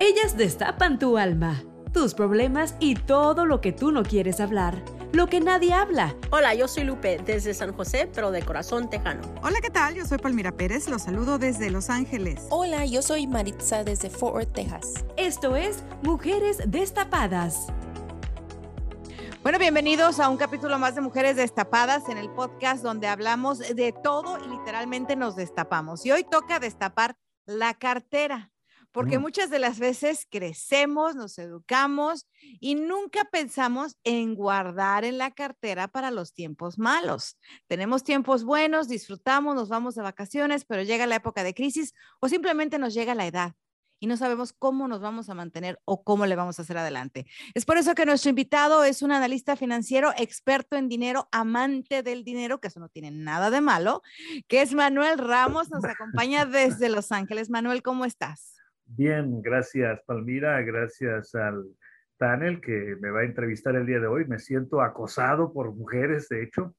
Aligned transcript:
Ellas 0.00 0.36
destapan 0.36 1.00
tu 1.00 1.18
alma, 1.18 1.60
tus 1.92 2.14
problemas 2.14 2.76
y 2.78 2.94
todo 2.94 3.46
lo 3.46 3.60
que 3.60 3.72
tú 3.72 3.90
no 3.90 4.04
quieres 4.04 4.38
hablar, 4.38 4.80
lo 5.12 5.26
que 5.26 5.40
nadie 5.40 5.72
habla. 5.72 6.14
Hola, 6.30 6.54
yo 6.54 6.68
soy 6.68 6.84
Lupe 6.84 7.18
desde 7.26 7.52
San 7.52 7.72
José, 7.72 8.08
pero 8.14 8.30
de 8.30 8.42
corazón 8.42 8.88
tejano. 8.88 9.22
Hola, 9.42 9.60
¿qué 9.60 9.70
tal? 9.70 9.96
Yo 9.96 10.04
soy 10.04 10.18
Palmira 10.18 10.52
Pérez, 10.52 10.88
los 10.88 11.02
saludo 11.02 11.38
desde 11.38 11.70
Los 11.70 11.90
Ángeles. 11.90 12.46
Hola, 12.50 12.86
yo 12.86 13.02
soy 13.02 13.26
Maritza 13.26 13.82
desde 13.82 14.08
Fort 14.08 14.34
Worth, 14.34 14.52
Texas. 14.52 15.04
Esto 15.16 15.56
es 15.56 15.82
Mujeres 16.04 16.58
Destapadas. 16.66 17.66
Bueno, 19.42 19.58
bienvenidos 19.58 20.20
a 20.20 20.28
un 20.28 20.36
capítulo 20.36 20.78
más 20.78 20.94
de 20.94 21.00
Mujeres 21.00 21.34
Destapadas 21.34 22.08
en 22.08 22.18
el 22.18 22.30
podcast 22.30 22.84
donde 22.84 23.08
hablamos 23.08 23.58
de 23.58 23.92
todo 24.04 24.38
y 24.44 24.48
literalmente 24.48 25.16
nos 25.16 25.34
destapamos. 25.34 26.06
Y 26.06 26.12
hoy 26.12 26.22
toca 26.22 26.60
destapar 26.60 27.16
la 27.46 27.74
cartera 27.74 28.52
porque 28.92 29.18
muchas 29.18 29.50
de 29.50 29.58
las 29.58 29.78
veces 29.78 30.26
crecemos, 30.30 31.14
nos 31.14 31.38
educamos 31.38 32.26
y 32.60 32.74
nunca 32.74 33.24
pensamos 33.24 33.96
en 34.04 34.34
guardar 34.34 35.04
en 35.04 35.18
la 35.18 35.30
cartera 35.30 35.88
para 35.88 36.10
los 36.10 36.32
tiempos 36.32 36.78
malos. 36.78 37.38
Tenemos 37.66 38.02
tiempos 38.02 38.44
buenos, 38.44 38.88
disfrutamos, 38.88 39.54
nos 39.54 39.68
vamos 39.68 39.94
de 39.94 40.02
vacaciones, 40.02 40.64
pero 40.64 40.82
llega 40.82 41.06
la 41.06 41.16
época 41.16 41.44
de 41.44 41.54
crisis 41.54 41.94
o 42.20 42.28
simplemente 42.28 42.78
nos 42.78 42.94
llega 42.94 43.14
la 43.14 43.26
edad 43.26 43.54
y 44.00 44.06
no 44.06 44.16
sabemos 44.16 44.52
cómo 44.52 44.88
nos 44.88 45.00
vamos 45.00 45.28
a 45.28 45.34
mantener 45.34 45.80
o 45.84 46.02
cómo 46.02 46.26
le 46.26 46.36
vamos 46.36 46.58
a 46.58 46.62
hacer 46.62 46.78
adelante. 46.78 47.26
Es 47.54 47.64
por 47.64 47.78
eso 47.78 47.94
que 47.94 48.06
nuestro 48.06 48.30
invitado 48.30 48.84
es 48.84 49.02
un 49.02 49.12
analista 49.12 49.56
financiero, 49.56 50.12
experto 50.16 50.76
en 50.76 50.88
dinero, 50.88 51.28
amante 51.32 52.02
del 52.02 52.24
dinero, 52.24 52.60
que 52.60 52.68
eso 52.68 52.80
no 52.80 52.88
tiene 52.88 53.10
nada 53.10 53.50
de 53.50 53.60
malo, 53.60 54.02
que 54.46 54.62
es 54.62 54.74
Manuel 54.74 55.18
Ramos, 55.18 55.70
nos 55.70 55.84
acompaña 55.84 56.46
desde 56.46 56.88
Los 56.88 57.12
Ángeles. 57.12 57.50
Manuel, 57.50 57.82
¿cómo 57.82 58.04
estás? 58.04 58.57
Bien, 58.90 59.42
gracias 59.42 60.00
Palmira, 60.06 60.60
gracias 60.62 61.34
al 61.34 61.64
panel 62.16 62.60
que 62.60 62.96
me 63.00 63.10
va 63.10 63.20
a 63.20 63.24
entrevistar 63.24 63.76
el 63.76 63.86
día 63.86 64.00
de 64.00 64.06
hoy. 64.06 64.24
Me 64.26 64.38
siento 64.38 64.80
acosado 64.80 65.52
por 65.52 65.74
mujeres, 65.74 66.28
de 66.28 66.42
hecho. 66.42 66.74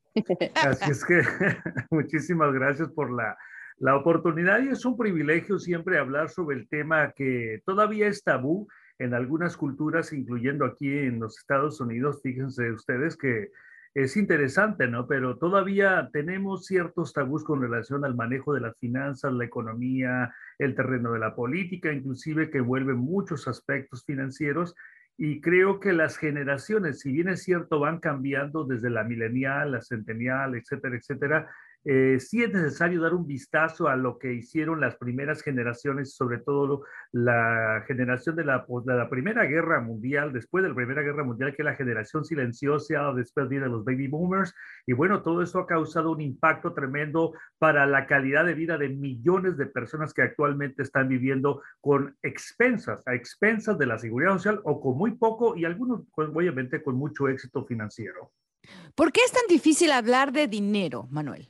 Así 0.56 0.92
es 0.92 1.06
que 1.06 1.22
muchísimas 1.92 2.52
gracias 2.52 2.90
por 2.90 3.12
la, 3.12 3.38
la 3.78 3.96
oportunidad 3.96 4.60
y 4.60 4.70
es 4.70 4.84
un 4.86 4.98
privilegio 4.98 5.60
siempre 5.60 5.98
hablar 5.98 6.30
sobre 6.30 6.58
el 6.58 6.68
tema 6.68 7.14
que 7.14 7.62
todavía 7.66 8.08
es 8.08 8.24
tabú 8.24 8.68
en 8.98 9.14
algunas 9.14 9.56
culturas, 9.56 10.12
incluyendo 10.12 10.66
aquí 10.66 10.90
en 10.90 11.20
los 11.20 11.38
Estados 11.38 11.80
Unidos. 11.80 12.22
Fíjense 12.22 12.72
ustedes 12.72 13.16
que 13.16 13.52
es 13.94 14.18
interesante, 14.18 14.88
¿no? 14.88 15.08
Pero 15.08 15.38
todavía 15.38 16.10
tenemos 16.12 16.66
ciertos 16.66 17.14
tabús 17.14 17.44
con 17.44 17.62
relación 17.62 18.04
al 18.04 18.16
manejo 18.16 18.54
de 18.54 18.62
las 18.62 18.78
finanzas, 18.78 19.34
la 19.34 19.46
economía, 19.46 20.34
el 20.60 20.76
terreno 20.76 21.14
de 21.14 21.20
la 21.20 21.36
política, 21.36 21.92
inclusive 21.92 22.50
que 22.50 22.62
vuelve 22.62 22.94
muchos 22.94 23.48
aspectos 23.48 24.04
financieros. 24.06 24.76
Y 25.18 25.42
creo 25.42 25.80
que 25.80 25.94
las 25.94 26.18
generaciones, 26.18 27.00
si 27.00 27.12
bien 27.12 27.30
es 27.30 27.44
cierto, 27.44 27.80
van 27.80 28.00
cambiando 28.00 28.66
desde 28.66 28.90
la 28.90 29.04
milenial, 29.04 29.72
la 29.72 29.82
centenial, 29.82 30.56
etcétera, 30.56 30.96
etcétera, 30.96 31.50
eh, 31.86 32.20
sí 32.20 32.44
es 32.44 32.52
necesario 32.52 33.02
dar 33.02 33.14
un 33.14 33.26
vistazo 33.26 33.88
a 33.88 33.96
lo 33.96 34.20
que 34.20 34.34
hicieron 34.34 34.82
las 34.82 34.98
primeras 34.98 35.42
generaciones, 35.42 36.16
sobre 36.16 36.40
todo 36.40 36.84
la 37.12 37.84
generación 37.88 38.36
de 38.36 38.46
la, 38.46 38.66
pues, 38.66 38.86
Primera 39.10 39.46
Guerra 39.46 39.80
Mundial, 39.82 40.34
después 40.34 40.64
de 40.64 40.70
la 40.70 40.76
Primera 40.76 41.02
Guerra 41.02 41.24
Mundial, 41.24 41.56
que 41.56 41.62
es 41.62 41.66
la 41.66 41.76
generación 41.76 42.26
silenciosa, 42.26 43.14
después 43.14 43.50
de 43.50 43.60
los 43.60 43.84
baby 43.86 44.08
boomers, 44.08 44.54
y 44.86 44.94
bueno, 44.94 45.22
todo 45.22 45.42
eso 45.42 45.60
ha 45.60 45.68
causado 45.68 46.12
un 46.12 46.22
impacto 46.22 46.74
tremendo 46.74 47.34
para 47.58 47.86
la 47.86 48.08
calidad 48.08 48.46
de 48.46 48.54
vida 48.54 48.78
de 48.78 48.90
millones 48.90 49.58
de 49.58 49.66
personas 49.66 50.14
que 50.14 50.22
actualmente 50.22 50.84
están 50.84 51.08
viviendo 51.08 51.62
con 51.82 52.16
expensas, 52.24 53.02
a 53.08 53.16
expensas 53.16 53.78
de 53.78 53.86
la 53.86 53.98
seguridad 53.98 54.34
social 54.34 54.62
o 54.64 54.82
con 54.82 54.98
muy 54.98 55.12
poco 55.12 55.56
y 55.56 55.66
algunos, 55.66 56.02
pues, 56.14 56.30
obviamente, 56.34 56.84
con 56.84 56.96
mucho 56.96 57.28
éxito 57.28 57.66
financiero. 57.66 58.32
¿Por 58.96 59.12
qué 59.12 59.22
es 59.26 59.32
tan 59.32 59.48
difícil 59.48 59.92
hablar 59.92 60.32
de 60.32 60.48
dinero, 60.48 61.08
Manuel? 61.10 61.50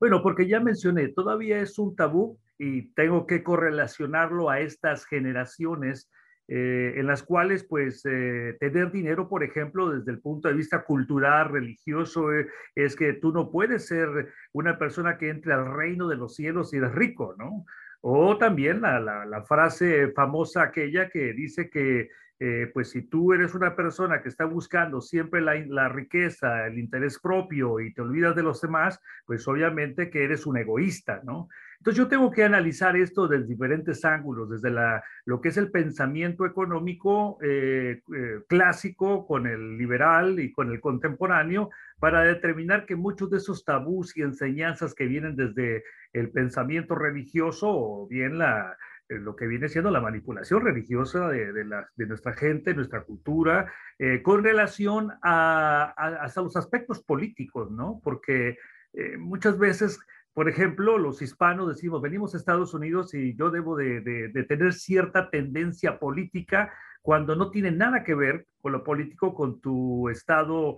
Bueno, 0.00 0.22
porque 0.22 0.46
ya 0.46 0.60
mencioné, 0.60 1.08
todavía 1.08 1.60
es 1.60 1.78
un 1.78 1.96
tabú 1.96 2.38
y 2.56 2.92
tengo 2.94 3.26
que 3.26 3.42
correlacionarlo 3.42 4.48
a 4.48 4.60
estas 4.60 5.04
generaciones 5.06 6.08
eh, 6.50 6.94
en 6.96 7.06
las 7.06 7.22
cuales, 7.22 7.64
pues, 7.64 8.02
eh, 8.06 8.56
tener 8.58 8.90
dinero, 8.90 9.28
por 9.28 9.44
ejemplo, 9.44 9.90
desde 9.90 10.12
el 10.12 10.20
punto 10.20 10.48
de 10.48 10.54
vista 10.54 10.82
cultural, 10.82 11.50
religioso, 11.50 12.32
eh, 12.32 12.48
es 12.74 12.96
que 12.96 13.12
tú 13.12 13.32
no 13.32 13.50
puedes 13.50 13.86
ser 13.86 14.32
una 14.52 14.78
persona 14.78 15.18
que 15.18 15.28
entre 15.28 15.52
al 15.52 15.70
reino 15.74 16.08
de 16.08 16.16
los 16.16 16.36
cielos 16.36 16.72
y 16.72 16.78
eres 16.78 16.92
rico, 16.92 17.34
¿no? 17.38 17.66
O 18.00 18.38
también 18.38 18.80
la, 18.80 19.00
la 19.00 19.42
frase 19.42 20.12
famosa 20.12 20.62
aquella 20.62 21.10
que 21.10 21.34
dice 21.34 21.68
que 21.68 22.08
eh, 22.40 22.70
pues 22.72 22.90
si 22.90 23.02
tú 23.02 23.32
eres 23.32 23.54
una 23.54 23.74
persona 23.74 24.22
que 24.22 24.28
está 24.28 24.44
buscando 24.44 25.00
siempre 25.00 25.40
la, 25.40 25.88
riqueza, 25.88 26.66
el 26.66 26.78
interés 26.78 27.18
propio 27.18 27.80
y 27.80 27.92
te 27.92 28.00
olvidas 28.00 28.36
de 28.36 28.44
los 28.44 28.60
demás, 28.60 29.00
pues 29.26 29.46
obviamente 29.48 30.08
que 30.08 30.22
eres 30.22 30.46
un 30.46 30.56
egoísta, 30.56 31.20
¿no? 31.24 31.48
Entonces 31.78 31.98
yo 31.98 32.08
tengo 32.08 32.30
que 32.30 32.44
analizar 32.44 32.96
esto 32.96 33.26
desde 33.26 33.46
diferentes 33.46 34.04
ángulos, 34.04 34.50
desde 34.50 34.70
la, 34.70 35.02
lo 35.24 35.40
que 35.40 35.48
es 35.48 35.56
el 35.56 35.70
pensamiento 35.70 36.46
económico 36.46 37.38
eh, 37.42 38.02
eh, 38.14 38.40
clásico 38.48 39.26
con 39.26 39.46
el 39.46 39.76
liberal 39.76 40.38
y 40.38 40.52
con 40.52 40.70
el 40.70 40.80
contemporáneo, 40.80 41.70
para 41.98 42.22
determinar 42.22 42.86
que 42.86 42.94
muchos 42.94 43.30
de 43.30 43.38
esos 43.38 43.64
tabús 43.64 44.16
y 44.16 44.22
enseñanzas 44.22 44.94
que 44.94 45.06
vienen 45.06 45.34
desde 45.34 45.82
el 46.12 46.30
pensamiento 46.30 46.94
religioso 46.94 47.68
o 47.68 48.06
bien 48.08 48.38
la, 48.38 48.76
lo 49.08 49.36
que 49.36 49.46
viene 49.46 49.68
siendo 49.68 49.90
la 49.90 50.00
manipulación 50.00 50.62
religiosa 50.62 51.28
de, 51.28 51.52
de, 51.52 52.06
nuestra 52.06 52.34
gente, 52.34 52.74
nuestra 52.74 53.02
cultura, 53.02 53.72
eh, 53.98 54.22
con 54.22 54.44
relación 54.44 55.12
a, 55.22 55.94
a, 55.96 56.32
los 56.40 56.56
aspectos 56.56 57.02
políticos, 57.02 57.70
¿no? 57.70 58.00
Porque 58.04 58.58
eh, 58.92 59.16
muchas 59.16 59.58
veces, 59.58 59.98
por 60.34 60.48
ejemplo, 60.48 60.98
los 60.98 61.22
hispanos 61.22 61.68
decimos, 61.68 62.02
venimos 62.02 62.34
a 62.34 62.38
Estados 62.38 62.74
Unidos 62.74 63.14
y 63.14 63.34
yo 63.34 63.50
debo 63.50 63.76
de, 63.76 64.00
de 64.00 64.44
tener 64.44 64.74
cierta 64.74 65.30
tendencia 65.30 65.98
política 65.98 66.72
cuando 67.00 67.34
no 67.34 67.50
tiene 67.50 67.70
nada 67.70 68.04
que 68.04 68.14
ver 68.14 68.46
con 68.60 68.72
lo 68.72 68.84
político, 68.84 69.34
con 69.34 69.60
tu 69.60 70.10
estado 70.10 70.76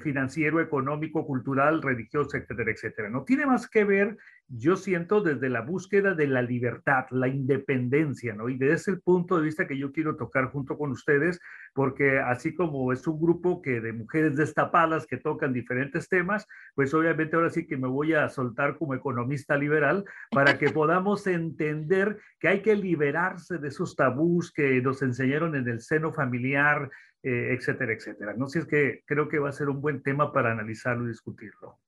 financiero, 0.00 0.60
económico, 0.60 1.24
cultural, 1.24 1.80
religioso, 1.80 2.36
etcétera, 2.36 2.72
etcétera. 2.72 3.08
No 3.08 3.22
tiene 3.22 3.46
más 3.46 3.68
que 3.68 3.84
ver 3.84 4.16
yo 4.52 4.76
siento 4.76 5.20
desde 5.20 5.48
la 5.48 5.60
búsqueda 5.60 6.14
de 6.14 6.26
la 6.26 6.42
libertad, 6.42 7.04
la 7.10 7.28
independencia, 7.28 8.34
¿no? 8.34 8.48
Y 8.48 8.58
desde 8.58 8.74
ese 8.74 8.96
punto 8.96 9.36
de 9.36 9.44
vista 9.44 9.68
que 9.68 9.78
yo 9.78 9.92
quiero 9.92 10.16
tocar 10.16 10.46
junto 10.50 10.76
con 10.76 10.90
ustedes, 10.90 11.40
porque 11.72 12.18
así 12.18 12.54
como 12.54 12.92
es 12.92 13.06
un 13.06 13.20
grupo 13.20 13.62
que 13.62 13.80
de 13.80 13.92
mujeres 13.92 14.36
destapadas 14.36 15.06
que 15.06 15.18
tocan 15.18 15.52
diferentes 15.52 16.08
temas, 16.08 16.46
pues 16.74 16.92
obviamente 16.94 17.36
ahora 17.36 17.50
sí 17.50 17.66
que 17.66 17.76
me 17.76 17.86
voy 17.86 18.14
a 18.14 18.28
soltar 18.28 18.76
como 18.76 18.94
economista 18.94 19.56
liberal 19.56 20.04
para 20.32 20.58
que 20.58 20.70
podamos 20.70 21.26
entender 21.28 22.18
que 22.40 22.48
hay 22.48 22.60
que 22.60 22.74
liberarse 22.74 23.58
de 23.58 23.68
esos 23.68 23.94
tabús 23.94 24.52
que 24.52 24.82
nos 24.82 25.00
enseñaron 25.02 25.54
en 25.54 25.68
el 25.68 25.80
seno 25.80 26.12
familiar, 26.12 26.90
eh, 27.22 27.54
etcétera, 27.56 27.92
etcétera. 27.92 28.34
No 28.36 28.48
sé 28.48 28.52
si 28.52 28.58
es 28.60 28.66
que 28.66 29.02
creo 29.06 29.28
que 29.28 29.38
va 29.38 29.50
a 29.50 29.52
ser 29.52 29.68
un 29.68 29.80
buen 29.80 30.02
tema 30.02 30.32
para 30.32 30.50
analizarlo 30.50 31.04
y 31.04 31.08
discutirlo. 31.08 31.78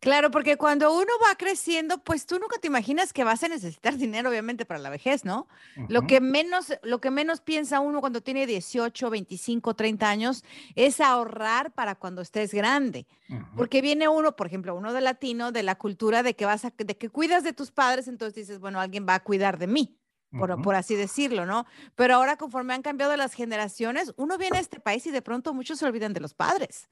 Claro, 0.00 0.30
porque 0.30 0.56
cuando 0.56 0.94
uno 0.94 1.10
va 1.24 1.34
creciendo, 1.34 1.98
pues 1.98 2.24
tú 2.24 2.38
nunca 2.38 2.58
te 2.60 2.68
imaginas 2.68 3.12
que 3.12 3.24
vas 3.24 3.42
a 3.42 3.48
necesitar 3.48 3.96
dinero, 3.98 4.30
obviamente, 4.30 4.64
para 4.64 4.78
la 4.78 4.90
vejez, 4.90 5.24
¿no? 5.24 5.48
Lo 5.88 6.06
que 6.06 6.20
menos, 6.20 6.72
lo 6.82 7.00
que 7.00 7.10
menos 7.10 7.40
piensa 7.40 7.80
uno 7.80 8.00
cuando 8.00 8.20
tiene 8.20 8.46
18, 8.46 9.10
25, 9.10 9.74
30 9.74 10.08
años 10.08 10.44
es 10.76 11.00
ahorrar 11.00 11.72
para 11.72 11.96
cuando 11.96 12.22
estés 12.22 12.54
grande. 12.54 13.06
Porque 13.56 13.82
viene 13.82 14.08
uno, 14.08 14.36
por 14.36 14.46
ejemplo, 14.46 14.74
uno 14.74 14.92
de 14.92 15.00
latino, 15.00 15.50
de 15.50 15.62
la 15.62 15.74
cultura 15.74 16.22
de 16.22 16.34
que 16.34 16.46
vas 16.46 16.64
a, 16.64 16.72
de 16.76 16.96
que 16.96 17.10
cuidas 17.10 17.42
de 17.42 17.52
tus 17.52 17.72
padres, 17.72 18.06
entonces 18.06 18.34
dices, 18.34 18.60
bueno, 18.60 18.80
alguien 18.80 19.06
va 19.08 19.14
a 19.14 19.24
cuidar 19.24 19.58
de 19.58 19.66
mí. 19.66 19.94
Por, 20.30 20.60
por, 20.60 20.74
así 20.74 20.94
decirlo, 20.94 21.46
¿no? 21.46 21.64
Pero 21.94 22.16
ahora 22.16 22.36
conforme 22.36 22.74
han 22.74 22.82
cambiado 22.82 23.16
las 23.16 23.32
generaciones, 23.32 24.12
uno 24.18 24.36
viene 24.36 24.58
a 24.58 24.60
este 24.60 24.78
país 24.78 25.06
y 25.06 25.10
de 25.10 25.22
pronto 25.22 25.54
muchos 25.54 25.78
se 25.78 25.86
olvidan 25.86 26.12
de 26.12 26.20
los 26.20 26.34
padres. 26.34 26.86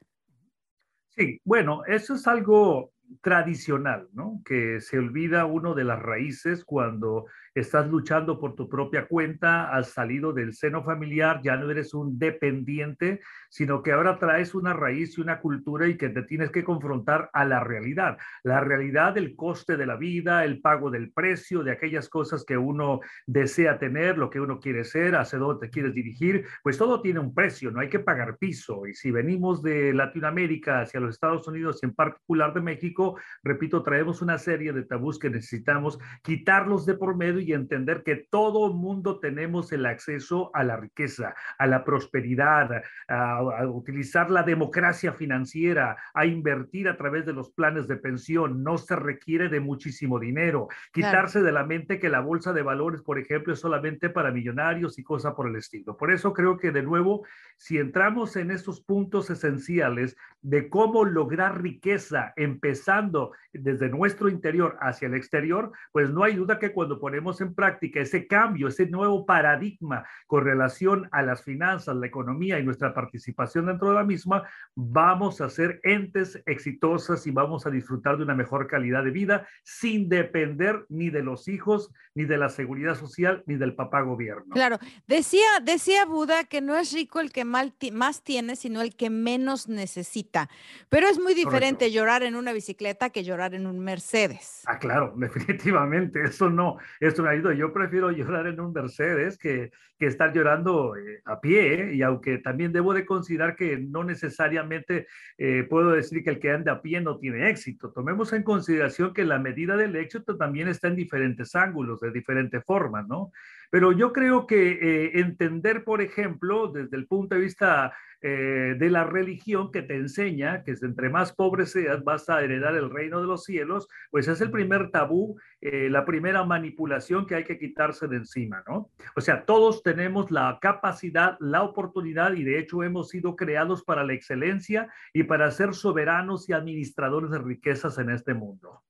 Sí, 1.15 1.39
bueno, 1.43 1.85
eso 1.85 2.15
es 2.15 2.25
algo 2.25 2.91
tradicional, 3.21 4.09
¿no? 4.13 4.41
Que 4.45 4.81
se 4.81 4.97
olvida 4.97 5.45
uno 5.45 5.73
de 5.75 5.83
las 5.83 6.01
raíces 6.01 6.63
cuando 6.65 7.25
estás 7.59 7.87
luchando 7.87 8.39
por 8.39 8.55
tu 8.55 8.69
propia 8.69 9.07
cuenta, 9.07 9.75
has 9.75 9.89
salido 9.89 10.33
del 10.33 10.53
seno 10.53 10.83
familiar, 10.83 11.41
ya 11.43 11.55
no 11.55 11.69
eres 11.71 11.93
un 11.93 12.19
dependiente, 12.19 13.21
sino 13.49 13.81
que 13.81 13.91
ahora 13.91 14.19
traes 14.19 14.53
una 14.53 14.73
raíz 14.73 15.17
y 15.17 15.21
una 15.21 15.39
cultura 15.39 15.87
y 15.87 15.97
que 15.97 16.09
te 16.09 16.23
tienes 16.23 16.51
que 16.51 16.63
confrontar 16.63 17.29
a 17.33 17.45
la 17.45 17.59
realidad, 17.63 18.17
la 18.43 18.59
realidad 18.59 19.13
del 19.13 19.35
coste 19.35 19.77
de 19.77 19.85
la 19.85 19.95
vida, 19.95 20.43
el 20.45 20.61
pago 20.61 20.91
del 20.91 21.11
precio, 21.11 21.63
de 21.63 21.71
aquellas 21.71 22.09
cosas 22.09 22.45
que 22.45 22.57
uno 22.57 22.99
desea 23.25 23.79
tener, 23.79 24.17
lo 24.17 24.29
que 24.29 24.39
uno 24.39 24.59
quiere 24.59 24.83
ser, 24.83 25.15
hacia 25.15 25.39
dónde 25.39 25.67
te 25.67 25.71
quieres 25.71 25.93
dirigir, 25.93 26.45
pues 26.63 26.77
todo 26.77 27.01
tiene 27.01 27.19
un 27.19 27.33
precio, 27.33 27.71
no 27.71 27.79
hay 27.79 27.89
que 27.89 27.99
pagar 27.99 28.37
piso. 28.37 28.85
Y 28.87 28.93
si 28.93 29.11
venimos 29.11 29.63
de 29.63 29.93
Latinoamérica 29.93 30.81
hacia 30.81 30.99
los 30.99 31.15
Estados 31.15 31.47
Unidos 31.47 31.79
y 31.81 31.87
en 31.87 31.93
particular 31.93 32.53
de 32.53 32.61
México, 32.61 33.17
repito, 33.43 33.83
traemos 33.83 34.21
una 34.21 34.37
serie 34.37 34.73
de 34.73 34.83
tabús 34.83 35.17
que 35.17 35.29
necesitamos 35.29 35.97
quitarlos 36.21 36.85
de 36.85 36.93
por 36.93 37.15
medio 37.15 37.46
entender 37.53 38.03
que 38.03 38.27
todo 38.29 38.73
mundo 38.73 39.19
tenemos 39.19 39.71
el 39.71 39.85
acceso 39.85 40.51
a 40.53 40.63
la 40.63 40.77
riqueza, 40.77 41.35
a 41.57 41.67
la 41.67 41.83
prosperidad, 41.83 42.83
a, 43.07 43.67
utilizar 43.67 44.29
la 44.29 44.43
democracia 44.43 45.13
financiera, 45.13 45.97
a 46.13 46.25
invertir 46.25 46.87
a 46.87 46.97
través 46.97 47.25
de 47.25 47.33
los 47.33 47.51
planes 47.51 47.87
de 47.87 47.97
pensión. 47.97 48.63
No 48.63 48.77
se 48.77 48.95
requiere 48.95 49.49
de 49.49 49.59
muchísimo 49.59 50.19
dinero. 50.19 50.67
Quitarse 50.91 51.41
de 51.41 51.51
la 51.51 51.65
mente 51.65 51.99
que 51.99 52.09
la 52.09 52.21
bolsa 52.21 52.53
de 52.53 52.61
valores, 52.61 53.01
por 53.01 53.19
ejemplo, 53.19 53.53
es 53.53 53.59
solamente 53.59 54.09
para 54.09 54.31
millonarios 54.31 54.99
y 54.99 55.03
cosas 55.03 55.33
por 55.33 55.47
el 55.47 55.55
estilo. 55.55 55.97
Por 55.97 56.11
eso 56.11 56.33
creo 56.33 56.57
que 56.57 56.71
de 56.71 56.83
nuevo, 56.83 57.25
si 57.55 57.77
entramos 57.77 58.35
en 58.35 58.51
estos 58.51 58.81
puntos 58.81 59.29
esenciales 59.29 60.15
de 60.41 60.69
cómo 60.69 61.03
lograr 61.03 61.61
riqueza, 61.61 62.33
empezando 62.35 63.31
desde 63.51 63.89
nuestro 63.89 64.29
interior 64.29 64.77
hacia 64.79 65.07
el 65.07 65.15
exterior, 65.15 65.71
pues 65.91 66.09
no 66.09 66.23
hay 66.23 66.35
duda 66.35 66.59
que 66.59 66.71
cuando 66.71 66.99
ponemos 66.99 67.26
en 67.41 67.53
práctica 67.53 67.99
ese 67.99 68.27
cambio, 68.27 68.67
ese 68.67 68.87
nuevo 68.87 69.25
paradigma 69.25 70.05
con 70.25 70.43
relación 70.43 71.07
a 71.11 71.21
las 71.21 71.43
finanzas, 71.43 71.95
la 71.95 72.07
economía 72.07 72.59
y 72.59 72.63
nuestra 72.63 72.93
participación 72.93 73.65
dentro 73.65 73.89
de 73.89 73.95
la 73.95 74.03
misma, 74.03 74.43
vamos 74.75 75.41
a 75.41 75.49
ser 75.49 75.79
entes 75.83 76.41
exitosas 76.45 77.25
y 77.27 77.31
vamos 77.31 77.65
a 77.65 77.69
disfrutar 77.69 78.17
de 78.17 78.23
una 78.23 78.35
mejor 78.35 78.67
calidad 78.67 79.03
de 79.03 79.11
vida 79.11 79.47
sin 79.63 80.09
depender 80.09 80.85
ni 80.89 81.09
de 81.09 81.23
los 81.23 81.47
hijos, 81.47 81.91
ni 82.15 82.25
de 82.25 82.37
la 82.37 82.49
seguridad 82.49 82.95
social, 82.95 83.43
ni 83.45 83.55
del 83.55 83.75
papá 83.75 84.01
gobierno. 84.01 84.53
Claro, 84.53 84.79
decía, 85.07 85.47
decía 85.63 86.05
Buda 86.05 86.45
que 86.45 86.61
no 86.61 86.75
es 86.75 86.93
rico 86.93 87.19
el 87.19 87.31
que 87.31 87.45
más 87.45 88.23
tiene, 88.23 88.55
sino 88.55 88.81
el 88.81 88.95
que 88.95 89.09
menos 89.09 89.67
necesita. 89.67 90.49
Pero 90.89 91.07
es 91.07 91.19
muy 91.19 91.33
diferente 91.33 91.91
llorar 91.91 92.23
en 92.23 92.35
una 92.35 92.53
bicicleta 92.53 93.09
que 93.09 93.23
llorar 93.23 93.53
en 93.53 93.67
un 93.67 93.79
Mercedes. 93.79 94.63
Ah, 94.65 94.79
claro, 94.79 95.13
definitivamente. 95.17 96.21
Eso 96.23 96.49
no, 96.49 96.77
eso 96.99 97.16
ido. 97.35 97.51
Yo 97.51 97.73
prefiero 97.73 98.11
llorar 98.11 98.47
en 98.47 98.59
un 98.59 98.73
Mercedes 98.73 99.37
que, 99.37 99.71
que 99.97 100.05
estar 100.05 100.33
llorando 100.33 100.95
eh, 100.95 101.21
a 101.25 101.39
pie. 101.39 101.73
¿eh? 101.73 101.95
Y 101.95 102.01
aunque 102.01 102.37
también 102.37 102.71
debo 102.71 102.93
de 102.93 103.05
considerar 103.05 103.55
que 103.55 103.77
no 103.77 104.03
necesariamente 104.03 105.07
eh, 105.37 105.65
puedo 105.69 105.91
decir 105.91 106.23
que 106.23 106.31
el 106.31 106.39
que 106.39 106.51
anda 106.51 106.73
a 106.73 106.81
pie 106.81 107.01
no 107.01 107.17
tiene 107.17 107.49
éxito. 107.49 107.91
Tomemos 107.91 108.33
en 108.33 108.43
consideración 108.43 109.13
que 109.13 109.25
la 109.25 109.39
medida 109.39 109.75
del 109.75 109.95
éxito 109.95 110.37
también 110.37 110.67
está 110.67 110.87
en 110.87 110.95
diferentes 110.95 111.55
ángulos, 111.55 111.99
de 111.99 112.11
diferentes 112.11 112.63
formas, 112.63 113.07
¿no? 113.07 113.31
Pero 113.69 113.91
yo 113.91 114.13
creo 114.13 114.47
que 114.47 115.11
entender, 115.15 115.83
por 115.83 116.01
ejemplo, 116.01 116.69
desde 116.69 116.95
el 116.95 117.05
punto 117.05 117.35
de 117.35 117.41
vista 117.41 117.93
eh, 118.21 118.75
de 118.77 118.89
la 118.89 119.03
religión 119.03 119.71
que 119.71 119.83
te 119.83 119.95
enseña 119.95 120.63
que 120.63 120.71
entre 120.81 121.09
más 121.09 121.33
pobre 121.33 121.65
seas 121.65 122.03
vas 122.03 122.29
a 122.29 122.41
heredar 122.41 122.75
el 122.75 122.89
reino 122.89 123.21
de 123.21 123.27
los 123.27 123.43
cielos, 123.43 123.87
pues 124.09 124.27
es 124.27 124.41
el 124.41 124.49
primer 124.49 124.89
tabú, 124.89 125.37
eh, 125.61 125.89
la 125.89 126.05
primera 126.05 126.43
manipulación 126.43 127.25
que 127.25 127.35
hay 127.35 127.43
que 127.43 127.59
quitarse 127.59 128.07
de 128.07 128.17
encima, 128.17 128.63
¿no? 128.67 128.89
O 129.15 129.21
sea, 129.21 129.45
todos 129.45 129.83
tenemos 129.83 130.31
la 130.31 130.57
capacidad, 130.61 131.37
la 131.39 131.63
oportunidad 131.63 132.33
y 132.33 132.43
de 132.43 132.59
hecho 132.59 132.83
hemos 132.83 133.09
sido 133.09 133.35
creados 133.35 133.83
para 133.83 134.03
la 134.03 134.13
excelencia 134.13 134.91
y 135.13 135.23
para 135.23 135.51
ser 135.51 135.73
soberanos 135.73 136.49
y 136.49 136.53
administradores 136.53 137.31
de 137.31 137.39
riquezas 137.39 137.97
en 137.99 138.09
este 138.09 138.33
mundo. 138.33 138.81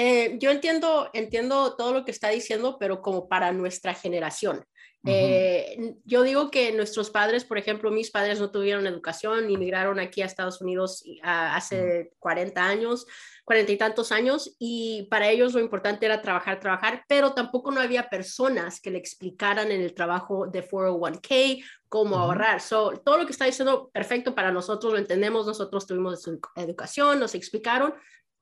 Eh, 0.00 0.36
yo 0.38 0.52
entiendo, 0.52 1.10
entiendo 1.12 1.74
todo 1.74 1.92
lo 1.92 2.04
que 2.04 2.12
está 2.12 2.28
diciendo, 2.28 2.76
pero 2.78 3.02
como 3.02 3.28
para 3.28 3.50
nuestra 3.50 3.94
generación. 3.94 4.64
Eh, 5.04 5.96
yo 6.04 6.22
digo 6.22 6.52
que 6.52 6.70
nuestros 6.72 7.10
padres, 7.10 7.44
por 7.44 7.58
ejemplo, 7.58 7.90
mis 7.90 8.10
padres 8.12 8.38
no 8.38 8.52
tuvieron 8.52 8.86
educación, 8.86 9.50
inmigraron 9.50 9.98
aquí 9.98 10.22
a 10.22 10.26
Estados 10.26 10.60
Unidos 10.60 11.02
hace 11.22 12.12
40 12.20 12.64
años, 12.64 13.06
40 13.44 13.72
y 13.72 13.76
tantos 13.76 14.12
años, 14.12 14.54
y 14.60 15.08
para 15.10 15.30
ellos 15.30 15.54
lo 15.54 15.60
importante 15.60 16.06
era 16.06 16.22
trabajar, 16.22 16.60
trabajar, 16.60 17.04
pero 17.08 17.32
tampoco 17.32 17.72
no 17.72 17.80
había 17.80 18.08
personas 18.08 18.80
que 18.80 18.92
le 18.92 18.98
explicaran 18.98 19.72
en 19.72 19.80
el 19.80 19.94
trabajo 19.94 20.46
de 20.46 20.62
401k 20.62 21.64
cómo 21.88 22.18
ahorrar. 22.18 22.60
So, 22.60 22.92
todo 23.04 23.18
lo 23.18 23.26
que 23.26 23.32
está 23.32 23.46
diciendo, 23.46 23.90
perfecto 23.92 24.32
para 24.32 24.52
nosotros, 24.52 24.92
lo 24.92 24.98
entendemos, 24.98 25.44
nosotros 25.44 25.88
tuvimos 25.88 26.28
educación, 26.54 27.18
nos 27.18 27.34
explicaron, 27.34 27.94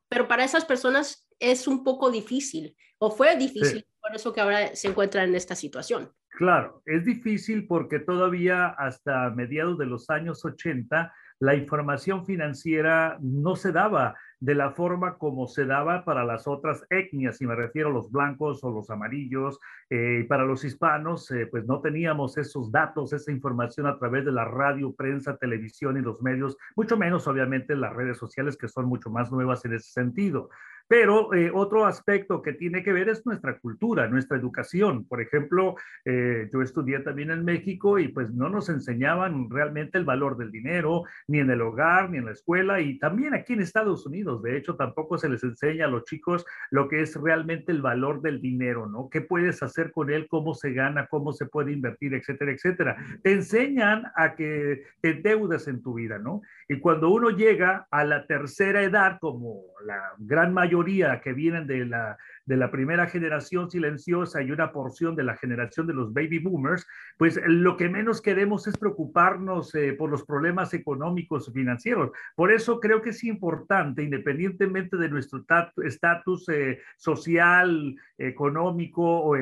pero 0.09 0.29
para 0.29 0.45
esas 0.45 0.65
personas 0.65 1.26
es 1.39 1.67
un 1.67 1.85
poco 1.85 2.11
difícil 2.11 2.77
o 2.99 3.11
fue 3.11 3.37
difícil, 3.37 3.85
por 4.01 4.15
eso 4.15 4.33
que 4.33 4.41
ahora 4.41 4.75
se 4.75 4.89
encuentra 4.89 5.25
en 5.25 5.35
esta 5.35 5.55
situación. 5.55 6.11
Claro, 6.31 6.83
es 6.85 7.05
difícil 7.05 7.67
porque 7.67 7.99
todavía 7.99 8.69
hasta 8.69 9.31
mediados 9.31 9.79
de 9.79 9.87
los 9.87 10.11
años 10.11 10.45
80 10.45 11.13
la 11.39 11.55
información 11.55 12.25
financiera 12.25 13.19
no 13.21 13.57
se 13.57 13.73
daba 13.73 14.17
de 14.39 14.55
la 14.55 14.71
forma 14.73 15.17
como 15.17 15.47
se 15.47 15.65
daba 15.65 16.05
para 16.05 16.25
las 16.25 16.47
otras 16.47 16.85
etnias, 16.91 17.41
y 17.41 17.47
me 17.47 17.55
refiero 17.55 17.89
a 17.89 17.93
los 17.93 18.11
blancos 18.11 18.63
o 18.65 18.71
los 18.71 18.91
amarillos, 18.91 19.59
eh, 19.89 20.21
y 20.23 20.25
para 20.25 20.45
los 20.45 20.65
hispanos, 20.65 21.31
eh, 21.31 21.47
pues 21.47 21.67
no 21.67 21.81
teníamos 21.81 22.37
esos 22.37 22.71
datos, 22.71 23.13
esa 23.13 23.33
información 23.33 23.87
a 23.87 23.99
través 23.99 24.25
de 24.25 24.33
la 24.33 24.45
radio, 24.45 24.95
prensa, 24.95 25.37
televisión 25.37 25.97
y 25.97 26.03
los 26.03 26.23
medios, 26.23 26.57
mucho 26.75 26.99
menos 26.99 27.27
obviamente 27.27 27.75
las 27.77 27.95
redes 27.95 28.19
sociales 28.19 28.57
que 28.57 28.69
son 28.69 28.87
mucho 28.87 29.11
más 29.11 29.33
nuevas 29.33 29.65
en 29.65 29.75
ese 29.75 29.91
sentido. 29.91 30.51
Pero 30.89 31.35
eh, 31.35 31.51
otro 31.53 31.85
aspecto 31.85 32.43
que 32.43 32.53
tiene 32.53 32.83
que 32.83 32.93
ver 32.93 33.09
es 33.09 33.27
nuestra 33.27 33.59
cultura, 33.59 34.07
nuestra 34.09 34.37
educación. 34.37 35.05
Por 35.07 35.21
ejemplo, 35.21 35.75
eh, 36.05 36.49
yo 36.53 36.63
estudié 36.63 37.01
también 37.01 37.31
en 37.31 37.45
México 37.45 37.99
y 37.99 38.09
pues 38.09 38.33
no 38.33 38.49
nos 38.49 38.69
enseñaban 38.69 39.51
realmente 39.51 39.99
el 39.99 40.05
valor 40.05 40.37
del 40.37 40.53
dinero, 40.53 41.03
ni 41.27 41.41
en 41.41 41.51
el 41.51 41.61
hogar, 41.61 42.11
ni 42.11 42.19
en 42.19 42.27
la 42.27 42.33
escuela, 42.33 42.81
y 42.81 42.99
también 42.99 43.35
aquí 43.35 43.55
en 43.55 43.63
Estados 43.63 44.07
Unidos. 44.07 44.43
De 44.43 44.57
hecho, 44.57 44.77
tampoco 44.77 45.19
se 45.19 45.29
les 45.29 45.43
enseña 45.43 45.87
a 45.87 45.89
los 45.89 46.05
chicos 46.05 46.45
lo 46.71 46.89
que 46.89 47.03
es 47.03 47.17
realmente 47.17 47.73
el 47.73 47.83
valor 47.83 48.23
del 48.23 48.41
dinero, 48.41 48.87
¿no? 48.87 49.09
¿Qué 49.11 49.21
puedes 49.21 49.63
hacer 49.63 49.91
con 49.91 50.11
él? 50.11 50.29
¿Cómo 50.29 50.55
se 50.55 50.73
gana? 50.73 51.09
¿Cómo 51.09 51.33
se 51.33 51.47
puede 51.47 51.73
invertir? 51.73 52.15
Etcétera, 52.15 52.53
etcétera. 52.53 52.97
Te 53.23 53.33
enseñan 53.33 54.05
a 54.15 54.35
que 54.37 54.85
te 55.01 55.11
endeudas 55.11 55.67
en 55.67 55.83
tu 55.83 55.95
vida, 55.95 56.19
¿no? 56.19 56.43
Y 56.69 56.79
cuando 56.79 57.11
uno 57.11 57.31
llega 57.31 57.89
a 57.91 58.05
la 58.05 58.27
tercera 58.27 58.83
edad, 58.83 59.19
como 59.21 59.63
la 59.85 60.13
gran 60.19 60.53
mayoría 60.53 60.76
que 61.21 61.33
vienen 61.33 61.67
de 61.67 61.85
la, 61.85 62.19
de 62.47 62.57
la 62.57 62.71
primera 62.71 63.07
generación 63.07 63.71
silenciosa 63.71 64.43
y 64.43 64.51
una 64.51 64.73
porción 64.73 65.17
de 65.17 65.25
la 65.25 65.37
generación 65.37 65.87
de 65.87 65.95
los 65.95 66.13
baby 66.13 66.39
boomers, 66.39 66.87
pues 67.19 67.41
lo 67.47 67.77
que 67.77 67.89
menos 67.89 68.23
queremos 68.23 68.67
es 68.67 68.79
preocuparnos 68.79 69.75
eh, 69.75 69.93
por 69.93 70.11
los 70.11 70.25
problemas 70.25 70.73
económicos 70.73 71.49
y 71.49 71.53
financieros. 71.53 72.11
Por 72.35 72.53
eso 72.53 72.81
creo 72.81 73.03
que 73.03 73.11
es 73.11 73.25
importante, 73.25 74.03
independientemente 74.03 74.97
de 74.97 75.09
nuestro 75.09 75.45
estatus 75.85 76.49
eh, 76.49 76.81
social, 76.97 77.97
económico 78.19 79.23
o, 79.23 79.35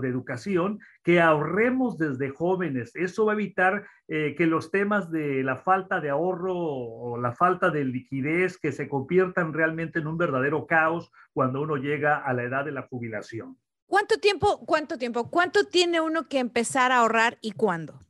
de 0.00 0.08
educación, 0.08 0.80
que 1.02 1.20
ahorremos 1.20 1.98
desde 1.98 2.30
jóvenes. 2.30 2.94
Eso 2.94 3.26
va 3.26 3.32
a 3.32 3.34
evitar 3.34 3.84
eh, 4.08 4.34
que 4.36 4.46
los 4.46 4.70
temas 4.70 5.10
de 5.10 5.42
la 5.42 5.56
falta 5.56 6.00
de 6.00 6.10
ahorro 6.10 6.54
o 6.56 7.18
la 7.18 7.32
falta 7.32 7.70
de 7.70 7.84
liquidez 7.84 8.58
que 8.58 8.72
se 8.72 8.88
conviertan 8.88 9.52
realmente 9.52 9.98
en 9.98 10.06
un 10.06 10.16
verdadero 10.16 10.66
caos 10.66 11.10
cuando 11.32 11.62
uno 11.62 11.76
llega 11.76 12.18
a 12.18 12.32
la 12.32 12.42
edad 12.44 12.64
de 12.64 12.72
la 12.72 12.82
jubilación. 12.82 13.58
¿Cuánto 13.86 14.18
tiempo, 14.18 14.64
cuánto 14.66 14.96
tiempo, 14.98 15.30
cuánto 15.30 15.64
tiene 15.64 16.00
uno 16.00 16.28
que 16.28 16.38
empezar 16.38 16.92
a 16.92 16.98
ahorrar 16.98 17.38
y 17.42 17.52
cuándo? 17.52 18.00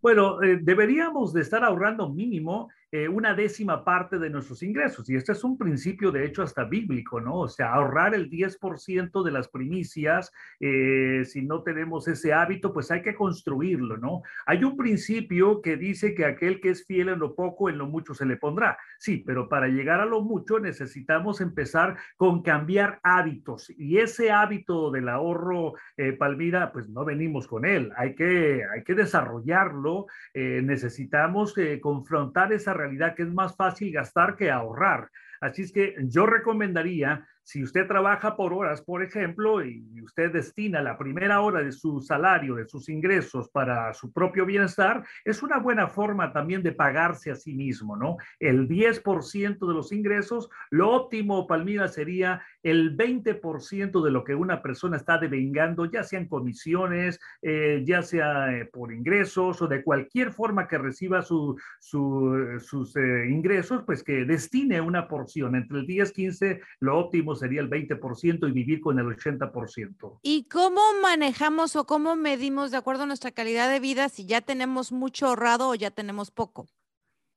Bueno, 0.00 0.42
eh, 0.42 0.58
deberíamos 0.60 1.32
de 1.32 1.42
estar 1.42 1.64
ahorrando 1.64 2.08
mínimo 2.08 2.68
eh, 2.90 3.06
una 3.06 3.34
décima 3.34 3.84
parte 3.84 4.18
de 4.18 4.30
nuestros 4.30 4.62
ingresos. 4.62 5.10
Y 5.10 5.16
este 5.16 5.32
es 5.32 5.44
un 5.44 5.58
principio, 5.58 6.10
de 6.10 6.24
hecho, 6.24 6.42
hasta 6.42 6.64
bíblico, 6.64 7.20
¿no? 7.20 7.40
O 7.40 7.48
sea, 7.48 7.74
ahorrar 7.74 8.14
el 8.14 8.30
10% 8.30 9.22
de 9.22 9.30
las 9.30 9.48
primicias, 9.48 10.32
eh, 10.58 11.22
si 11.26 11.42
no 11.42 11.62
tenemos 11.62 12.08
ese 12.08 12.32
hábito, 12.32 12.72
pues 12.72 12.90
hay 12.90 13.02
que 13.02 13.14
construirlo, 13.14 13.98
¿no? 13.98 14.22
Hay 14.46 14.64
un 14.64 14.74
principio 14.78 15.60
que 15.60 15.76
dice 15.76 16.14
que 16.14 16.24
aquel 16.24 16.62
que 16.62 16.70
es 16.70 16.86
fiel 16.86 17.10
en 17.10 17.18
lo 17.18 17.34
poco, 17.34 17.68
en 17.68 17.76
lo 17.76 17.86
mucho 17.86 18.14
se 18.14 18.24
le 18.24 18.38
pondrá. 18.38 18.78
Sí, 18.98 19.22
pero 19.26 19.50
para 19.50 19.68
llegar 19.68 20.00
a 20.00 20.06
lo 20.06 20.22
mucho 20.22 20.58
necesitamos 20.58 21.42
empezar 21.42 21.98
con 22.16 22.42
cambiar 22.42 23.00
hábitos. 23.02 23.68
Y 23.76 23.98
ese 23.98 24.30
hábito 24.30 24.90
del 24.90 25.10
ahorro, 25.10 25.74
eh, 25.98 26.14
Palmira, 26.14 26.72
pues 26.72 26.88
no 26.88 27.04
venimos 27.04 27.46
con 27.46 27.66
él. 27.66 27.92
Hay 27.98 28.14
que, 28.14 28.62
hay 28.64 28.82
que 28.82 28.94
desarrollarlo. 28.94 30.06
necesitamos 30.34 31.54
confrontar 31.82 32.52
esa 32.52 32.77
realidad 32.78 33.14
que 33.14 33.22
es 33.22 33.32
más 33.32 33.54
fácil 33.56 33.92
gastar 33.92 34.36
que 34.36 34.50
ahorrar. 34.50 35.10
Así 35.40 35.62
es 35.62 35.72
que 35.72 35.96
yo 36.04 36.26
recomendaría 36.26 37.26
si 37.48 37.62
usted 37.62 37.86
trabaja 37.86 38.36
por 38.36 38.52
horas, 38.52 38.82
por 38.82 39.02
ejemplo, 39.02 39.64
y 39.64 40.02
usted 40.02 40.30
destina 40.30 40.82
la 40.82 40.98
primera 40.98 41.40
hora 41.40 41.62
de 41.62 41.72
su 41.72 42.02
salario, 42.02 42.56
de 42.56 42.68
sus 42.68 42.90
ingresos 42.90 43.48
para 43.48 43.94
su 43.94 44.12
propio 44.12 44.44
bienestar, 44.44 45.02
es 45.24 45.42
una 45.42 45.58
buena 45.58 45.88
forma 45.88 46.30
también 46.30 46.62
de 46.62 46.72
pagarse 46.72 47.30
a 47.30 47.36
sí 47.36 47.54
mismo, 47.54 47.96
¿no? 47.96 48.18
El 48.38 48.68
10% 48.68 49.66
de 49.66 49.74
los 49.74 49.92
ingresos, 49.92 50.50
lo 50.68 50.90
óptimo, 50.90 51.46
Palmira, 51.46 51.88
sería 51.88 52.42
el 52.62 52.94
20% 52.94 54.04
de 54.04 54.10
lo 54.10 54.24
que 54.24 54.34
una 54.34 54.60
persona 54.60 54.98
está 54.98 55.16
devengando, 55.16 55.86
ya 55.86 56.04
sean 56.04 56.28
comisiones, 56.28 57.18
eh, 57.40 57.82
ya 57.86 58.02
sea 58.02 58.54
eh, 58.54 58.66
por 58.66 58.92
ingresos 58.92 59.62
o 59.62 59.68
de 59.68 59.82
cualquier 59.82 60.32
forma 60.32 60.68
que 60.68 60.76
reciba 60.76 61.22
su, 61.22 61.58
sus 61.80 62.94
eh, 62.94 63.26
ingresos, 63.30 63.84
pues 63.86 64.02
que 64.02 64.26
destine 64.26 64.82
una 64.82 65.08
porción. 65.08 65.54
Entre 65.54 65.78
el 65.78 65.86
10, 65.86 66.12
15, 66.12 66.60
lo 66.80 66.98
óptimo 66.98 67.37
sería 67.38 67.60
el 67.60 67.70
20% 67.70 68.48
y 68.48 68.52
vivir 68.52 68.80
con 68.80 68.98
el 68.98 69.06
80%. 69.06 70.18
¿Y 70.22 70.44
cómo 70.44 70.80
manejamos 71.02 71.76
o 71.76 71.86
cómo 71.86 72.16
medimos 72.16 72.70
de 72.70 72.76
acuerdo 72.76 73.04
a 73.04 73.06
nuestra 73.06 73.30
calidad 73.30 73.70
de 73.70 73.80
vida 73.80 74.08
si 74.08 74.26
ya 74.26 74.40
tenemos 74.40 74.92
mucho 74.92 75.26
ahorrado 75.26 75.68
o 75.68 75.74
ya 75.74 75.90
tenemos 75.90 76.30
poco? 76.30 76.66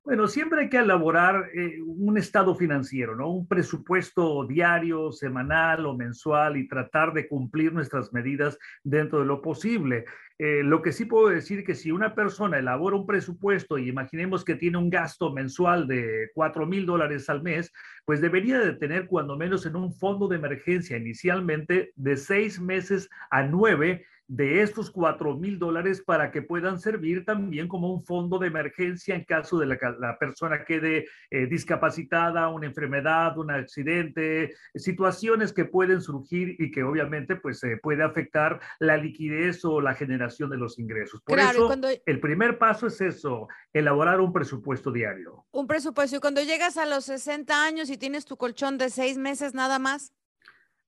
Bueno, 0.03 0.27
siempre 0.27 0.61
hay 0.61 0.69
que 0.69 0.77
elaborar 0.77 1.51
eh, 1.53 1.79
un 1.79 2.17
estado 2.17 2.55
financiero, 2.55 3.15
¿no? 3.15 3.29
Un 3.29 3.47
presupuesto 3.47 4.47
diario, 4.47 5.11
semanal 5.11 5.85
o 5.85 5.95
mensual 5.95 6.57
y 6.57 6.67
tratar 6.67 7.13
de 7.13 7.27
cumplir 7.27 7.71
nuestras 7.71 8.11
medidas 8.11 8.57
dentro 8.83 9.19
de 9.19 9.25
lo 9.25 9.43
posible. 9.43 10.05
Eh, 10.39 10.63
lo 10.63 10.81
que 10.81 10.91
sí 10.91 11.05
puedo 11.05 11.29
decir 11.29 11.63
que 11.63 11.75
si 11.75 11.91
una 11.91 12.15
persona 12.15 12.57
elabora 12.57 12.95
un 12.95 13.05
presupuesto 13.05 13.77
y 13.77 13.89
imaginemos 13.89 14.43
que 14.43 14.55
tiene 14.55 14.79
un 14.79 14.89
gasto 14.89 15.31
mensual 15.33 15.87
de 15.87 16.31
4 16.33 16.65
mil 16.65 16.87
dólares 16.87 17.29
al 17.29 17.43
mes, 17.43 17.71
pues 18.03 18.21
debería 18.21 18.57
de 18.57 18.73
tener 18.73 19.05
cuando 19.05 19.37
menos 19.37 19.67
en 19.67 19.75
un 19.75 19.93
fondo 19.93 20.27
de 20.27 20.37
emergencia 20.37 20.97
inicialmente 20.97 21.91
de 21.95 22.17
seis 22.17 22.59
meses 22.59 23.07
a 23.29 23.43
nueve 23.43 24.07
de 24.31 24.61
estos 24.61 24.89
cuatro 24.89 25.35
mil 25.35 25.59
dólares 25.59 26.01
para 26.05 26.31
que 26.31 26.41
puedan 26.41 26.79
servir 26.79 27.25
también 27.25 27.67
como 27.67 27.93
un 27.93 28.01
fondo 28.01 28.39
de 28.39 28.47
emergencia 28.47 29.13
en 29.13 29.25
caso 29.25 29.59
de 29.59 29.65
la, 29.65 29.77
la 29.99 30.17
persona 30.17 30.63
quede 30.63 31.05
eh, 31.29 31.47
discapacitada, 31.47 32.47
una 32.47 32.65
enfermedad, 32.65 33.37
un 33.37 33.51
accidente, 33.51 34.55
situaciones 34.73 35.51
que 35.51 35.65
pueden 35.65 35.99
surgir 35.99 36.55
y 36.59 36.71
que 36.71 36.81
obviamente 36.81 37.35
pues 37.35 37.61
puede 37.83 38.03
afectar 38.03 38.61
la 38.79 38.95
liquidez 38.95 39.65
o 39.65 39.81
la 39.81 39.95
generación 39.95 40.49
de 40.49 40.57
los 40.57 40.79
ingresos. 40.79 41.21
Por 41.23 41.37
eso 41.37 41.69
el 42.05 42.19
primer 42.21 42.57
paso 42.57 42.87
es 42.87 43.01
eso, 43.01 43.49
elaborar 43.73 44.21
un 44.21 44.31
presupuesto 44.31 44.93
diario. 44.93 45.45
Un 45.51 45.67
presupuesto. 45.67 46.15
Y 46.15 46.19
cuando 46.21 46.41
llegas 46.41 46.77
a 46.77 46.85
los 46.85 47.03
60 47.03 47.65
años 47.65 47.89
y 47.89 47.97
tienes 47.97 48.23
tu 48.23 48.37
colchón 48.37 48.77
de 48.77 48.89
seis 48.89 49.17
meses 49.17 49.53
nada 49.53 49.77
más. 49.77 50.13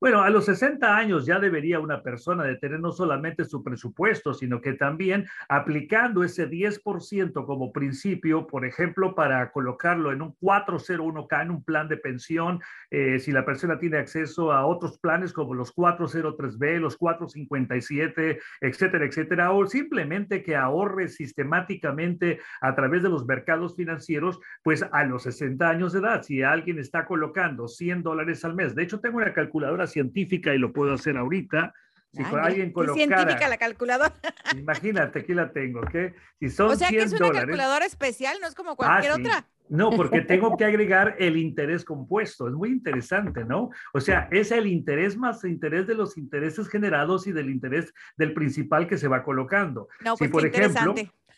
Bueno, 0.03 0.21
a 0.21 0.29
los 0.29 0.43
60 0.47 0.97
años 0.97 1.25
ya 1.25 1.39
debería 1.39 1.79
una 1.79 2.03
persona 2.03 2.43
de 2.43 2.57
tener 2.57 2.81
no 2.81 2.91
solamente 2.91 3.45
su 3.45 3.63
presupuesto, 3.63 4.33
sino 4.33 4.59
que 4.59 4.73
también 4.73 5.25
aplicando 5.47 6.25
ese 6.25 6.49
10% 6.49 7.45
como 7.45 7.71
principio, 7.71 8.45
por 8.45 8.65
ejemplo, 8.65 9.15
para 9.15 9.49
colocarlo 9.53 10.11
en 10.11 10.21
un 10.21 10.35
401k, 10.41 11.43
en 11.43 11.51
un 11.51 11.63
plan 11.63 11.87
de 11.87 11.95
pensión, 11.95 12.59
eh, 12.91 13.17
si 13.17 13.31
la 13.31 13.45
persona 13.45 13.79
tiene 13.79 13.95
acceso 13.95 14.51
a 14.51 14.65
otros 14.65 14.99
planes 14.99 15.31
como 15.31 15.53
los 15.53 15.73
403b, 15.73 16.79
los 16.81 16.97
457, 16.97 18.41
etcétera, 18.59 19.05
etcétera, 19.05 19.53
o 19.53 19.65
simplemente 19.67 20.43
que 20.43 20.57
ahorre 20.57 21.07
sistemáticamente 21.07 22.41
a 22.59 22.75
través 22.75 23.03
de 23.03 23.09
los 23.09 23.25
mercados 23.25 23.77
financieros, 23.77 24.41
pues 24.63 24.83
a 24.83 25.05
los 25.05 25.23
60 25.23 25.69
años 25.69 25.93
de 25.93 25.99
edad, 25.99 26.23
si 26.23 26.43
alguien 26.43 26.77
está 26.77 27.05
colocando 27.05 27.69
100 27.69 28.03
dólares 28.03 28.43
al 28.43 28.53
mes, 28.53 28.75
de 28.75 28.83
hecho 28.83 28.99
tengo 28.99 29.15
una 29.15 29.31
calculadora 29.31 29.87
científica 29.93 30.53
y 30.53 30.57
lo 30.57 30.73
puedo 30.73 30.93
hacer 30.93 31.17
ahorita. 31.17 31.73
Si 32.11 32.21
alguien 32.21 32.71
colocara, 32.71 32.95
científica 32.95 33.47
la 33.47 33.57
calculadora. 33.57 34.13
Imagínate, 34.55 35.19
aquí 35.19 35.33
la 35.33 35.51
tengo, 35.51 35.81
¿qué? 35.81 36.13
Si 36.39 36.49
son 36.49 36.69
o 36.69 36.75
sea 36.75 36.89
que 36.89 37.01
es 37.01 37.13
una 37.13 37.31
calculadora 37.31 37.85
especial, 37.85 38.37
no 38.39 38.47
es 38.47 38.53
como 38.53 38.75
cualquier 38.75 39.13
ah, 39.13 39.15
otra. 39.15 39.47
No, 39.69 39.89
porque 39.89 40.21
tengo 40.21 40.55
que 40.55 40.65
agregar 40.65 41.15
el 41.17 41.37
interés 41.37 41.83
compuesto. 41.83 42.47
Es 42.47 42.53
muy 42.53 42.69
interesante, 42.69 43.43
¿no? 43.43 43.71
O 43.93 43.99
sea, 43.99 44.27
es 44.29 44.51
el 44.51 44.67
interés 44.67 45.17
más 45.17 45.43
interés 45.43 45.87
de 45.87 45.95
los 45.95 46.15
intereses 46.15 46.67
generados 46.69 47.25
y 47.25 47.31
del 47.31 47.49
interés 47.49 47.91
del 48.15 48.35
principal 48.35 48.87
que 48.87 48.99
se 48.99 49.07
va 49.07 49.23
colocando. 49.23 49.87
No, 50.01 50.15
pues 50.15 50.29
si, 50.29 50.31
por 50.31 50.45
ejemplo, 50.45 50.93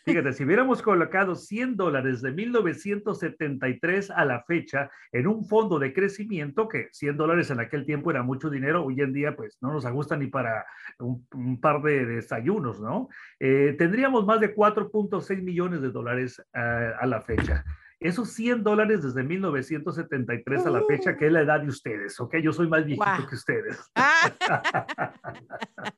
Fíjate, 0.08 0.34
si 0.34 0.44
hubiéramos 0.44 0.82
colocado 0.82 1.34
100 1.34 1.76
dólares 1.76 2.22
de 2.22 2.30
1973 2.30 4.12
a 4.12 4.24
la 4.24 4.40
fecha 4.44 4.88
en 5.10 5.26
un 5.26 5.44
fondo 5.44 5.80
de 5.80 5.92
crecimiento, 5.92 6.68
que 6.68 6.90
100 6.92 7.16
dólares 7.16 7.50
en 7.50 7.58
aquel 7.58 7.84
tiempo 7.84 8.12
era 8.12 8.22
mucho 8.22 8.48
dinero, 8.48 8.84
hoy 8.84 9.00
en 9.00 9.12
día 9.12 9.34
pues 9.34 9.58
no 9.60 9.72
nos 9.72 9.84
ajusta 9.84 10.16
ni 10.16 10.28
para 10.28 10.64
un, 11.00 11.26
par 11.60 11.82
de, 11.82 12.06
desayunos, 12.06 12.80
¿no? 12.80 13.08
Eh, 13.40 13.74
tendríamos 13.76 14.24
más 14.24 14.38
de 14.38 14.54
4.6 14.54 15.42
millones 15.42 15.82
de 15.82 15.90
dólares 15.90 16.40
eh, 16.54 16.92
a 17.00 17.04
la 17.04 17.20
fecha. 17.20 17.64
Esos 17.98 18.30
100 18.30 18.62
dólares 18.62 19.02
desde 19.02 19.24
1973 19.24 20.66
a 20.66 20.70
la 20.70 20.84
fecha, 20.84 21.16
que 21.16 21.26
es 21.26 21.32
la 21.32 21.40
edad 21.40 21.60
de 21.60 21.66
ustedes, 21.66 22.20
¿ok? 22.20 22.36
Yo 22.36 22.52
soy 22.52 22.68
más 22.68 22.84
viejito 22.84 23.26
que 23.28 23.34
ustedes. 23.34 23.90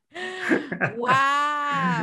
¡Wow! 0.96 1.57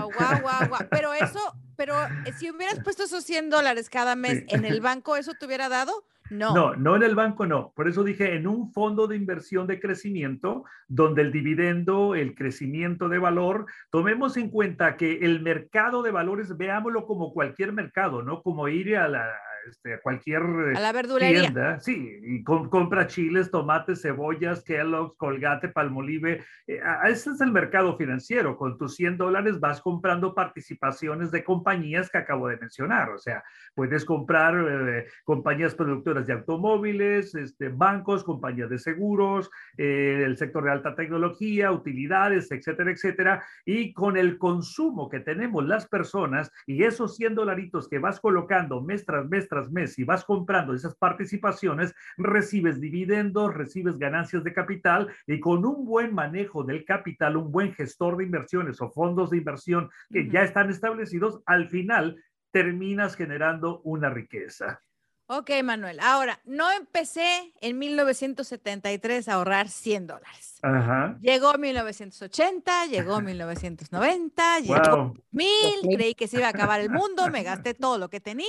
¡Wow, 0.05 0.41
wow, 0.41 0.69
wow! 0.69 0.87
Pero 0.89 1.13
eso, 1.13 1.39
pero 1.75 1.95
eh, 2.25 2.33
si 2.37 2.49
hubieras 2.49 2.79
puesto 2.81 3.03
esos 3.03 3.23
100 3.23 3.49
dólares 3.49 3.89
cada 3.89 4.15
mes 4.15 4.43
en 4.47 4.65
el 4.65 4.81
banco, 4.81 5.15
¿eso 5.15 5.33
te 5.33 5.45
hubiera 5.45 5.69
dado? 5.69 6.05
No. 6.29 6.55
No, 6.55 6.75
no 6.75 6.95
en 6.95 7.03
el 7.03 7.13
banco, 7.13 7.45
no. 7.45 7.71
Por 7.75 7.87
eso 7.87 8.03
dije 8.03 8.35
en 8.35 8.47
un 8.47 8.71
fondo 8.71 9.07
de 9.07 9.15
inversión 9.15 9.67
de 9.67 9.79
crecimiento, 9.79 10.63
donde 10.87 11.21
el 11.21 11.31
dividendo, 11.31 12.15
el 12.15 12.33
crecimiento 12.33 13.09
de 13.09 13.19
valor, 13.19 13.67
tomemos 13.91 14.35
en 14.37 14.49
cuenta 14.49 14.97
que 14.97 15.19
el 15.19 15.41
mercado 15.41 16.01
de 16.01 16.11
valores, 16.11 16.57
veámoslo 16.57 17.05
como 17.05 17.31
cualquier 17.31 17.73
mercado, 17.73 18.23
no 18.23 18.41
como 18.41 18.67
ir 18.67 18.97
a 18.97 19.07
la, 19.07 19.27
este, 19.67 19.99
cualquier 20.01 20.41
a 20.75 20.79
la 20.79 20.91
verdulería. 20.91 21.41
tienda, 21.41 21.79
sí, 21.79 22.19
y 22.23 22.43
compra 22.43 23.07
chiles, 23.07 23.51
tomates, 23.51 24.01
cebollas, 24.01 24.63
Kellogg's, 24.63 25.15
Colgate, 25.17 25.69
Palmolive. 25.69 26.43
Eh, 26.67 26.79
ese 27.07 27.31
es 27.31 27.41
el 27.41 27.51
mercado 27.51 27.97
financiero. 27.97 28.57
Con 28.57 28.77
tus 28.77 28.95
100 28.95 29.17
dólares 29.17 29.59
vas 29.59 29.81
comprando 29.81 30.33
participaciones 30.33 31.31
de 31.31 31.43
compañías 31.43 32.09
que 32.09 32.17
acabo 32.17 32.47
de 32.47 32.57
mencionar. 32.57 33.09
O 33.09 33.17
sea, 33.17 33.43
puedes 33.73 34.05
comprar 34.05 34.55
eh, 34.55 35.07
compañías 35.23 35.75
productoras 35.75 36.27
de 36.27 36.33
automóviles, 36.33 37.35
este, 37.35 37.69
bancos, 37.69 38.23
compañías 38.23 38.69
de 38.69 38.79
seguros, 38.79 39.49
eh, 39.77 40.23
el 40.25 40.37
sector 40.37 40.63
de 40.63 40.71
alta 40.71 40.95
tecnología, 40.95 41.71
utilidades, 41.71 42.51
etcétera, 42.51 42.91
etcétera. 42.91 43.43
Y 43.65 43.93
con 43.93 44.17
el 44.17 44.37
consumo 44.37 45.09
que 45.09 45.19
tenemos 45.19 45.65
las 45.65 45.87
personas 45.87 46.51
y 46.65 46.83
esos 46.83 47.15
100 47.15 47.35
dolaritos 47.35 47.87
que 47.87 47.99
vas 47.99 48.19
colocando 48.19 48.81
mes 48.81 49.05
tras 49.05 49.27
mes 49.27 49.47
mes 49.71 49.97
y 49.97 50.03
vas 50.03 50.23
comprando 50.23 50.73
esas 50.73 50.95
participaciones, 50.95 51.93
recibes 52.17 52.79
dividendos, 52.79 53.53
recibes 53.53 53.97
ganancias 53.97 54.43
de 54.43 54.53
capital 54.53 55.09
y 55.25 55.39
con 55.39 55.65
un 55.65 55.85
buen 55.85 56.13
manejo 56.13 56.63
del 56.63 56.85
capital, 56.85 57.37
un 57.37 57.51
buen 57.51 57.73
gestor 57.73 58.17
de 58.17 58.25
inversiones 58.25 58.81
o 58.81 58.89
fondos 58.89 59.29
de 59.29 59.37
inversión 59.37 59.89
que 60.11 60.29
ya 60.29 60.43
están 60.43 60.69
establecidos, 60.69 61.41
al 61.45 61.69
final 61.69 62.21
terminas 62.51 63.15
generando 63.15 63.81
una 63.83 64.09
riqueza. 64.09 64.79
Ok, 65.27 65.49
Manuel. 65.63 65.99
Ahora, 66.01 66.39
no 66.45 66.71
empecé 66.71 67.51
en 67.59 67.79
1973 67.79 69.27
a 69.27 69.33
ahorrar 69.33 69.69
100 69.69 70.05
dólares. 70.05 70.59
Ajá. 70.61 71.17
Llegó 71.19 71.57
1980, 71.57 72.85
llegó 72.85 73.21
1990, 73.21 74.59
llegó 74.59 75.15
1000, 75.31 75.95
creí 75.95 76.13
que 76.13 76.27
se 76.27 76.37
iba 76.37 76.45
a 76.45 76.51
acabar 76.51 76.79
el 76.79 76.91
mundo, 76.91 77.27
me 77.31 77.41
gasté 77.41 77.73
todo 77.73 77.97
lo 77.97 78.09
que 78.09 78.19
tenía 78.19 78.45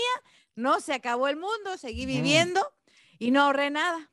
no 0.57 0.81
se 0.81 0.95
acabó 0.95 1.29
el 1.29 1.37
mundo, 1.37 1.77
seguí 1.77 2.07
viviendo 2.07 2.61
y 3.19 3.31
no 3.31 3.43
ahorré 3.43 3.71
nada. 3.71 4.11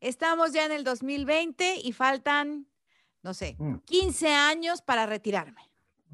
Estamos 0.00 0.52
ya 0.52 0.64
en 0.64 0.72
el 0.72 0.84
2020 0.84 1.76
y 1.82 1.92
faltan, 1.92 2.66
no 3.22 3.34
sé, 3.34 3.56
15 3.84 4.28
mm. 4.28 4.32
años 4.32 4.82
para 4.82 5.06
retirarme. 5.06 5.62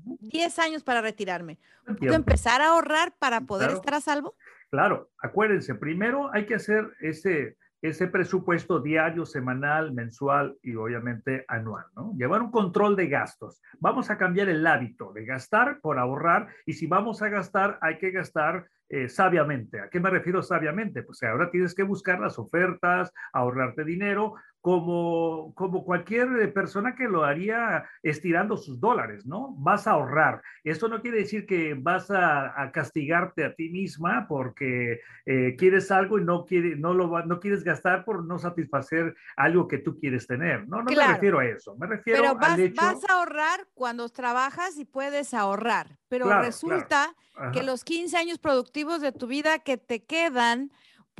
10 0.05 0.59
años 0.59 0.83
para 0.83 1.01
retirarme. 1.01 1.59
¿Puedo 1.99 2.15
empezar 2.15 2.61
a 2.61 2.69
ahorrar 2.69 3.15
para 3.19 3.43
poder 3.43 3.71
estar 3.71 3.95
a 3.95 4.01
salvo? 4.01 4.35
Claro, 4.71 5.11
acuérdense, 5.19 5.75
primero 5.75 6.33
hay 6.33 6.47
que 6.47 6.55
hacer 6.55 6.97
ese, 7.01 7.57
ese 7.83 8.07
presupuesto 8.07 8.81
diario, 8.81 9.27
semanal, 9.27 9.93
mensual 9.93 10.57
y 10.63 10.75
obviamente 10.75 11.45
anual, 11.47 11.85
¿no? 11.95 12.15
Llevar 12.17 12.41
un 12.41 12.51
control 12.51 12.97
de 12.97 13.09
gastos. 13.09 13.61
Vamos 13.81 14.11
a 14.11 14.17
cambiar 14.17 14.49
el 14.49 14.67
hábito 14.67 15.13
de 15.13 15.25
gastar 15.27 15.81
por 15.81 15.99
ahorrar 15.99 16.49
y 16.65 16.73
si 16.73 16.87
vamos 16.87 17.21
a 17.21 17.29
gastar, 17.29 17.79
hay 17.83 17.99
que 17.99 18.13
gastar 18.13 18.67
eh, 18.93 19.09
sabiamente. 19.09 19.81
¿A 19.81 19.89
qué 19.89 20.01
me 20.01 20.11
refiero 20.11 20.43
sabiamente? 20.43 21.03
Pues 21.03 21.23
ahora 21.23 21.51
tienes 21.51 21.75
que 21.75 21.83
buscar 21.83 22.21
las 22.21 22.39
ofertas, 22.39 23.11
ahorrarte 23.33 23.85
dinero, 23.85 24.35
como, 24.63 25.53
como 25.57 25.85
cualquier 25.85 26.53
persona 26.55 26.95
que 26.95 27.09
lo 27.09 27.25
haría 27.25 27.85
estirando 28.01 28.57
sus 28.57 28.81
dólares, 28.81 29.27
¿no? 29.27 29.57
Vas 29.59 29.89
a 29.89 29.91
ahorrar. 29.91 30.41
Esto 30.63 30.87
no 30.89 31.03
quiere 31.03 31.19
decir 31.19 31.47
que 31.47 31.75
vas 31.75 32.11
a, 32.11 32.71
castigarte 32.73 33.45
a 33.45 33.55
ti 33.55 33.71
misma 33.71 34.27
porque 34.29 35.01
eh, 35.27 35.57
quieres 35.59 35.91
algo 35.91 36.19
y 36.21 36.25
no, 36.25 36.47
quiere, 36.47 36.77
no, 36.77 36.95
lo, 36.95 37.27
no 37.27 37.41
quieres 37.41 37.65
gastar 37.65 38.05
por 38.05 38.25
no 38.25 38.39
satisfacer 38.39 39.17
algo 39.37 39.67
que 39.67 39.79
tú 39.79 39.99
quieres 39.99 40.29
tener. 40.29 40.69
No, 40.69 40.77
no 40.79 40.85
me 40.85 41.07
refiero 41.09 41.41
a 41.41 41.45
eso. 41.45 41.77
Me 41.77 41.89
refiero 41.89 42.23
pero 42.23 42.35
vas, 42.37 42.53
al 42.53 42.61
hecho... 42.61 42.81
vas 42.81 43.03
a 43.11 43.15
ahorrar 43.15 43.67
cuando 43.75 44.09
trabajas 44.11 44.79
y 44.79 44.85
puedes 44.85 45.35
ahorrar, 45.35 45.99
pero 46.09 46.41
resulta 46.41 47.17
que 47.53 47.65
los 47.65 47.83
15 47.83 48.17
años 48.17 48.39
productivos 48.39 49.01
de 49.01 49.11
tu 49.11 49.27
vida 49.27 49.59
que 49.59 49.77
te 49.77 50.05
quedan 50.05 50.71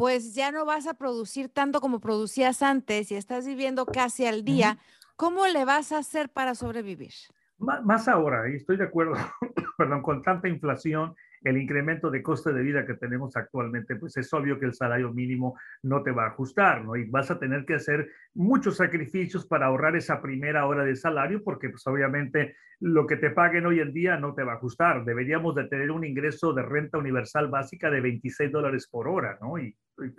pues 0.03 0.35
ya 0.35 0.51
no 0.51 0.65
vas 0.65 0.89
a 0.89 0.95
producir 0.95 1.49
tanto 1.49 1.81
como 1.81 2.01
producías 2.01 2.61
antes 2.61 3.13
y 3.13 3.15
estás 3.15 3.47
viviendo 3.47 3.87
casi 3.87 4.27
al 4.27 4.45
día, 4.45 4.79
¿cómo 5.15 5.47
le 5.47 5.65
vas 5.65 5.93
a 5.93 5.99
hacer 5.99 6.29
para 6.29 6.57
sobrevivir? 6.57 7.13
Más 7.59 8.09
ahora, 8.09 8.51
y 8.51 8.57
estoy 8.57 8.79
de 8.79 8.83
acuerdo, 8.83 9.15
perdón, 9.79 10.03
con 10.03 10.21
tanta 10.23 10.49
inflación 10.49 11.15
el 11.45 11.57
incremento 11.57 12.11
de 12.11 12.23
coste 12.23 12.53
de 12.53 12.63
vida 12.63 12.87
que 12.87 12.95
tenemos 12.95 13.37
actualmente, 13.37 13.97
pues 13.97 14.17
es 14.17 14.33
obvio 14.33 14.59
que 14.59 14.67
el 14.67 14.75
salario 14.75 15.13
mínimo 15.13 15.59
no 15.83 16.03
te 16.03 16.11
va 16.11 16.25
a 16.25 16.29
ajustar, 16.29 16.85
¿no? 16.85 16.97
Y 16.97 17.05
vas 17.11 17.31
a 17.31 17.39
tener 17.39 17.65
que 17.65 17.75
hacer 17.75 18.11
muchos 18.35 18.77
sacrificios 18.77 19.47
para 19.47 19.67
ahorrar 19.67 19.97
esa 19.97 20.21
primera 20.21 20.67
hora 20.67 20.85
de 20.85 20.97
salario, 20.97 21.43
porque 21.43 21.71
pues 21.71 21.87
obviamente 21.87 22.57
lo 22.81 23.07
que 23.07 23.17
te 23.17 23.31
paguen 23.31 23.67
hoy 23.67 23.79
en 23.79 23.93
día 23.93 24.17
no 24.17 24.35
te 24.35 24.43
va 24.43 24.53
a 24.53 24.57
ajustar. 24.57 25.05
Deberíamos 25.05 25.55
de 25.55 25.69
tener 25.69 25.93
un 25.93 26.05
ingreso 26.05 26.53
de 26.53 26.63
renta 26.63 26.99
universal 26.99 27.49
básica 27.49 27.91
de 27.91 28.01
26 28.01 28.51
dólares 28.51 28.89
por 28.89 29.07
hora, 29.09 29.39
¿no? 29.41 29.59
Y, 29.59 29.77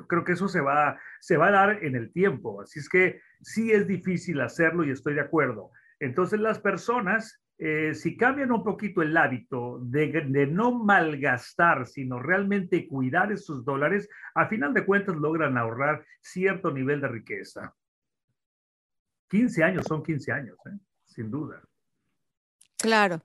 creo 0.07 0.23
que 0.23 0.31
eso 0.31 0.47
se 0.47 0.61
va, 0.61 0.97
se 1.19 1.35
va 1.35 1.47
a 1.47 1.51
dar 1.51 1.83
en 1.83 1.95
el 1.95 2.13
tiempo. 2.13 2.61
Así 2.61 2.79
es 2.79 2.87
que 2.87 3.19
sí 3.41 3.71
es 3.71 3.85
difícil 3.85 4.39
hacerlo 4.39 4.85
y 4.85 4.91
estoy 4.91 5.15
de 5.15 5.21
acuerdo. 5.21 5.71
Entonces 5.99 6.39
las 6.39 6.59
personas 6.59 7.42
eh, 7.57 7.93
si 7.93 8.17
cambian 8.17 8.51
un 8.51 8.63
poquito 8.63 9.01
el 9.01 9.15
hábito 9.15 9.79
de, 9.79 10.48
no 10.48 10.72
malgastar, 10.83 11.86
sino 11.86 12.19
realmente 12.19 12.88
cuidar 12.88 13.31
esos 13.31 13.63
dólares, 13.63 14.10
a 14.33 14.48
final 14.48 14.74
de 14.74 14.86
cuentas 14.86 15.15
logran 15.15 15.57
ahorrar 15.57 16.03
cierto 16.19 16.72
nivel 16.72 17.01
de 17.01 17.07
riqueza. 17.07 17.75
15 19.29 19.63
años 19.63 19.86
son 19.88 20.03
15 20.03 20.31
años, 20.31 20.57
¿eh? 20.65 20.77
sin 21.05 21.29
duda. 21.29 21.62
Claro. 22.77 23.22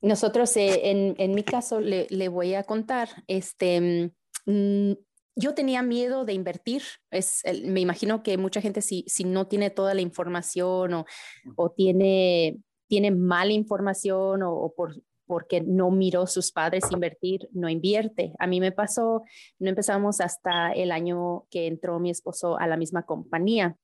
Nosotros, 0.00 0.56
eh, 0.56 1.14
en, 1.18 1.34
mi 1.34 1.42
caso, 1.42 1.80
le, 1.80 2.28
voy 2.28 2.54
a 2.54 2.62
contar, 2.62 3.08
este, 3.26 4.12
mm, 4.46 4.92
yo 5.34 5.54
tenía 5.54 5.82
miedo 5.82 6.24
de 6.24 6.34
invertir. 6.34 6.82
Es, 7.10 7.42
me 7.64 7.80
imagino 7.80 8.22
que 8.22 8.38
mucha 8.38 8.60
gente, 8.60 8.80
si, 8.80 9.04
si 9.08 9.24
no 9.24 9.48
tiene 9.48 9.70
toda 9.70 9.94
la 9.94 10.02
información 10.02 10.94
o, 10.94 11.06
o 11.56 11.70
tiene 11.72 12.62
tiene 12.88 13.10
mala 13.10 13.52
información 13.52 14.42
o, 14.42 14.72
por, 14.76 14.94
porque 15.26 15.60
no 15.60 15.90
miró 15.90 16.26
sus 16.26 16.50
padres 16.50 16.90
invertir, 16.90 17.48
no 17.52 17.68
invierte. 17.68 18.32
A 18.38 18.46
mí 18.46 18.60
me 18.60 18.72
pasó, 18.72 19.22
no 19.58 19.68
empezamos 19.68 20.20
hasta 20.20 20.72
el 20.72 20.90
año 20.90 21.44
que 21.50 21.66
entró 21.66 22.00
mi 22.00 22.10
esposo 22.10 22.58
a 22.58 22.66
la 22.66 22.76
misma 22.76 23.04
compañía. 23.04 23.76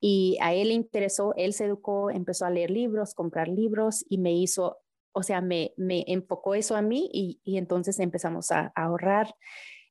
Y 0.00 0.36
a 0.42 0.52
él 0.52 0.68
le 0.68 0.74
interesó, 0.74 1.32
él 1.36 1.54
se 1.54 1.64
educó, 1.64 2.10
empezó 2.10 2.44
a 2.44 2.50
leer 2.50 2.70
libros, 2.70 3.14
comprar 3.14 3.48
libros 3.48 4.04
y 4.08 4.18
me 4.18 4.34
hizo, 4.34 4.78
o 5.12 5.22
sea, 5.22 5.40
me, 5.40 5.72
me 5.76 6.04
enfocó 6.08 6.54
eso 6.54 6.76
a 6.76 6.82
mí 6.82 7.08
y, 7.12 7.40
y 7.44 7.56
entonces 7.56 7.98
empezamos 8.00 8.50
a, 8.50 8.72
ahorrar. 8.74 9.34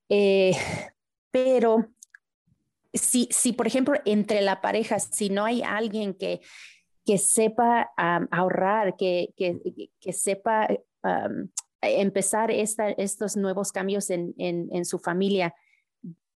Eh, 0.09 0.51
pero 1.31 1.87
si, 2.93 3.27
si, 3.31 3.53
por 3.53 3.65
ejemplo, 3.65 3.95
entre 4.05 4.41
la 4.41 4.61
pareja, 4.61 4.99
si 4.99 5.29
no 5.29 5.45
hay 5.45 5.63
alguien 5.63 6.13
que, 6.13 6.41
que 7.05 7.17
sepa 7.17 7.91
ahorrar, 7.97 8.95
que, 8.95 9.33
que, 9.35 9.59
que 9.99 10.13
sepa 10.13 10.67
empezar 11.81 12.51
esta, 12.51 12.89
estos 12.89 13.35
nuevos 13.35 13.71
cambios 13.71 14.09
en, 14.09 14.33
en, 14.37 14.85
su 14.85 14.99
familia. 14.99 15.53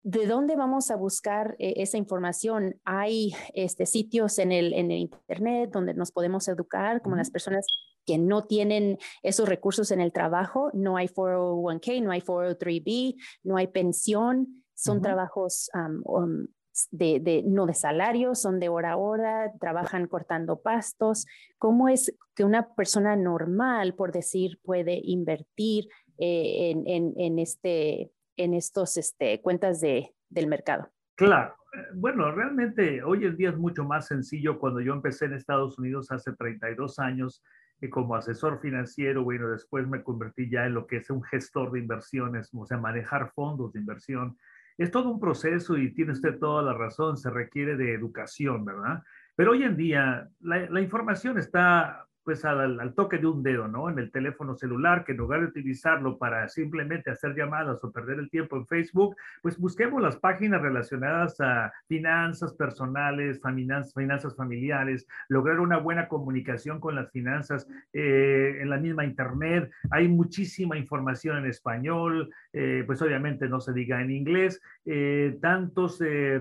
¿De 0.02 0.26
dónde 0.26 0.56
vamos 0.56 0.92
a 0.92 0.96
buscar 0.96 1.56
eh, 1.60 1.76
esa 1.78 1.98
información? 1.98 2.80
Hay 2.84 3.34
este, 3.54 3.86
sitios 3.86 4.40
en 4.40 4.52
el, 4.52 4.74
en 4.74 4.92
el 4.92 5.00
Internet 5.00 5.72
donde 5.72 5.94
nos 5.94 6.12
podemos 6.12 6.48
educar, 6.48 7.02
como 7.02 7.16
las 7.16 7.32
personas 7.32 7.66
que 8.06 8.18
no 8.18 8.46
tienen 8.46 8.98
esos 9.22 9.48
recursos 9.48 9.92
en 9.92 10.02
el 10.02 10.12
trabajo, 10.12 10.70
no 10.74 10.98
hay 10.98 11.08
401k, 11.08 12.02
no 12.02 12.12
hay 12.12 12.22
403b, 12.22 13.16
no 13.44 13.56
hay 13.56 13.68
pensión, 13.68 14.64
son 14.74 15.02
trabajos 15.02 15.70
um, 15.74 16.48
de, 16.92 17.44
no 17.46 17.66
de 17.66 17.74
salario, 17.74 18.36
son 18.36 18.60
de 18.60 18.70
hora 18.70 18.94
a 18.94 18.98
hora, 18.98 19.52
trabajan 19.60 20.08
cortando 20.08 20.62
pastos. 20.62 21.26
¿Cómo 21.58 21.90
es 21.90 22.16
que 22.36 22.44
una 22.44 22.74
persona 22.76 23.16
normal, 23.16 23.96
por 23.96 24.12
decir, 24.12 24.60
puede 24.64 25.00
invertir 25.04 25.88
eh, 26.18 26.72
en, 26.86 27.14
en, 27.18 27.40
este, 27.40 28.12
en 28.38 28.54
estos 28.54 28.98
este, 28.98 29.42
cuentas 29.42 29.82
de, 29.82 30.14
del 30.30 30.48
mercado? 30.48 30.90
Claro. 31.16 31.56
Eh, 31.74 31.78
bueno, 31.96 32.32
realmente 32.32 33.04
hoy 33.04 33.26
en 33.26 33.38
día 33.38 33.50
es 33.50 33.58
mucho 33.58 33.84
más 33.84 34.08
sencillo. 34.08 34.60
Cuando 34.60 34.82
yo 34.82 34.94
empecé 34.94 35.26
en 35.26 35.34
Estados 35.34 35.78
Unidos 35.78 36.12
hace 36.12 36.34
32 36.34 37.00
años, 37.00 37.44
y 37.84 37.90
como 37.90 38.16
asesor 38.16 38.62
financiero, 38.62 39.26
bueno, 39.26 39.50
después 39.50 39.86
me 39.88 40.04
convertí 40.04 40.50
ya 40.50 40.66
en 40.66 40.74
lo 40.74 40.88
que 40.88 40.98
es 40.98 41.10
un 41.10 41.22
gestor 41.22 41.72
de 41.74 41.80
inversiones, 41.80 42.50
o 42.54 42.66
sea, 42.66 42.78
manejar 42.78 43.32
fondos 43.34 43.74
de 43.74 43.82
inversión 43.82 44.38
es 44.78 44.92
todo 44.92 45.10
un 45.10 45.20
proceso 45.20 45.78
y 45.78 45.94
tiene 45.94 46.14
usted 46.14 46.40
toda 46.40 46.64
la 46.64 46.74
razón, 46.74 47.18
se 47.18 47.30
requiere 47.30 47.76
de 47.76 47.94
educación, 47.94 48.66
¿verdad? 48.66 49.04
Pero 49.36 49.52
hoy 49.52 49.64
en 49.64 49.76
día 49.76 50.30
la, 50.42 50.70
la 50.70 50.82
información 50.82 51.38
está 51.38 52.08
pues 52.24 52.46
al, 52.46 52.94
toque 52.96 53.18
de 53.18 53.28
un 53.28 53.44
dedo, 53.44 53.68
¿no? 53.68 53.90
En 53.90 54.00
el 54.00 54.12
teléfono 54.12 54.56
celular, 54.56 55.04
que 55.04 55.12
en 55.12 55.18
lugar 55.18 55.42
de 55.42 55.48
utilizarlo 55.48 56.18
para 56.18 56.48
simplemente 56.48 57.12
hacer 57.12 57.36
llamadas 57.36 57.84
o 57.84 57.92
perder 57.92 58.20
el 58.20 58.30
tiempo 58.30 58.56
en 58.56 58.68
Facebook, 58.68 59.16
pues 59.42 59.58
busquemos 59.58 60.02
las 60.02 60.18
páginas 60.18 60.62
relacionadas 60.62 61.40
a 61.42 61.72
finanzas 61.88 62.54
personales, 62.54 63.42
finanzas, 63.42 63.94
finanzas 63.94 64.36
familiares, 64.36 65.06
lograr 65.28 65.60
una 65.60 65.78
buena 65.78 66.08
comunicación 66.08 66.80
con 66.80 66.96
las 66.96 67.12
finanzas 67.12 67.68
eh, 67.92 68.58
en 68.62 68.70
la 68.70 68.78
misma 68.78 69.06
Internet. 69.06 69.72
Hay 69.92 70.08
muchísima 70.08 70.78
información 70.78 71.38
en 71.38 71.46
español, 71.46 72.30
eh, 72.54 72.84
pues 72.86 73.02
obviamente 73.02 73.48
no 73.50 73.60
se 73.60 73.74
diga 73.74 74.02
en 74.02 74.12
inglés. 74.12 74.62
Eh, 74.86 75.38
tantos, 75.42 76.00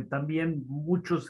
también 0.08 0.64
muchos 0.66 1.28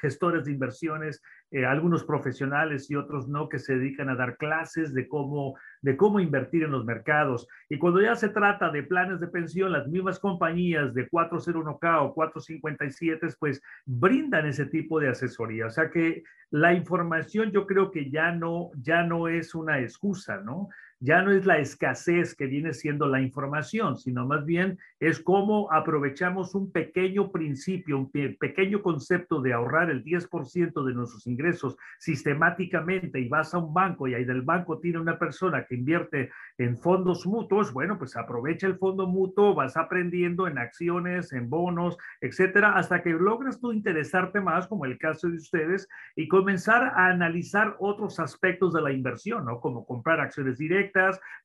gestores 0.00 0.44
de 0.44 0.52
inversiones 0.52 1.22
eh, 1.52 1.66
algunos 1.66 2.02
profesionales 2.02 2.90
y 2.90 2.96
otros 2.96 3.28
no 3.28 3.50
que 3.50 3.58
se 3.58 3.76
dedican 3.76 4.08
a 4.08 4.14
dar 4.14 4.38
clases 4.38 4.94
de 4.94 5.06
cómo, 5.06 5.58
de 5.82 5.98
cómo 5.98 6.18
invertir 6.18 6.62
en 6.62 6.72
los 6.72 6.86
mercados. 6.86 7.46
Y 7.68 7.76
cuando 7.76 8.00
ya 8.00 8.14
se 8.16 8.30
trata 8.30 8.70
de 8.70 8.82
planes 8.82 9.20
de 9.20 9.28
pensión, 9.28 9.70
las 9.70 9.86
mismas 9.86 10.18
compañías 10.18 10.94
de 10.94 11.10
401k 11.10 12.02
o 12.02 12.14
457 12.14 13.28
pues 13.38 13.62
brindan 13.84 14.46
ese 14.46 14.64
tipo 14.64 14.98
de 14.98 15.10
asesoría. 15.10 15.66
O 15.66 15.70
sea 15.70 15.90
que 15.90 16.22
la 16.50 16.72
información 16.72 17.50
yo 17.50 17.66
creo 17.66 17.90
que 17.90 18.10
ya 18.10 18.32
no, 18.32 18.70
ya 18.80 19.02
no 19.02 19.28
es 19.28 19.54
una 19.54 19.80
excusa, 19.80 20.38
¿no? 20.38 20.70
Ya 21.02 21.20
no 21.20 21.32
es 21.32 21.44
la 21.46 21.58
escasez 21.58 22.36
que 22.36 22.46
viene 22.46 22.72
siendo 22.72 23.08
la 23.08 23.20
información, 23.20 23.96
sino 23.96 24.24
más 24.24 24.46
bien 24.46 24.78
es 25.00 25.18
cómo 25.18 25.70
aprovechamos 25.72 26.54
un 26.54 26.70
pequeño 26.70 27.32
principio, 27.32 27.98
un 27.98 28.10
pequeño 28.10 28.82
concepto 28.82 29.42
de 29.42 29.52
ahorrar 29.52 29.90
el 29.90 30.04
10% 30.04 30.84
de 30.84 30.94
nuestros 30.94 31.26
ingresos 31.26 31.76
sistemáticamente 31.98 33.18
y 33.18 33.28
vas 33.28 33.52
a 33.52 33.58
un 33.58 33.74
banco 33.74 34.06
y 34.06 34.14
ahí 34.14 34.24
del 34.24 34.42
banco 34.42 34.78
tiene 34.78 35.00
una 35.00 35.18
persona 35.18 35.66
que 35.66 35.74
invierte 35.74 36.30
en 36.56 36.78
fondos 36.78 37.26
mutuos, 37.26 37.72
bueno, 37.72 37.98
pues 37.98 38.16
aprovecha 38.16 38.68
el 38.68 38.78
fondo 38.78 39.08
mutuo, 39.08 39.56
vas 39.56 39.76
aprendiendo 39.76 40.46
en 40.46 40.56
acciones, 40.56 41.32
en 41.32 41.50
bonos, 41.50 41.98
etcétera, 42.20 42.76
hasta 42.76 43.02
que 43.02 43.10
logras 43.10 43.60
tú 43.60 43.72
interesarte 43.72 44.40
más, 44.40 44.68
como 44.68 44.84
el 44.84 44.98
caso 44.98 45.28
de 45.28 45.38
ustedes, 45.38 45.88
y 46.14 46.28
comenzar 46.28 46.84
a 46.94 47.06
analizar 47.06 47.74
otros 47.80 48.20
aspectos 48.20 48.72
de 48.72 48.82
la 48.82 48.92
inversión, 48.92 49.46
¿no? 49.46 49.58
Como 49.60 49.84
comprar 49.84 50.20
acciones 50.20 50.58
directas 50.58 50.91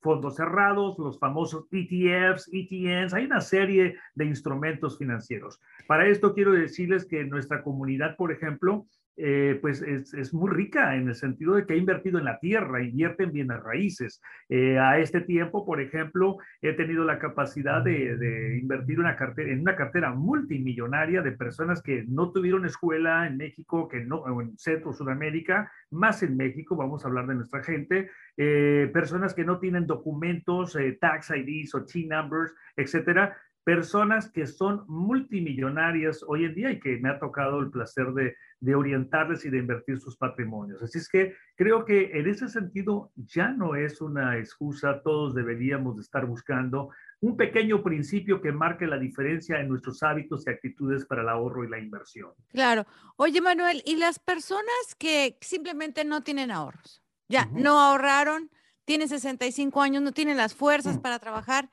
fondos 0.02 0.36
cerrados, 0.36 0.98
los 1.00 1.20
famosos 1.20 1.66
ETFs, 1.72 2.50
ETNs, 2.52 3.14
hay 3.14 3.26
una 3.26 3.42
serie 3.42 3.98
de 4.16 4.26
instrumentos 4.26 4.98
financieros. 4.98 5.60
Para 5.88 6.08
esto 6.08 6.34
quiero 6.34 6.52
decirles 6.52 7.06
que 7.06 7.24
nuestra 7.26 7.64
comunidad, 7.64 8.16
por 8.16 8.32
ejemplo, 8.32 8.86
eh, 9.20 9.58
pues 9.62 9.82
es, 9.82 10.32
muy 10.32 10.52
rica 10.52 10.96
en 10.96 11.08
el 11.08 11.16
sentido 11.16 11.56
de 11.56 11.66
que 11.66 11.74
ha 11.74 11.78
invertido 11.78 12.20
en 12.20 12.26
la 12.26 12.40
tierra, 12.40 12.84
invierte 12.84 13.24
en 13.24 13.32
bienes 13.32 13.64
raíces. 13.64 14.22
Eh, 14.48 14.78
a 14.78 15.00
este 15.00 15.22
tiempo, 15.22 15.66
por 15.66 15.82
ejemplo, 15.82 16.38
he 16.62 16.74
tenido 16.74 17.04
la 17.04 17.18
capacidad 17.18 17.82
de, 17.82 18.60
invertir 18.62 19.00
una 19.00 19.16
cartera, 19.16 19.52
en 19.52 19.62
una 19.62 19.76
cartera 19.76 20.12
multimillonaria 20.14 21.24
de 21.24 21.32
personas 21.32 21.82
que 21.82 22.06
no 22.08 22.32
tuvieron 22.32 22.66
escuela 22.66 23.26
en 23.26 23.38
México, 23.38 23.88
que 23.88 24.02
no, 24.02 24.24
en 24.40 24.56
Centro, 24.60 24.94
Sudamérica, 24.94 25.72
más 25.90 26.22
en 26.22 26.38
México, 26.38 26.76
vamos 26.76 27.04
a 27.04 27.08
hablar 27.08 27.26
de 27.26 27.36
nuestra 27.36 27.64
gente, 27.64 28.12
eh, 28.38 28.88
personas 28.94 29.34
que 29.34 29.46
no 29.46 29.58
tienen 29.60 29.88
documentos, 29.88 30.78
tax 31.02 31.32
IDs 31.32 31.74
o 31.74 31.84
T 31.86 32.06
numbers, 32.08 32.54
etcétera, 32.76 33.36
personas 33.68 34.32
que 34.32 34.48
son 34.48 34.86
multimillonarias 34.88 36.24
hoy 36.26 36.46
en 36.46 36.56
día 36.56 36.72
y 36.72 36.80
que 36.80 36.96
me 37.00 37.10
ha 37.10 37.20
tocado 37.20 37.60
el 37.60 37.70
placer 37.70 38.14
de, 38.14 38.34
orientarles 38.74 39.44
y 39.44 39.50
de 39.50 39.58
invertir 39.58 40.00
sus 40.00 40.16
patrimonios. 40.16 40.82
Así 40.82 41.00
es 41.00 41.10
que 41.10 41.36
creo 41.58 41.84
que 41.84 42.18
en 42.18 42.30
ese 42.30 42.48
sentido 42.48 43.12
ya 43.18 43.50
no 43.50 43.76
es 43.76 44.00
una 44.00 44.38
excusa, 44.38 45.02
todos 45.04 45.36
deberíamos 45.36 45.98
de 45.98 46.04
estar 46.04 46.26
buscando 46.26 46.92
un 47.20 47.36
pequeño 47.36 47.84
principio 47.84 48.42
que 48.42 48.54
marque 48.54 48.88
la 48.88 48.98
diferencia 48.98 49.60
en 49.60 49.68
nuestros 49.68 50.02
hábitos 50.02 50.48
y 50.48 50.50
actitudes 50.50 51.06
para 51.06 51.24
el 51.24 51.28
ahorro 51.28 51.66
y 51.66 51.70
la 51.70 51.78
inversión. 51.78 52.32
Claro. 52.54 52.86
Oye, 53.18 53.42
Manuel, 53.42 53.84
¿y 53.86 53.98
las 53.98 54.18
personas 54.18 54.96
que 54.98 55.38
simplemente 55.42 56.06
no 56.06 56.24
tienen 56.24 56.52
ahorros? 56.52 57.04
Ya, 57.28 57.50
no 57.52 57.82
ahorraron, 57.82 58.50
tienen 58.86 59.10
65 59.10 59.82
años, 59.82 60.02
no 60.04 60.14
tienen 60.14 60.38
las 60.38 60.56
fuerzas 60.56 61.00
mm. 61.00 61.02
para 61.02 61.20
trabajar 61.20 61.70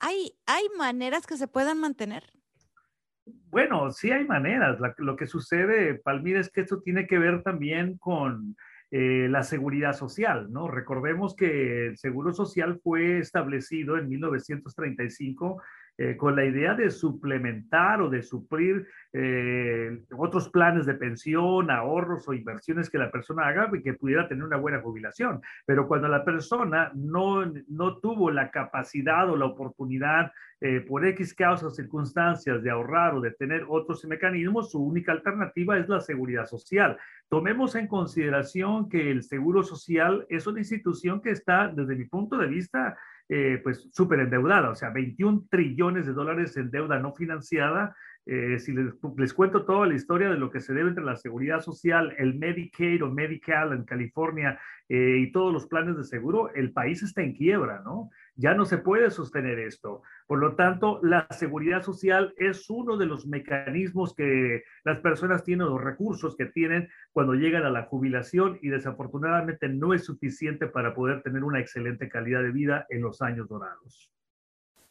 ¿Hay, 0.00 0.32
¿Hay 0.46 0.64
maneras 0.76 1.26
que 1.26 1.36
se 1.36 1.46
puedan 1.46 1.78
mantener? 1.78 2.24
Bueno, 3.50 3.90
sí 3.90 4.10
hay 4.10 4.24
maneras. 4.24 4.78
lo 4.98 5.16
que 5.16 5.26
sucede, 5.26 5.94
Palmira, 5.94 6.40
es 6.40 6.50
que 6.50 6.62
esto 6.62 6.80
tiene 6.80 7.06
que 7.06 7.18
ver 7.18 7.42
también 7.42 7.98
con 7.98 8.56
eh, 8.92 9.28
la 9.28 9.42
seguridad 9.42 9.92
social, 9.92 10.50
¿no? 10.50 10.68
Recordemos 10.68 11.36
que 11.36 11.88
el 11.88 11.98
seguro 11.98 12.32
social 12.32 12.80
fue 12.82 13.18
establecido 13.18 13.96
en 13.98 14.08
1935 14.08 15.62
eh, 16.02 16.16
con 16.16 16.34
la 16.34 16.46
idea 16.46 16.72
de 16.72 16.88
suplementar 16.88 18.00
o 18.00 18.08
de 18.08 18.22
suplir 18.22 18.86
eh, 19.12 20.00
otros 20.16 20.48
planes 20.48 20.86
de 20.86 20.94
pensión, 20.94 21.70
ahorros 21.70 22.26
o 22.26 22.32
inversiones 22.32 22.88
que 22.88 22.96
la 22.96 23.10
persona 23.10 23.46
haga 23.46 23.68
y 23.70 23.82
que 23.82 23.92
pudiera 23.92 24.26
tener 24.26 24.44
una 24.44 24.56
buena 24.56 24.80
jubilación. 24.80 25.42
Pero 25.66 25.86
cuando 25.86 26.08
la 26.08 26.24
persona 26.24 26.90
no, 26.94 27.44
no 27.68 27.98
tuvo 27.98 28.30
la 28.30 28.50
capacidad 28.50 29.28
o 29.28 29.36
la 29.36 29.44
oportunidad 29.44 30.32
eh, 30.62 30.80
por 30.80 31.04
X 31.04 31.34
causas 31.34 31.64
o 31.64 31.70
circunstancias 31.70 32.62
de 32.62 32.70
ahorrar 32.70 33.14
o 33.14 33.20
de 33.20 33.32
tener 33.32 33.66
otros 33.68 34.02
mecanismos, 34.06 34.70
su 34.70 34.82
única 34.82 35.12
alternativa 35.12 35.76
es 35.76 35.86
la 35.86 36.00
seguridad 36.00 36.46
social. 36.46 36.96
Tomemos 37.28 37.74
en 37.74 37.86
consideración 37.86 38.88
que 38.88 39.10
el 39.10 39.22
seguro 39.22 39.62
social 39.62 40.24
es 40.30 40.46
una 40.46 40.60
institución 40.60 41.20
que 41.20 41.32
está, 41.32 41.68
desde 41.68 41.94
mi 41.94 42.06
punto 42.06 42.38
de 42.38 42.46
vista, 42.46 42.96
eh, 43.32 43.60
pues 43.62 43.88
súper 43.92 44.18
endeudada, 44.18 44.70
o 44.70 44.74
sea, 44.74 44.90
21 44.90 45.46
trillones 45.48 46.04
de 46.04 46.12
dólares 46.12 46.56
en 46.56 46.68
deuda 46.72 46.98
no 46.98 47.14
financiada. 47.14 47.94
Eh, 48.26 48.58
si 48.58 48.72
les, 48.72 48.92
les, 49.16 49.32
cuento 49.32 49.64
toda 49.64 49.86
la 49.86 49.94
historia 49.94 50.28
de 50.28 50.36
lo 50.36 50.50
que 50.50 50.58
se 50.58 50.74
debe 50.74 50.88
entre 50.88 51.04
la 51.04 51.14
seguridad 51.14 51.60
social, 51.60 52.12
el 52.18 52.34
Medicaid 52.34 53.04
o 53.04 53.08
Medical 53.08 53.72
en 53.72 53.84
California 53.84 54.58
eh, 54.88 55.18
y 55.20 55.30
todos 55.30 55.52
los 55.52 55.68
planes 55.68 55.96
de 55.96 56.02
seguro, 56.02 56.52
el 56.54 56.72
país 56.72 57.04
está 57.04 57.22
en 57.22 57.32
quiebra, 57.32 57.82
¿no? 57.84 58.10
Ya 58.40 58.54
no 58.54 58.64
se 58.64 58.78
puede 58.78 59.10
sostener 59.10 59.58
esto. 59.58 60.00
Por 60.26 60.38
lo 60.38 60.56
tanto, 60.56 60.98
la 61.02 61.26
seguridad 61.28 61.82
social 61.82 62.32
es 62.38 62.70
uno 62.70 62.96
de 62.96 63.04
los 63.04 63.26
mecanismos 63.26 64.14
que 64.14 64.62
las 64.82 64.98
personas 65.00 65.44
tienen, 65.44 65.66
los 65.66 65.78
recursos 65.78 66.36
que 66.36 66.46
tienen 66.46 66.88
cuando 67.12 67.34
llegan 67.34 67.64
a 67.64 67.70
la 67.70 67.82
jubilación 67.82 68.58
y 68.62 68.70
desafortunadamente 68.70 69.68
no 69.68 69.92
es 69.92 70.06
suficiente 70.06 70.68
para 70.68 70.94
poder 70.94 71.20
tener 71.20 71.44
una 71.44 71.60
excelente 71.60 72.08
calidad 72.08 72.42
de 72.42 72.50
vida 72.50 72.86
en 72.88 73.02
los 73.02 73.20
años 73.20 73.46
dorados. 73.46 74.10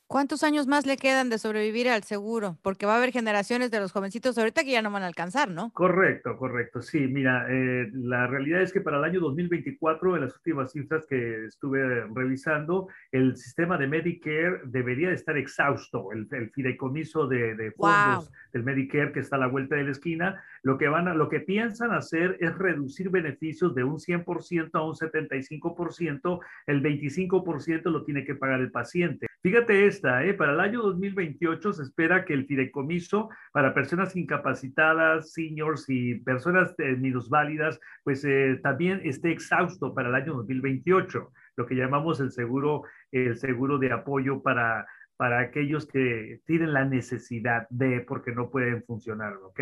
¿Cuántos 0.10 0.42
años 0.44 0.66
más 0.66 0.88
le 0.88 0.98
quedan 0.98 1.30
de 1.30 1.38
sobrevivir 1.38 1.88
al 1.88 2.02
seguro? 2.02 2.58
Porque 2.64 2.88
va 2.88 2.96
a 2.96 2.98
haber 2.98 3.12
generaciones 3.12 3.70
de 3.70 3.80
los 3.80 3.92
jovencitos 3.92 4.40
ahorita 4.40 4.64
que 4.64 4.72
ya 4.72 4.82
no 4.82 4.90
van 4.90 5.04
a 5.04 5.06
alcanzar, 5.06 5.52
¿no? 5.52 5.70
Correcto, 5.72 6.36
correcto. 6.36 6.82
Sí, 6.82 7.08
mira, 7.08 7.46
eh, 7.48 7.92
la 7.94 8.26
realidad 8.26 8.64
es 8.64 8.74
que 8.74 8.82
para 8.82 8.98
el 8.98 9.04
año 9.04 9.20
2024, 9.20 10.16
en 10.16 10.24
las 10.24 10.36
últimas 10.36 10.72
cifras 10.72 11.06
que 11.08 11.46
estuve 11.46 12.08
revisando, 12.08 12.88
el 13.12 13.38
sistema 13.38 13.78
de 13.78 13.86
Medicare 13.86 14.62
debería 14.64 15.12
estar 15.12 15.38
exhausto. 15.38 16.12
El, 16.12 16.28
fideicomiso 16.56 17.28
de, 17.28 17.72
fondos 17.78 18.32
del 18.52 18.64
Medicare 18.64 19.12
que 19.12 19.20
está 19.20 19.36
a 19.36 19.40
la 19.42 19.48
vuelta 19.48 19.76
de 19.76 19.84
la 19.84 19.92
esquina, 19.92 20.44
lo 20.64 20.80
que, 20.80 20.88
van 20.88 21.08
a, 21.08 21.14
lo 21.14 21.30
que 21.30 21.42
piensan 21.42 21.92
hacer 21.92 22.36
es 22.40 22.58
reducir 22.58 23.12
beneficios 23.12 23.76
de 23.76 23.84
un 23.84 23.98
100% 23.98 24.72
a 24.74 24.82
un 24.82 24.96
75%. 24.96 26.40
El 26.66 26.82
25% 26.82 27.84
lo 27.92 28.04
tiene 28.04 28.26
que 28.26 28.34
pagar 28.34 28.60
el 28.60 28.72
paciente. 28.72 29.29
Fíjate 29.42 29.88
esta, 29.88 30.26
¿eh? 30.26 30.34
para 30.34 30.52
el 30.52 30.60
año 30.60 30.82
2028 30.82 31.72
se 31.72 31.84
espera 31.84 32.26
que 32.26 32.34
el 32.34 32.46
fideicomiso 32.46 33.30
para 33.54 33.74
personas 33.74 34.14
incapacitadas, 34.18 35.32
seniors 35.32 35.86
y 35.88 36.16
personas 36.16 36.76
eh, 36.78 36.98
minusválidas, 36.98 37.80
pues 38.04 38.26
eh, 38.26 38.60
también 38.62 39.00
esté 39.06 39.32
exhausto 39.32 39.94
para 39.94 40.10
el 40.10 40.16
año 40.16 40.34
2028, 40.34 41.32
lo 41.56 41.66
que 41.66 41.76
llamamos 41.76 42.20
el 42.20 42.32
seguro, 42.32 42.84
el 43.14 43.38
seguro 43.38 43.78
de 43.78 43.94
apoyo 43.94 44.42
para, 44.42 44.86
para 45.16 45.40
aquellos 45.40 45.88
que 45.88 46.42
tienen 46.46 46.74
la 46.74 46.84
necesidad 46.84 47.66
de, 47.70 48.02
porque 48.02 48.34
no 48.34 48.50
pueden 48.50 48.84
funcionar, 48.84 49.36
¿ok? 49.36 49.62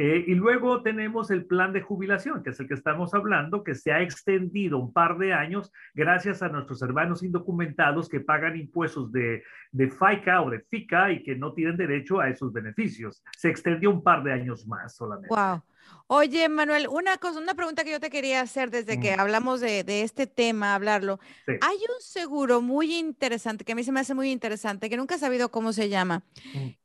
Eh, 0.00 0.24
y 0.28 0.34
luego 0.36 0.80
tenemos 0.82 1.32
el 1.32 1.44
plan 1.44 1.72
de 1.72 1.82
jubilación, 1.82 2.44
que 2.44 2.50
es 2.50 2.60
el 2.60 2.68
que 2.68 2.74
estamos 2.74 3.14
hablando, 3.14 3.64
que 3.64 3.74
se 3.74 3.90
ha 3.90 4.00
extendido 4.00 4.78
un 4.78 4.92
par 4.92 5.18
de 5.18 5.32
años 5.32 5.72
gracias 5.92 6.40
a 6.40 6.48
nuestros 6.48 6.80
hermanos 6.82 7.24
indocumentados 7.24 8.08
que 8.08 8.20
pagan 8.20 8.56
impuestos 8.56 9.10
de, 9.10 9.42
de 9.72 9.90
FICA 9.90 10.42
o 10.42 10.50
de 10.50 10.60
FICA 10.60 11.10
y 11.10 11.24
que 11.24 11.34
no 11.34 11.52
tienen 11.52 11.76
derecho 11.76 12.20
a 12.20 12.28
esos 12.28 12.52
beneficios. 12.52 13.24
Se 13.36 13.48
extendió 13.50 13.90
un 13.90 14.04
par 14.04 14.22
de 14.22 14.32
años 14.32 14.68
más 14.68 14.94
solamente. 14.94 15.34
Wow. 15.34 15.62
Oye, 16.10 16.48
Manuel, 16.48 16.88
una 16.88 17.18
cosa, 17.18 17.38
una 17.38 17.54
pregunta 17.54 17.84
que 17.84 17.90
yo 17.90 18.00
te 18.00 18.08
quería 18.08 18.40
hacer 18.40 18.70
desde 18.70 18.98
que 18.98 19.12
hablamos 19.12 19.60
de, 19.60 19.84
este 20.02 20.26
tema, 20.26 20.74
hablarlo. 20.74 21.20
Hay 21.46 21.76
un 21.76 22.00
seguro 22.00 22.62
muy 22.62 22.96
interesante, 22.96 23.64
que 23.64 23.72
a 23.72 23.74
mí 23.74 23.84
se 23.84 23.92
me 23.92 24.00
hace 24.00 24.14
muy 24.14 24.30
interesante, 24.30 24.88
que 24.88 24.96
nunca 24.96 25.16
he 25.16 25.18
sabido 25.18 25.50
cómo 25.50 25.74
se 25.74 25.90
llama, 25.90 26.24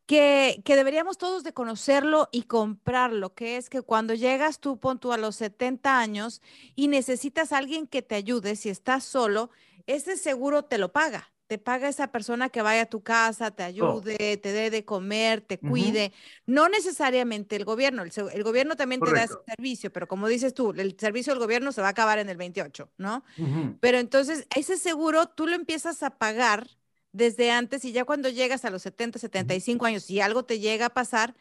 que, 0.06 0.62
que, 0.66 0.76
deberíamos 0.76 1.18
todos 1.18 1.46
de 1.46 1.54
conocerlo 1.54 2.28
y 2.34 2.44
comprarlo, 2.44 3.34
que 3.34 3.56
es 3.56 3.70
que 3.70 3.82
cuando 3.82 4.14
llegas 4.14 4.60
tú, 4.60 4.78
pon 4.78 5.00
tú 5.00 5.14
a 5.14 5.18
los 5.18 5.38
70 5.38 6.00
años 6.00 6.42
y 6.76 6.90
necesitas 6.90 7.54
a 7.54 7.60
alguien 7.60 7.88
que 7.88 8.02
te 8.02 8.16
ayude, 8.16 8.58
si 8.58 8.68
estás 8.70 9.06
solo, 9.06 9.52
ese 9.88 10.18
seguro 10.18 10.66
te 10.66 10.78
lo 10.78 10.92
paga 10.92 11.33
te 11.54 11.60
paga 11.60 11.88
esa 11.88 12.08
persona 12.08 12.50
que 12.50 12.64
vaya 12.64 12.82
a 12.82 12.86
tu 12.88 13.04
casa, 13.04 13.52
te 13.52 13.62
oh. 13.62 13.68
ayude, 13.68 14.38
te 14.38 14.52
dé 14.52 14.72
de 14.72 14.84
comer, 14.86 15.40
te 15.42 15.60
cuide. 15.60 16.12
No 16.48 16.68
necesariamente 16.68 17.56
el 17.56 17.64
gobierno, 17.64 18.02
el, 18.02 18.44
gobierno 18.44 18.76
también 18.76 19.00
te 19.00 19.12
da 19.12 19.26
ese 19.26 19.36
servicio, 19.46 19.94
pero 19.94 20.08
como 20.08 20.28
dices 20.28 20.56
tú, 20.56 20.72
el 20.72 20.98
servicio 20.98 21.32
del 21.32 21.40
gobierno 21.40 21.72
se 21.72 21.82
va 21.82 21.90
a 21.90 21.92
acabar 21.92 22.18
en 22.18 22.28
el 22.30 22.38
28, 22.38 22.90
¿no? 22.98 23.24
Pero 23.82 24.00
entonces 24.00 24.48
ese 24.56 24.78
seguro 24.78 25.28
tú 25.28 25.46
lo 25.46 25.54
empiezas 25.54 26.02
a 26.02 26.18
pagar 26.18 26.66
desde 27.12 27.52
antes 27.52 27.86
y 27.86 27.92
ya 27.92 28.04
cuando 28.04 28.30
llegas 28.30 28.66
a 28.66 28.72
los 28.72 28.82
70, 28.82 29.20
75 29.20 29.86
años, 29.86 30.02
si 30.02 30.22
algo 30.22 30.46
te 30.46 30.60
llega 30.60 30.88
a 30.88 30.94
pasar, 30.96 31.36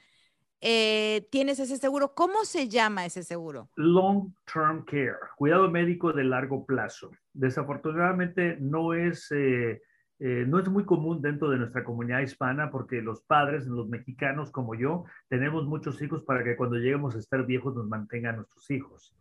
eh, 0.60 1.26
tienes 1.30 1.58
ese 1.58 1.78
seguro. 1.78 2.12
¿Cómo 2.12 2.44
se 2.44 2.68
llama 2.68 3.06
ese 3.06 3.22
seguro? 3.22 3.70
Long 3.76 4.30
Term 4.52 4.84
Care, 4.84 5.16
cuidado 5.36 5.70
médico 5.70 6.12
de 6.12 6.24
largo 6.24 6.66
plazo. 6.66 7.12
Desafortunadamente 7.32 8.58
no 8.60 8.92
es... 8.92 9.32
Eh, 9.32 9.80
eh, 10.24 10.44
no 10.46 10.60
es 10.60 10.68
muy 10.68 10.84
común 10.84 11.20
dentro 11.20 11.50
de 11.50 11.58
nuestra 11.58 11.82
comunidad 11.82 12.20
hispana 12.20 12.70
porque 12.70 13.02
los 13.02 13.22
padres, 13.22 13.66
los 13.66 13.88
mexicanos 13.88 14.52
como 14.52 14.76
yo, 14.76 15.04
tenemos 15.28 15.66
muchos 15.66 16.00
hijos 16.00 16.22
para 16.22 16.44
que 16.44 16.54
cuando 16.54 16.76
lleguemos 16.76 17.16
a 17.16 17.18
estar 17.18 17.44
viejos 17.44 17.74
nos 17.74 17.88
mantengan 17.88 18.36
nuestros 18.36 18.70
hijos. 18.70 19.16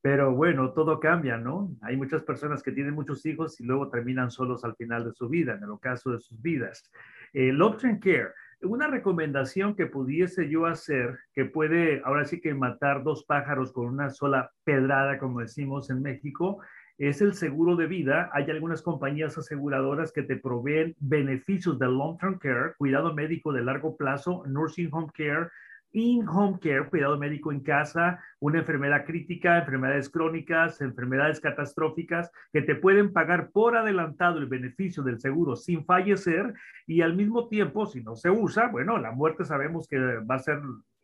Pero 0.00 0.32
bueno, 0.32 0.72
todo 0.72 0.98
cambia, 0.98 1.36
¿no? 1.36 1.76
Hay 1.82 1.98
muchas 1.98 2.22
personas 2.22 2.62
que 2.62 2.72
tienen 2.72 2.94
muchos 2.94 3.26
hijos 3.26 3.60
y 3.60 3.64
luego 3.64 3.90
terminan 3.90 4.30
solos 4.30 4.64
al 4.64 4.74
final 4.76 5.04
de 5.04 5.12
su 5.12 5.28
vida, 5.28 5.56
en 5.56 5.62
el 5.62 5.78
caso 5.78 6.12
de 6.12 6.20
sus 6.20 6.40
vidas. 6.40 6.90
El 7.34 7.56
long 7.56 7.76
care, 8.00 8.30
una 8.62 8.86
recomendación 8.86 9.76
que 9.76 9.88
pudiese 9.88 10.48
yo 10.48 10.64
hacer, 10.64 11.18
que 11.34 11.44
puede 11.44 12.00
ahora 12.02 12.24
sí 12.24 12.40
que 12.40 12.54
matar 12.54 13.04
dos 13.04 13.24
pájaros 13.24 13.72
con 13.72 13.88
una 13.88 14.08
sola 14.08 14.50
pedrada, 14.64 15.18
como 15.18 15.40
decimos 15.40 15.90
en 15.90 16.00
México, 16.00 16.60
es 17.00 17.22
el 17.22 17.32
seguro 17.32 17.76
de 17.76 17.86
vida. 17.86 18.28
Hay 18.34 18.50
algunas 18.50 18.82
compañías 18.82 19.36
aseguradoras 19.38 20.12
que 20.12 20.22
te 20.22 20.36
proveen 20.36 20.94
beneficios 21.00 21.78
de 21.78 21.86
long-term 21.86 22.38
care, 22.38 22.74
cuidado 22.76 23.14
médico 23.14 23.54
de 23.54 23.62
largo 23.62 23.96
plazo, 23.96 24.44
nursing 24.46 24.90
home 24.92 25.08
care, 25.14 25.48
in-home 25.92 26.58
care, 26.60 26.90
cuidado 26.90 27.18
médico 27.18 27.52
en 27.52 27.60
casa, 27.60 28.22
una 28.38 28.58
enfermedad 28.58 29.06
crítica, 29.06 29.58
enfermedades 29.58 30.10
crónicas, 30.10 30.82
enfermedades 30.82 31.40
catastróficas, 31.40 32.30
que 32.52 32.60
te 32.60 32.74
pueden 32.74 33.14
pagar 33.14 33.48
por 33.50 33.78
adelantado 33.78 34.38
el 34.38 34.46
beneficio 34.46 35.02
del 35.02 35.20
seguro 35.20 35.56
sin 35.56 35.86
fallecer 35.86 36.52
y 36.86 37.00
al 37.00 37.16
mismo 37.16 37.48
tiempo, 37.48 37.86
si 37.86 38.02
no 38.02 38.14
se 38.14 38.28
usa, 38.28 38.68
bueno, 38.68 38.98
la 38.98 39.10
muerte 39.10 39.46
sabemos 39.46 39.88
que 39.88 39.98
va 39.98 40.34
a 40.34 40.38
ser 40.38 40.60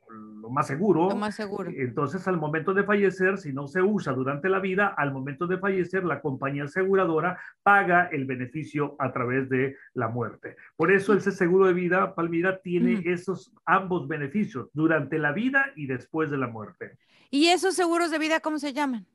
lo 0.09 0.51
más 0.51 0.67
seguro. 0.67 1.09
Lo 1.09 1.17
más 1.17 1.35
seguro. 1.35 1.71
Entonces, 1.75 2.27
al 2.29 2.37
momento 2.37 2.75
de 2.75 2.85
fallecer, 2.85 3.39
si 3.39 3.53
no 3.53 3.67
se 3.67 3.83
usa 3.83 4.13
durante 4.13 4.49
la 4.49 4.61
vida, 4.61 4.95
al 4.97 5.13
momento 5.13 5.47
de 5.47 5.59
fallecer, 5.59 6.05
la 6.05 6.21
compañía 6.21 6.65
aseguradora 6.65 7.41
paga 7.63 8.09
el 8.13 8.27
beneficio 8.27 8.97
a 8.99 9.13
través 9.13 9.49
de 9.49 9.77
la 9.95 10.09
muerte. 10.09 10.57
Por 10.77 10.93
eso, 10.93 11.15
ese 11.15 11.33
seguro 11.33 11.67
de 11.67 11.73
vida, 11.73 12.15
Palmira, 12.15 12.61
tiene 12.61 13.03
esos 13.05 13.53
ambos 13.65 14.07
beneficios 14.09 14.69
durante 14.73 15.19
la 15.19 15.33
vida 15.33 15.73
y 15.75 15.87
después 15.87 16.31
de 16.31 16.39
la 16.39 16.47
muerte. 16.47 16.99
¿Y 17.31 17.49
esos 17.49 17.75
seguros 17.75 18.11
de 18.11 18.19
vida 18.19 18.41
cómo 18.41 18.59
se 18.59 18.73
llaman? 18.73 19.07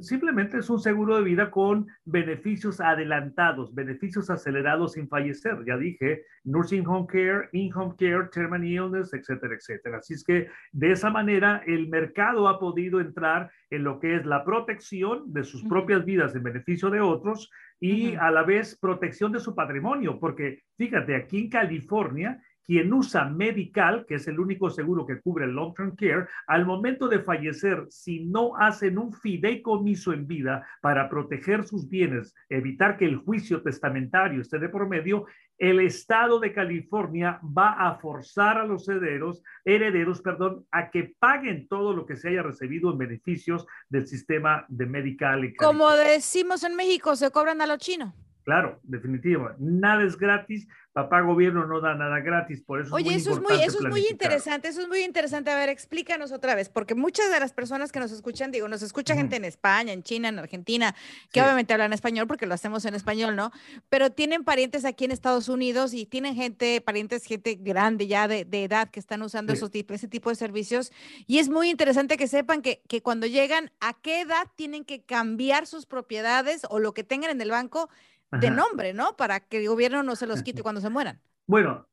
Simplemente 0.00 0.58
es 0.58 0.70
un 0.70 0.78
seguro 0.78 1.16
de 1.16 1.22
vida 1.22 1.50
con 1.50 1.86
beneficios 2.04 2.80
adelantados, 2.80 3.74
beneficios 3.74 4.30
acelerados 4.30 4.92
sin 4.92 5.08
fallecer. 5.08 5.58
Ya 5.66 5.76
dije, 5.76 6.24
nursing 6.44 6.86
home 6.86 7.06
care, 7.06 7.48
in-home 7.52 7.94
care, 7.98 8.28
terminal 8.32 8.64
illness, 8.64 9.12
etcétera, 9.12 9.54
etcétera. 9.54 9.98
Así 9.98 10.14
es 10.14 10.24
que 10.24 10.48
de 10.72 10.92
esa 10.92 11.10
manera 11.10 11.62
el 11.66 11.88
mercado 11.88 12.48
ha 12.48 12.58
podido 12.58 13.00
entrar 13.00 13.50
en 13.70 13.84
lo 13.84 13.98
que 13.98 14.16
es 14.16 14.26
la 14.26 14.44
protección 14.44 15.32
de 15.32 15.44
sus 15.44 15.64
propias 15.64 16.04
vidas 16.04 16.34
en 16.34 16.42
beneficio 16.42 16.90
de 16.90 17.00
otros 17.00 17.50
y 17.80 18.14
a 18.14 18.30
la 18.30 18.44
vez 18.44 18.78
protección 18.78 19.32
de 19.32 19.40
su 19.40 19.54
patrimonio, 19.54 20.20
porque 20.20 20.62
fíjate, 20.76 21.16
aquí 21.16 21.40
en 21.40 21.50
California 21.50 22.40
quien 22.72 22.90
usa 22.90 23.26
Medical, 23.26 24.06
que 24.06 24.14
es 24.14 24.26
el 24.28 24.40
único 24.40 24.70
seguro 24.70 25.04
que 25.04 25.20
cubre 25.20 25.44
el 25.44 25.50
long 25.50 25.74
term 25.74 25.94
care, 25.94 26.26
al 26.46 26.64
momento 26.64 27.06
de 27.06 27.18
fallecer, 27.18 27.84
si 27.90 28.24
no 28.24 28.56
hacen 28.56 28.96
un 28.96 29.12
fideicomiso 29.12 30.14
en 30.14 30.26
vida 30.26 30.66
para 30.80 31.06
proteger 31.10 31.64
sus 31.64 31.86
bienes, 31.86 32.34
evitar 32.48 32.96
que 32.96 33.04
el 33.04 33.18
juicio 33.18 33.60
testamentario 33.60 34.40
esté 34.40 34.58
de 34.58 34.70
por 34.70 34.88
medio, 34.88 35.26
el 35.58 35.80
estado 35.80 36.40
de 36.40 36.54
California 36.54 37.38
va 37.42 37.72
a 37.72 37.96
forzar 37.96 38.56
a 38.56 38.64
los 38.64 38.88
herederos, 38.88 39.42
herederos, 39.66 40.22
perdón, 40.22 40.64
a 40.70 40.90
que 40.90 41.14
paguen 41.18 41.68
todo 41.68 41.92
lo 41.92 42.06
que 42.06 42.16
se 42.16 42.30
haya 42.30 42.42
recibido 42.42 42.90
en 42.90 42.96
beneficios 42.96 43.66
del 43.90 44.06
sistema 44.06 44.64
de 44.68 44.86
Medical. 44.86 45.52
Como 45.58 45.90
decimos 45.90 46.64
en 46.64 46.74
México, 46.74 47.16
se 47.16 47.30
cobran 47.30 47.60
a 47.60 47.66
los 47.66 47.76
chinos. 47.76 48.14
Claro, 48.44 48.80
definitivo. 48.82 49.50
Nada 49.58 50.04
es 50.04 50.16
gratis 50.16 50.66
papá 50.92 51.22
gobierno 51.22 51.66
no 51.66 51.80
da 51.80 51.94
nada 51.94 52.20
gratis, 52.20 52.60
por 52.60 52.80
eso 52.80 52.94
Oye, 52.94 53.14
es 53.14 53.26
muy 53.26 53.32
eso 53.32 53.32
es 53.32 53.40
muy, 53.40 53.62
eso 53.62 53.78
es 53.78 53.88
muy 53.88 54.06
interesante, 54.08 54.68
eso 54.68 54.82
es 54.82 54.88
muy 54.88 55.00
interesante. 55.00 55.50
A 55.50 55.56
ver, 55.56 55.70
explícanos 55.70 56.32
otra 56.32 56.54
vez, 56.54 56.68
porque 56.68 56.94
muchas 56.94 57.30
de 57.30 57.40
las 57.40 57.52
personas 57.52 57.92
que 57.92 57.98
nos 57.98 58.12
escuchan, 58.12 58.50
digo, 58.50 58.68
nos 58.68 58.82
escucha 58.82 59.14
gente 59.14 59.36
en 59.36 59.44
España, 59.44 59.92
en 59.92 60.02
China, 60.02 60.28
en 60.28 60.38
Argentina, 60.38 60.94
que 61.32 61.40
obviamente 61.40 61.72
hablan 61.72 61.92
español 61.94 62.26
porque 62.26 62.46
lo 62.46 62.54
hacemos 62.54 62.84
en 62.84 62.94
español, 62.94 63.36
¿no? 63.36 63.52
Pero 63.88 64.10
tienen 64.10 64.44
parientes 64.44 64.84
aquí 64.84 65.06
en 65.06 65.12
Estados 65.12 65.48
Unidos 65.48 65.94
y 65.94 66.04
tienen 66.04 66.34
gente, 66.34 66.80
parientes, 66.82 67.24
gente 67.24 67.54
grande 67.54 68.06
ya 68.06 68.28
de, 68.28 68.46
edad 68.52 68.90
que 68.90 69.00
están 69.00 69.22
usando 69.22 69.52
esos 69.52 69.70
ese 69.72 70.08
tipo 70.08 70.28
de 70.28 70.36
servicios. 70.36 70.92
Y 71.26 71.38
es 71.38 71.48
muy 71.48 71.70
interesante 71.70 72.18
que 72.18 72.28
sepan 72.28 72.60
que, 72.60 72.82
que 72.86 73.00
cuando 73.00 73.26
llegan, 73.26 73.70
a 73.80 73.94
qué 73.94 74.20
edad 74.20 74.46
tienen 74.56 74.84
que 74.84 75.02
cambiar 75.02 75.66
sus 75.66 75.86
propiedades 75.86 76.66
o 76.68 76.78
lo 76.78 76.92
que 76.92 77.02
tengan 77.02 77.30
en 77.30 77.40
el 77.40 77.50
banco 77.50 77.88
de 78.32 78.50
nombre, 78.50 78.92
¿no? 78.94 79.16
Para 79.16 79.40
que 79.40 79.58
el 79.58 79.68
gobierno 79.68 80.02
no 80.02 80.16
se 80.16 80.26
los 80.26 80.42
quite 80.42 80.62
cuando 80.62 80.80
se 80.80 80.90
mueran. 80.90 81.20
Bueno, 81.46 81.88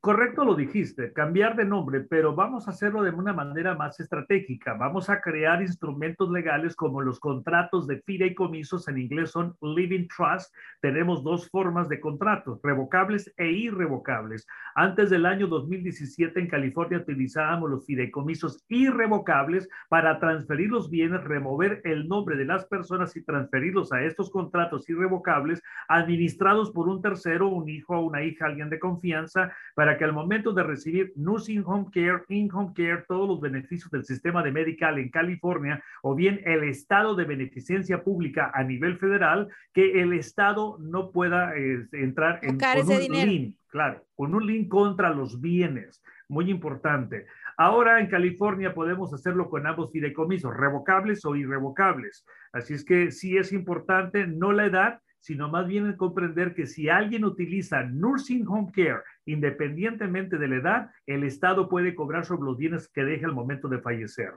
correcto 0.00 0.44
lo 0.44 0.54
dijiste, 0.54 1.12
cambiar 1.12 1.54
de 1.54 1.64
nombre, 1.64 2.00
pero 2.00 2.34
vamos 2.34 2.66
a 2.66 2.70
hacerlo 2.70 3.02
de 3.02 3.10
una 3.10 3.32
manera 3.32 3.74
más 3.74 4.00
estratégica. 4.00 4.74
Vamos 4.74 5.10
a 5.10 5.20
crear 5.20 5.60
instrumentos 5.62 6.30
legales 6.30 6.74
como 6.74 7.00
los 7.00 7.20
contratos 7.20 7.86
de 7.86 8.00
fideicomisos, 8.02 8.88
en 8.88 8.98
inglés 8.98 9.30
son 9.30 9.54
living 9.60 10.08
trust. 10.08 10.54
Tenemos 10.80 11.22
dos 11.22 11.48
formas 11.50 11.88
de 11.88 12.00
contratos, 12.00 12.60
revocables 12.62 13.32
e 13.36 13.50
irrevocables. 13.50 14.46
Antes 14.74 15.10
del 15.10 15.26
año 15.26 15.46
2017 15.46 16.40
en 16.40 16.48
California 16.48 16.98
utilizábamos 16.98 17.70
los 17.70 17.86
fideicomisos 17.86 18.64
irrevocables 18.68 19.68
para 19.88 20.18
transferir 20.18 20.70
los 20.70 20.90
bienes, 20.90 21.22
remover 21.24 21.80
el 21.84 22.08
nombre 22.08 22.36
de 22.36 22.46
las 22.46 22.66
personas 22.66 23.14
y 23.16 23.24
transferirlos 23.24 23.92
a 23.92 24.02
estos 24.02 24.30
contratos 24.30 24.88
irrevocables 24.88 25.62
administrados 25.88 26.70
por 26.70 26.88
un 26.88 27.02
tercero, 27.02 27.48
un 27.48 27.68
hijo 27.68 27.98
una 28.00 28.22
hija, 28.22 28.46
alguien 28.46 28.70
de 28.70 28.78
confianza 28.78 29.52
para 29.78 29.96
que 29.96 30.02
al 30.02 30.12
momento 30.12 30.52
de 30.52 30.64
recibir 30.64 31.12
nursing 31.14 31.62
home 31.64 31.86
care, 31.94 32.24
in-home 32.30 32.72
care, 32.74 33.04
todos 33.06 33.28
los 33.28 33.40
beneficios 33.40 33.88
del 33.92 34.04
sistema 34.04 34.42
de 34.42 34.50
medical 34.50 34.98
en 34.98 35.08
California 35.08 35.80
o 36.02 36.16
bien 36.16 36.40
el 36.46 36.64
estado 36.64 37.14
de 37.14 37.24
beneficencia 37.24 38.02
pública 38.02 38.50
a 38.52 38.64
nivel 38.64 38.98
federal, 38.98 39.46
que 39.72 40.02
el 40.02 40.14
estado 40.14 40.78
no 40.80 41.12
pueda 41.12 41.56
eh, 41.56 41.86
entrar 41.92 42.40
en 42.42 42.58
con 42.58 42.90
un 42.90 43.28
link, 43.28 43.56
claro, 43.68 44.04
con 44.16 44.34
un 44.34 44.44
link 44.48 44.66
contra 44.66 45.10
los 45.10 45.40
bienes. 45.40 46.02
Muy 46.28 46.50
importante. 46.50 47.26
Ahora 47.56 48.00
en 48.00 48.08
California 48.08 48.74
podemos 48.74 49.14
hacerlo 49.14 49.48
con 49.48 49.64
ambos 49.68 49.92
fideicomisos, 49.92 50.56
revocables 50.56 51.24
o 51.24 51.36
irrevocables. 51.36 52.26
Así 52.52 52.74
es 52.74 52.84
que 52.84 53.12
sí 53.12 53.36
es 53.36 53.52
importante, 53.52 54.26
no 54.26 54.50
la 54.50 54.66
edad, 54.66 55.00
sino 55.20 55.48
más 55.48 55.66
bien 55.66 55.96
comprender 55.96 56.54
que 56.54 56.66
si 56.66 56.88
alguien 56.88 57.24
utiliza 57.24 57.82
nursing 57.82 58.46
home 58.46 58.70
care, 58.72 59.02
independientemente 59.26 60.38
de 60.38 60.48
la 60.48 60.56
edad, 60.56 60.90
el 61.06 61.24
Estado 61.24 61.68
puede 61.68 61.94
cobrar 61.94 62.24
sobre 62.24 62.44
los 62.44 62.56
bienes 62.56 62.88
que 62.88 63.04
deje 63.04 63.24
al 63.24 63.34
momento 63.34 63.68
de 63.68 63.80
fallecer. 63.80 64.32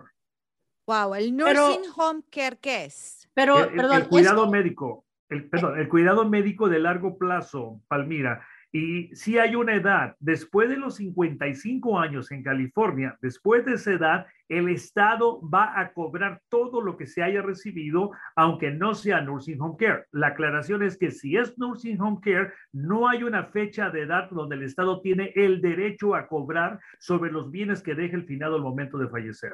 Wow, 0.87 1.15
el 1.15 1.35
nursing 1.35 1.89
home 1.95 2.23
care, 2.31 2.57
¿qué 2.59 2.85
es? 2.85 3.29
Pero, 3.33 3.63
el, 3.63 3.75
perdón, 3.75 3.97
el 3.97 4.07
cuidado 4.07 4.49
médico, 4.49 5.05
el, 5.29 5.49
perdón, 5.49 5.79
el 5.79 5.87
cuidado 5.87 6.27
médico 6.27 6.67
de 6.67 6.79
largo 6.79 7.17
plazo, 7.17 7.81
Palmira, 7.87 8.45
y 8.73 9.13
si 9.15 9.37
hay 9.37 9.55
una 9.55 9.75
edad, 9.75 10.15
después 10.19 10.69
de 10.69 10.77
los 10.77 10.95
55 10.95 11.99
años 11.99 12.31
en 12.31 12.41
California, 12.41 13.17
después 13.21 13.65
de 13.65 13.73
esa 13.73 13.91
edad, 13.91 14.27
el 14.47 14.69
Estado 14.69 15.41
va 15.47 15.77
a 15.77 15.91
cobrar 15.91 16.41
todo 16.47 16.81
lo 16.81 16.95
que 16.95 17.05
se 17.05 17.21
haya 17.21 17.41
recibido, 17.41 18.11
aunque 18.35 18.71
no 18.71 18.95
sea 18.95 19.21
nursing 19.21 19.59
home 19.59 19.75
care. 19.77 20.05
La 20.11 20.27
aclaración 20.27 20.83
es 20.83 20.97
que 20.97 21.11
si 21.11 21.35
es 21.35 21.57
nursing 21.57 21.99
home 21.99 22.19
care, 22.21 22.53
no 22.71 23.09
hay 23.09 23.23
una 23.23 23.45
fecha 23.45 23.89
de 23.89 24.03
edad 24.03 24.29
donde 24.31 24.55
el 24.55 24.63
Estado 24.63 25.01
tiene 25.01 25.33
el 25.35 25.61
derecho 25.61 26.15
a 26.15 26.27
cobrar 26.27 26.79
sobre 26.97 27.31
los 27.31 27.51
bienes 27.51 27.83
que 27.83 27.95
deje 27.95 28.15
el 28.15 28.25
finado 28.25 28.55
al 28.55 28.61
momento 28.61 28.97
de 28.97 29.09
fallecer. 29.09 29.53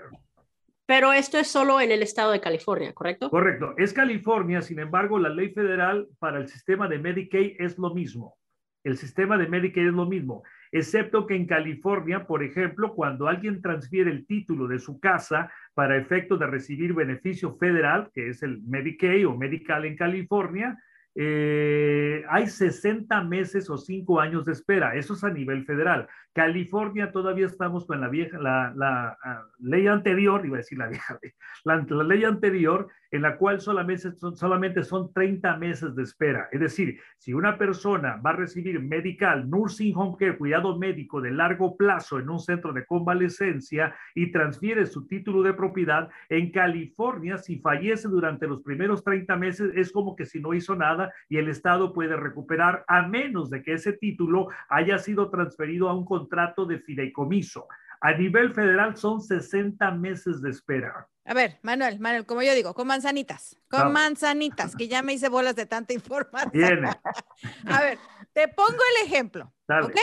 Pero 0.85 1.11
esto 1.11 1.37
es 1.39 1.47
solo 1.47 1.81
en 1.81 1.91
el 1.91 2.01
estado 2.01 2.31
de 2.31 2.39
California, 2.39 2.93
¿correcto? 2.93 3.29
Correcto. 3.29 3.73
Es 3.77 3.91
California, 3.91 4.61
sin 4.61 4.79
embargo, 4.79 5.19
la 5.19 5.27
ley 5.27 5.49
federal 5.49 6.07
para 6.17 6.37
el 6.37 6.47
sistema 6.47 6.87
de 6.87 6.97
Medicaid 6.97 7.55
es 7.59 7.77
lo 7.77 7.93
mismo. 7.93 8.37
El 8.83 8.97
sistema 8.97 9.37
de 9.37 9.47
Medicaid 9.47 9.87
es 9.87 9.93
lo 9.93 10.05
mismo, 10.05 10.43
excepto 10.71 11.25
que 11.25 11.35
en 11.35 11.45
California, 11.45 12.25
por 12.25 12.43
ejemplo, 12.43 12.93
cuando 12.93 13.27
alguien 13.27 13.61
transfiere 13.61 14.11
el 14.11 14.25
título 14.25 14.67
de 14.67 14.79
su 14.79 14.99
casa 14.99 15.51
para 15.73 15.97
efecto 15.97 16.37
de 16.37 16.47
recibir 16.47 16.93
beneficio 16.93 17.55
federal, 17.57 18.09
que 18.13 18.29
es 18.29 18.43
el 18.43 18.61
Medicaid 18.63 19.27
o 19.27 19.35
Medical 19.35 19.85
en 19.85 19.95
California, 19.95 20.77
eh, 21.19 22.23
hay 22.29 22.45
60 22.45 23.23
meses 23.23 23.71
o 23.71 23.77
5 23.77 24.21
años 24.21 24.45
de 24.45 24.51
espera. 24.51 24.93
Eso 24.93 25.15
es 25.15 25.23
a 25.23 25.31
nivel 25.31 25.65
federal. 25.65 26.07
California 26.31 27.11
todavía 27.11 27.47
estamos 27.47 27.87
con 27.87 27.99
la 27.99 28.07
vieja, 28.07 28.37
la, 28.37 29.17
ah, 29.23 29.43
ley 29.57 29.87
anterior, 29.87 30.45
iba 30.45 30.57
a 30.57 30.59
decir 30.59 30.77
la 30.77 30.87
vieja 30.87 31.19
la, 31.65 32.03
ley 32.03 32.23
anterior, 32.23 32.89
en 33.11 33.21
la 33.21 33.37
cual 33.37 33.59
solamente 33.59 34.11
son, 34.11 34.35
solamente 34.35 34.83
son 34.83 35.11
30 35.13 35.57
meses 35.57 35.95
de 35.95 36.03
espera. 36.03 36.47
Es 36.51 36.59
decir, 36.59 36.99
si 37.17 37.33
una 37.33 37.57
persona 37.57 38.21
va 38.25 38.31
a 38.31 38.37
recibir 38.37 38.81
medical, 38.81 39.49
nursing 39.49 39.95
home 39.95 40.15
care, 40.19 40.37
cuidado 40.37 40.77
médico 40.77 41.21
de 41.21 41.31
largo 41.31 41.77
plazo 41.77 42.19
en 42.19 42.29
un 42.29 42.39
centro 42.39 42.73
de 42.73 42.85
convalecencia 42.85 43.95
y 44.15 44.31
transfiere 44.31 44.85
su 44.85 45.07
título 45.07 45.43
de 45.43 45.53
propiedad, 45.53 46.09
en 46.29 46.51
California, 46.51 47.37
si 47.37 47.59
fallece 47.59 48.07
durante 48.07 48.47
los 48.47 48.61
primeros 48.61 49.03
30 49.03 49.35
meses, 49.35 49.71
es 49.75 49.91
como 49.91 50.15
que 50.15 50.25
si 50.25 50.39
no 50.39 50.53
hizo 50.53 50.75
nada 50.75 51.11
y 51.29 51.37
el 51.37 51.49
Estado 51.49 51.93
puede 51.93 52.15
recuperar 52.15 52.83
a 52.87 53.07
menos 53.07 53.49
de 53.49 53.61
que 53.61 53.73
ese 53.73 53.93
título 53.93 54.47
haya 54.69 54.97
sido 54.97 55.29
transferido 55.29 55.89
a 55.89 55.95
un 55.95 56.05
contrato 56.05 56.65
de 56.65 56.79
fideicomiso. 56.79 57.67
A 58.01 58.13
nivel 58.13 58.53
federal 58.53 58.95
son 58.95 59.21
60 59.21 59.91
meses 59.91 60.41
de 60.41 60.49
espera. 60.49 61.07
A 61.25 61.33
ver, 61.33 61.59
Manuel, 61.61 61.99
Manuel, 61.99 62.25
como 62.25 62.41
yo 62.41 62.53
digo, 62.53 62.73
con 62.73 62.87
manzanitas, 62.87 63.57
con 63.69 63.91
manzanitas, 63.91 64.75
que 64.75 64.87
ya 64.87 65.01
me 65.01 65.13
hice 65.13 65.27
bolas 65.27 65.55
de 65.55 65.65
tanta 65.65 65.93
información. 65.93 66.51
Viene. 66.53 66.89
A 67.67 67.81
ver, 67.81 67.99
te 68.31 68.47
pongo 68.47 68.79
el 68.95 69.07
ejemplo. 69.07 69.53
¿Ok? 69.83 69.97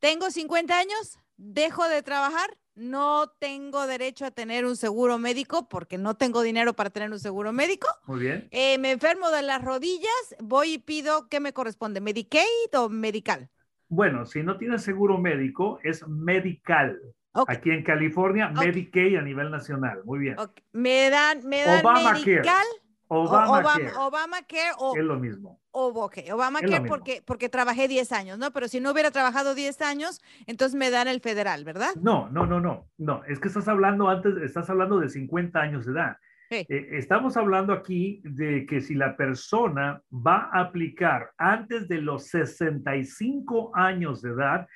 Tengo 0.00 0.30
50 0.30 0.76
años, 0.76 1.18
dejo 1.36 1.88
de 1.88 2.02
trabajar, 2.02 2.56
no 2.74 3.28
tengo 3.38 3.86
derecho 3.86 4.26
a 4.26 4.32
tener 4.32 4.64
un 4.64 4.76
seguro 4.76 5.18
médico 5.18 5.68
porque 5.68 5.96
no 5.96 6.16
tengo 6.16 6.42
dinero 6.42 6.74
para 6.74 6.90
tener 6.90 7.12
un 7.12 7.20
seguro 7.20 7.52
médico. 7.52 7.86
Muy 8.06 8.20
bien. 8.20 8.48
Eh, 8.50 8.78
me 8.78 8.90
enfermo 8.90 9.30
de 9.30 9.42
las 9.42 9.62
rodillas, 9.62 10.34
voy 10.40 10.74
y 10.74 10.78
pido, 10.78 11.28
¿qué 11.28 11.38
me 11.38 11.52
corresponde? 11.52 12.00
¿Medicaid 12.00 12.76
o 12.76 12.88
medical? 12.88 13.48
Bueno, 13.88 14.24
si 14.26 14.42
no 14.42 14.56
tienes 14.56 14.82
seguro 14.82 15.18
médico, 15.18 15.78
es 15.82 16.06
medical. 16.08 17.00
Aquí 17.48 17.70
en 17.70 17.82
California, 17.82 18.48
Medicaid 18.48 19.16
a 19.16 19.22
nivel 19.22 19.50
nacional. 19.50 20.02
Muy 20.04 20.20
bien. 20.20 20.36
Me 20.72 21.10
dan, 21.10 21.46
me 21.46 21.64
dan 21.64 21.84
medical. 21.84 22.64
Obamacare. 23.08 23.90
Obama, 23.92 24.06
Obamacare 24.06 24.72
o, 24.78 24.96
es 24.96 25.04
lo 25.04 25.18
mismo. 25.18 25.60
o 25.72 25.88
ok, 25.88 26.18
Obamacare 26.32 26.80
mismo. 26.80 26.88
porque, 26.88 27.22
porque 27.24 27.48
trabajé 27.48 27.86
10 27.86 28.12
años, 28.12 28.38
¿no? 28.38 28.52
Pero 28.52 28.68
si 28.68 28.80
no 28.80 28.92
hubiera 28.92 29.10
trabajado 29.10 29.54
10 29.54 29.80
años, 29.82 30.22
entonces 30.46 30.74
me 30.74 30.90
dan 30.90 31.08
el 31.08 31.20
federal, 31.20 31.64
¿verdad? 31.64 31.94
No, 32.00 32.28
no, 32.30 32.46
no, 32.46 32.60
no, 32.60 32.88
no. 32.96 33.22
Es 33.24 33.40
que 33.40 33.48
estás 33.48 33.68
hablando 33.68 34.08
antes, 34.08 34.36
estás 34.38 34.70
hablando 34.70 35.00
de 35.00 35.10
50 35.10 35.60
años 35.60 35.84
de 35.86 35.92
edad. 35.92 36.16
Sí. 36.50 36.66
Eh, 36.68 36.88
estamos 36.92 37.36
hablando 37.36 37.72
aquí 37.72 38.20
de 38.24 38.66
que 38.66 38.80
si 38.80 38.94
la 38.94 39.16
persona 39.16 40.02
va 40.12 40.50
a 40.52 40.60
aplicar 40.60 41.30
antes 41.38 41.88
de 41.88 42.00
los 42.02 42.26
65 42.28 43.72
años 43.74 44.22
de 44.22 44.30
edad, 44.30 44.66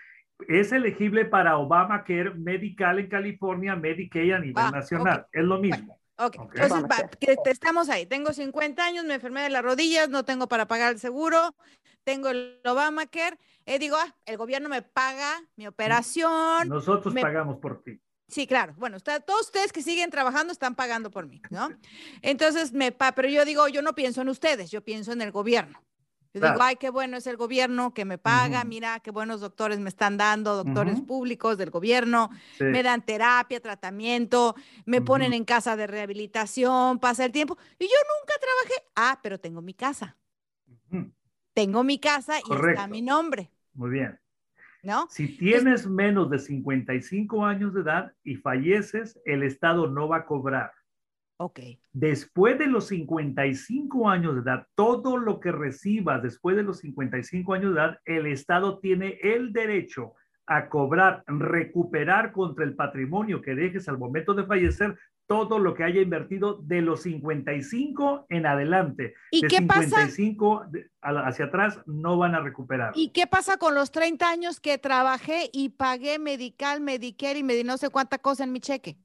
es 0.49 0.73
elegible 0.73 1.25
para 1.25 1.57
Obamacare 1.59 2.33
medical 2.35 2.99
en 2.99 3.09
California, 3.09 3.77
Medicaid 3.77 4.33
a 4.33 4.39
nivel 4.39 4.65
Ah, 4.67 4.71
nacional. 4.71 5.27
Es 5.33 5.45
lo 5.45 5.59
mismo. 5.59 5.99
Ok, 6.21 6.37
Ok. 6.39 6.55
entonces 6.57 6.85
va, 6.85 7.09
que 7.21 7.37
te- 7.37 7.51
estamos 7.51 7.89
ahí. 7.89 8.07
Tengo 8.07 8.33
50 8.33 8.85
años, 8.85 9.05
me 9.05 9.15
enfermé 9.15 9.43
de 9.43 9.51
las 9.51 9.63
rodillas, 9.63 10.09
no 10.09 10.25
tengo 10.25 10.49
para 10.49 10.67
pagar 10.67 10.93
el 10.95 10.99
seguro, 10.99 11.55
tengo 12.05 12.29
el 12.31 12.61
Obamacare. 12.65 13.37
Eh, 13.67 13.79
digo, 13.79 13.97
ah, 13.99 14.15
el 14.27 14.37
gobierno 14.37 14.69
me 14.69 14.83
paga 14.83 15.29
mi 15.57 15.67
operación. 15.67 16.69
Nosotros 16.69 17.13
me- 17.15 17.21
pagamos 17.23 17.59
por 17.59 17.83
ti. 17.83 18.01
Sí, 18.29 18.47
claro. 18.47 18.75
Bueno, 18.77 18.99
todos 19.01 19.47
ustedes 19.47 19.73
que 19.73 19.83
siguen 19.83 20.11
trabajando 20.11 20.53
están 20.53 20.75
pagando 20.75 21.11
por 21.11 21.27
mí, 21.27 21.41
¿no? 21.51 21.71
Entonces, 22.21 22.73
me 22.73 22.93
pa 22.93 23.13
pero 23.13 23.29
yo 23.29 23.45
digo, 23.45 23.69
yo 23.69 23.81
no 23.81 23.95
pienso 23.95 24.21
en 24.21 24.29
ustedes, 24.29 24.71
yo 24.71 24.85
pienso 24.85 25.13
en 25.13 25.23
el 25.23 25.33
gobierno. 25.33 25.83
Yo 26.35 26.43
digo, 26.43 26.63
ay, 26.63 26.77
qué 26.77 26.91
bueno 26.91 27.17
es 27.17 27.27
el 27.27 27.39
gobierno 27.39 27.95
que 27.95 28.05
me 28.05 28.19
paga, 28.19 28.63
mira, 28.63 29.01
qué 29.01 29.11
buenos 29.11 29.41
doctores 29.41 29.81
me 29.81 29.89
están 29.89 30.19
dando, 30.19 30.63
doctores 30.63 31.01
públicos 31.01 31.57
del 31.57 31.71
gobierno, 31.71 32.29
Sí. 32.59 32.65
me 32.65 32.83
dan 32.83 33.01
terapia, 33.05 33.61
tratamiento, 33.61 34.55
me 34.85 35.01
ponen 35.01 35.33
en 35.33 35.45
casa 35.45 35.75
de 35.75 35.87
rehabilitación, 35.87 36.99
pasa 36.99 37.25
el 37.25 37.33
tiempo. 37.33 37.57
Y 37.79 37.85
yo 37.85 37.97
nunca 38.21 38.35
trabajé. 38.39 38.89
Ah, 38.95 39.19
pero 39.23 39.41
tengo 39.41 39.63
mi 39.63 39.73
casa. 39.73 40.17
Tengo 41.55 41.83
mi 41.83 41.99
casa 41.99 42.39
y 42.39 42.53
está 42.53 42.87
mi 42.87 43.03
nombre, 43.03 43.51
Muy 43.73 43.91
bien. 43.91 44.21
¿No? 44.89 45.07
Si 45.11 45.37
tienes 45.37 45.87
menos 45.87 46.31
de 46.31 46.39
55 46.39 47.45
años 47.45 47.75
de 47.75 47.83
edad 47.83 48.13
y 48.25 48.37
falleces, 48.37 49.21
el 49.27 49.43
Estado 49.43 49.87
no 49.87 50.09
va 50.09 50.19
a 50.19 50.27
cobrar. 50.27 50.73
Ok. 51.37 51.61
Después 51.93 52.59
de 52.59 52.67
los 52.67 52.89
55 52.89 54.09
años 54.09 54.35
de 54.35 54.41
edad, 54.41 54.67
todo 54.75 55.19
lo 55.19 55.39
que 55.39 55.53
recibas 55.53 56.23
después 56.23 56.57
de 56.57 56.63
los 56.63 56.79
55 56.79 57.55
años 57.55 57.75
de 57.75 57.81
edad, 57.81 57.99
el 58.07 58.27
Estado 58.27 58.79
tiene 58.81 59.19
el 59.23 59.53
derecho 59.53 60.15
a 60.47 60.69
cobrar, 60.69 61.23
recuperar 61.27 62.33
contra 62.33 62.65
el 62.65 62.75
patrimonio 62.75 63.43
que 63.43 63.55
dejes 63.55 63.89
al 63.89 63.99
momento 63.99 64.33
de 64.33 64.47
fallecer 64.47 64.99
todo 65.29 65.59
lo 65.59 65.75
que 65.75 65.85
haya 65.85 66.01
invertido 66.01 66.55
de 66.63 66.81
los 66.81 67.03
55 67.03 68.27
en 68.31 68.47
adelante. 68.47 69.15
¿Y 69.31 69.43
de 69.43 69.49
qué 69.49 69.63
pasa? 69.63 70.07
55 70.07 70.65
de- 70.71 70.91
a- 71.03 71.29
hacia 71.29 71.45
atrás 71.45 71.81
no 71.87 72.17
van 72.17 72.35
a 72.35 72.41
recuperar. 72.41 72.93
¿Y 72.97 73.11
qué 73.11 73.27
pasa 73.27 73.59
con 73.59 73.75
los 73.75 73.93
30 73.93 74.29
años 74.31 74.59
que 74.59 74.79
trabajé 74.79 75.51
y 75.53 75.69
pagué 75.69 76.19
medical, 76.19 76.81
Medicare 76.81 77.39
y 77.39 77.43
me 77.43 77.55
di 77.55 77.63
no 77.63 77.77
sé 77.77 77.91
cuánta 77.91 78.19
cosa 78.19 78.45
en 78.45 78.53
mi 78.53 78.61
cheque? 78.61 78.97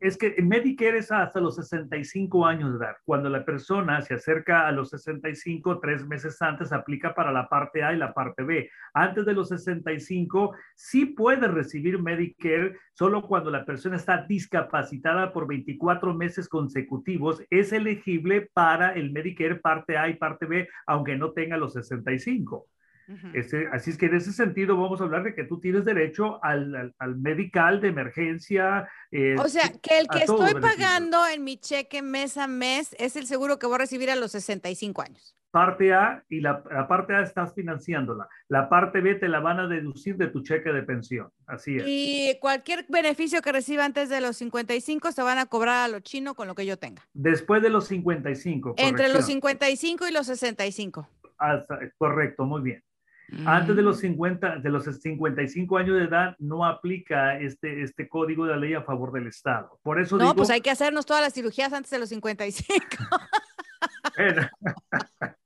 Es 0.00 0.16
que 0.16 0.36
Medicare 0.42 0.98
es 0.98 1.12
hasta 1.12 1.40
los 1.40 1.56
65 1.56 2.46
años 2.46 2.72
de 2.72 2.84
edad. 2.84 2.96
Cuando 3.04 3.28
la 3.28 3.44
persona 3.44 4.00
se 4.00 4.14
acerca 4.14 4.66
a 4.66 4.72
los 4.72 4.90
65, 4.90 5.80
tres 5.80 6.06
meses 6.06 6.40
antes 6.42 6.72
aplica 6.72 7.14
para 7.14 7.32
la 7.32 7.48
parte 7.48 7.82
A 7.82 7.92
y 7.92 7.96
la 7.96 8.12
parte 8.12 8.42
B. 8.42 8.70
Antes 8.94 9.26
de 9.26 9.34
los 9.34 9.48
65, 9.48 10.54
sí 10.74 11.06
puede 11.06 11.48
recibir 11.48 12.00
Medicare 12.00 12.76
solo 12.94 13.22
cuando 13.22 13.50
la 13.50 13.64
persona 13.64 13.96
está 13.96 14.24
discapacitada 14.26 15.32
por 15.32 15.46
24 15.46 16.14
meses 16.14 16.48
consecutivos. 16.48 17.42
Es 17.50 17.72
elegible 17.72 18.50
para 18.52 18.94
el 18.94 19.12
Medicare 19.12 19.56
parte 19.56 19.96
A 19.96 20.08
y 20.08 20.14
parte 20.14 20.46
B, 20.46 20.68
aunque 20.86 21.16
no 21.16 21.32
tenga 21.32 21.56
los 21.56 21.72
65. 21.74 22.66
Ese- 23.34 23.66
así 23.72 23.90
es 23.90 23.98
que 23.98 24.06
en 24.06 24.14
ese 24.16 24.32
sentido 24.32 24.76
vamos 24.76 25.00
a 25.00 25.04
hablar 25.04 25.22
de 25.24 25.34
que 25.34 25.44
tú 25.44 25.60
tienes 25.60 25.84
derecho 25.84 26.42
al, 26.44 26.74
al, 26.74 26.94
al 26.98 27.16
medical 27.16 27.80
de 27.80 27.88
emergencia. 27.88 28.88
eh, 29.10 29.36
O 29.38 29.48
sea, 29.48 29.68
que 29.82 29.98
el 29.98 30.08
que 30.08 30.18
estoy 30.20 30.54
pagando 30.60 31.26
en 31.26 31.44
mi 31.44 31.56
cheque 31.58 32.02
mes 32.02 32.36
a 32.36 32.46
mes 32.46 32.94
es 32.98 33.16
el 33.16 33.26
seguro 33.26 33.58
que 33.58 33.66
voy 33.66 33.76
a 33.76 33.78
recibir 33.78 34.10
a 34.10 34.16
los 34.16 34.32
65 34.32 35.02
años. 35.02 35.36
parte 35.52 35.92
A 35.92 36.22
y 36.28 36.40
la, 36.40 36.62
la 36.70 36.86
parte 36.86 37.12
A 37.12 37.22
estás 37.22 37.52
financiándola. 37.54 38.28
La 38.48 38.68
parte 38.68 39.00
B 39.00 39.16
te 39.16 39.26
la 39.26 39.40
van 39.40 39.58
a 39.58 39.66
deducir 39.66 40.16
de 40.16 40.28
tu 40.28 40.42
cheque 40.44 40.72
de 40.72 40.82
pensión. 40.84 41.28
Así 41.46 41.76
es. 41.76 41.82
Y 41.88 42.38
cualquier 42.40 42.86
beneficio 42.88 43.42
que 43.42 43.50
reciba 43.50 43.84
antes 43.84 44.08
de 44.08 44.20
los 44.20 44.36
55 44.36 45.10
se 45.10 45.22
van 45.22 45.38
a 45.38 45.46
cobrar 45.46 45.78
a 45.84 45.88
lo 45.88 45.98
chino 45.98 46.34
con 46.36 46.46
lo 46.46 46.54
que 46.54 46.66
yo 46.66 46.78
tenga. 46.78 47.02
Después 47.14 47.62
de 47.62 47.70
los 47.70 47.88
55. 47.88 48.74
Entre 48.76 49.08
los 49.08 49.12
corrección. 49.24 49.26
55 49.38 50.06
y 50.08 50.12
los 50.12 50.26
65. 50.28 51.08
Hasta- 51.38 51.78
correcto, 51.98 52.44
muy 52.44 52.60
bien. 52.62 52.84
Antes 53.46 53.76
de 53.76 53.82
los 53.82 53.96
Mm. 53.98 54.00
50, 54.00 54.56
de 54.58 54.70
los 54.70 54.84
55 54.84 55.78
años 55.78 55.96
de 55.98 56.04
edad 56.04 56.34
no 56.38 56.64
aplica 56.64 57.38
este, 57.38 57.82
este 57.82 58.08
código 58.08 58.44
de 58.44 58.50
la 58.52 58.56
ley 58.56 58.74
a 58.74 58.82
favor 58.82 59.12
del 59.12 59.26
Estado. 59.28 59.78
Por 59.82 60.00
eso 60.00 60.16
No, 60.16 60.24
digo, 60.24 60.34
pues 60.36 60.50
hay 60.50 60.60
que 60.60 60.70
hacernos 60.70 61.06
todas 61.06 61.22
las 61.22 61.32
cirugías 61.34 61.72
antes 61.72 61.90
de 61.90 61.98
los 61.98 62.08
55. 62.08 62.80
Bueno, 64.16 64.48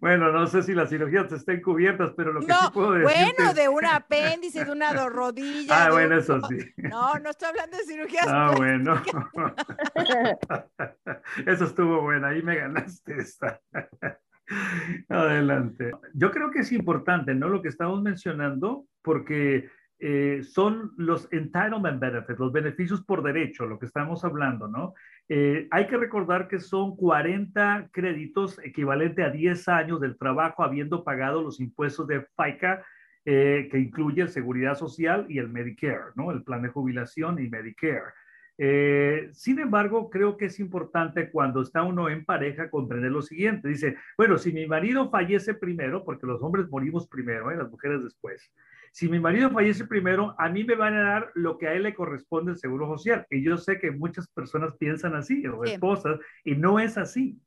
Bueno, 0.00 0.32
no 0.32 0.46
sé 0.46 0.62
si 0.62 0.72
las 0.74 0.90
cirugías 0.90 1.30
estén 1.32 1.60
cubiertas, 1.62 2.12
pero 2.16 2.32
lo 2.32 2.40
que 2.40 2.46
sí 2.46 2.52
No, 2.52 2.72
puedo 2.72 2.92
decir. 2.92 3.04
bueno, 3.36 3.54
de 3.54 3.68
un 3.68 3.84
apéndice, 3.84 4.64
de 4.64 4.70
una 4.72 4.92
rodilla. 5.08 5.86
Ah, 5.86 5.90
bueno, 5.90 6.14
un- 6.14 6.20
eso 6.20 6.40
sí. 6.48 6.56
No, 6.76 7.14
no 7.18 7.30
estoy 7.30 7.48
hablando 7.48 7.76
de 7.76 7.84
cirugías. 7.84 8.26
Ah, 8.28 8.54
bueno. 8.56 9.02
Eso 11.46 11.64
estuvo 11.64 12.02
bueno, 12.02 12.26
ahí 12.26 12.42
me 12.42 12.56
ganaste 12.56 13.16
esta. 13.18 13.60
Adelante. 15.08 15.90
Yo 16.12 16.30
creo 16.30 16.50
que 16.50 16.60
es 16.60 16.72
importante, 16.72 17.34
¿no? 17.34 17.48
Lo 17.48 17.62
que 17.62 17.68
estamos 17.68 18.02
mencionando, 18.02 18.86
porque 19.02 19.68
eh, 19.98 20.42
son 20.42 20.92
los 20.96 21.32
entitlement 21.32 22.00
benefits, 22.00 22.38
los 22.38 22.52
beneficios 22.52 23.02
por 23.02 23.22
derecho, 23.22 23.66
lo 23.66 23.78
que 23.78 23.86
estamos 23.86 24.24
hablando, 24.24 24.68
¿no? 24.68 24.94
Eh, 25.28 25.66
hay 25.70 25.86
que 25.86 25.96
recordar 25.96 26.48
que 26.48 26.58
son 26.58 26.96
40 26.96 27.88
créditos 27.90 28.58
equivalente 28.62 29.22
a 29.22 29.30
10 29.30 29.68
años 29.68 30.00
del 30.00 30.18
trabajo 30.18 30.62
habiendo 30.62 31.04
pagado 31.04 31.42
los 31.42 31.60
impuestos 31.60 32.06
de 32.06 32.26
FICA, 32.36 32.84
eh, 33.24 33.68
que 33.70 33.78
incluye 33.78 34.20
el 34.20 34.28
Seguridad 34.28 34.74
Social 34.74 35.24
y 35.30 35.38
el 35.38 35.48
Medicare, 35.48 36.12
¿no? 36.16 36.30
El 36.30 36.42
plan 36.42 36.60
de 36.60 36.68
jubilación 36.68 37.38
y 37.38 37.48
Medicare. 37.48 38.12
Eh, 38.56 39.30
sin 39.32 39.58
embargo, 39.58 40.10
creo 40.10 40.36
que 40.36 40.46
es 40.46 40.60
importante 40.60 41.30
cuando 41.30 41.60
está 41.60 41.82
uno 41.82 42.08
en 42.08 42.24
pareja 42.24 42.70
comprender 42.70 43.10
lo 43.10 43.22
siguiente. 43.22 43.68
Dice, 43.68 43.96
bueno, 44.16 44.38
si 44.38 44.52
mi 44.52 44.66
marido 44.66 45.10
fallece 45.10 45.54
primero, 45.54 46.04
porque 46.04 46.26
los 46.26 46.42
hombres 46.42 46.68
morimos 46.70 47.08
primero, 47.08 47.50
¿eh? 47.50 47.56
las 47.56 47.70
mujeres 47.70 48.04
después. 48.04 48.50
Si 48.92 49.08
mi 49.08 49.18
marido 49.18 49.50
fallece 49.50 49.86
primero, 49.86 50.36
a 50.38 50.48
mí 50.48 50.62
me 50.62 50.76
van 50.76 50.94
a 50.94 51.02
dar 51.02 51.32
lo 51.34 51.58
que 51.58 51.66
a 51.66 51.74
él 51.74 51.82
le 51.82 51.94
corresponde 51.94 52.52
el 52.52 52.58
seguro 52.58 52.86
social. 52.86 53.26
Y 53.28 53.42
yo 53.42 53.56
sé 53.56 53.80
que 53.80 53.90
muchas 53.90 54.28
personas 54.28 54.76
piensan 54.78 55.16
así, 55.16 55.44
o 55.48 55.64
esposas, 55.64 56.20
y 56.44 56.54
no 56.54 56.78
es 56.78 56.96
así. 56.96 57.40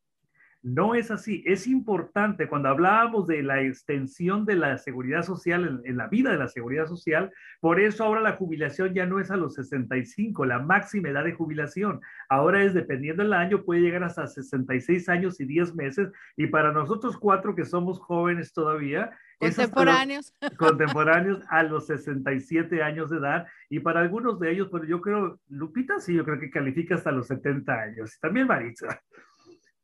No 0.62 0.94
es 0.96 1.10
así. 1.12 1.42
Es 1.46 1.66
importante 1.68 2.48
cuando 2.48 2.68
hablábamos 2.68 3.26
de 3.28 3.42
la 3.42 3.62
extensión 3.62 4.44
de 4.44 4.56
la 4.56 4.76
seguridad 4.76 5.22
social 5.22 5.66
en, 5.84 5.90
en 5.90 5.96
la 5.96 6.08
vida 6.08 6.30
de 6.32 6.38
la 6.38 6.48
seguridad 6.48 6.86
social. 6.86 7.32
Por 7.60 7.80
eso 7.80 8.02
ahora 8.04 8.20
la 8.20 8.32
jubilación 8.32 8.92
ya 8.92 9.06
no 9.06 9.20
es 9.20 9.30
a 9.30 9.36
los 9.36 9.54
65, 9.54 10.44
la 10.46 10.58
máxima 10.58 11.10
edad 11.10 11.24
de 11.24 11.32
jubilación. 11.32 12.00
Ahora 12.28 12.62
es 12.64 12.74
dependiendo 12.74 13.22
del 13.22 13.34
año, 13.34 13.62
puede 13.64 13.82
llegar 13.82 14.02
hasta 14.02 14.26
66 14.26 15.08
años 15.08 15.40
y 15.40 15.44
10 15.46 15.74
meses. 15.76 16.10
Y 16.36 16.48
para 16.48 16.72
nosotros 16.72 17.16
cuatro 17.16 17.54
que 17.54 17.64
somos 17.64 18.00
jóvenes 18.00 18.52
todavía, 18.52 19.10
hasta 19.40 19.62
los- 19.62 19.70
Contemporáneos. 19.70 20.34
contemporáneos 20.58 21.40
a 21.48 21.62
los 21.62 21.86
67 21.86 22.82
años 22.82 23.10
de 23.10 23.18
edad 23.18 23.46
y 23.70 23.78
para 23.78 24.00
algunos 24.00 24.40
de 24.40 24.50
ellos, 24.50 24.68
pero 24.72 24.84
yo 24.84 25.00
creo, 25.00 25.38
Lupita 25.48 26.00
sí, 26.00 26.14
yo 26.14 26.24
creo 26.24 26.40
que 26.40 26.50
califica 26.50 26.96
hasta 26.96 27.12
los 27.12 27.28
70 27.28 27.72
años, 27.72 28.18
también 28.20 28.48
Maritza. 28.48 29.00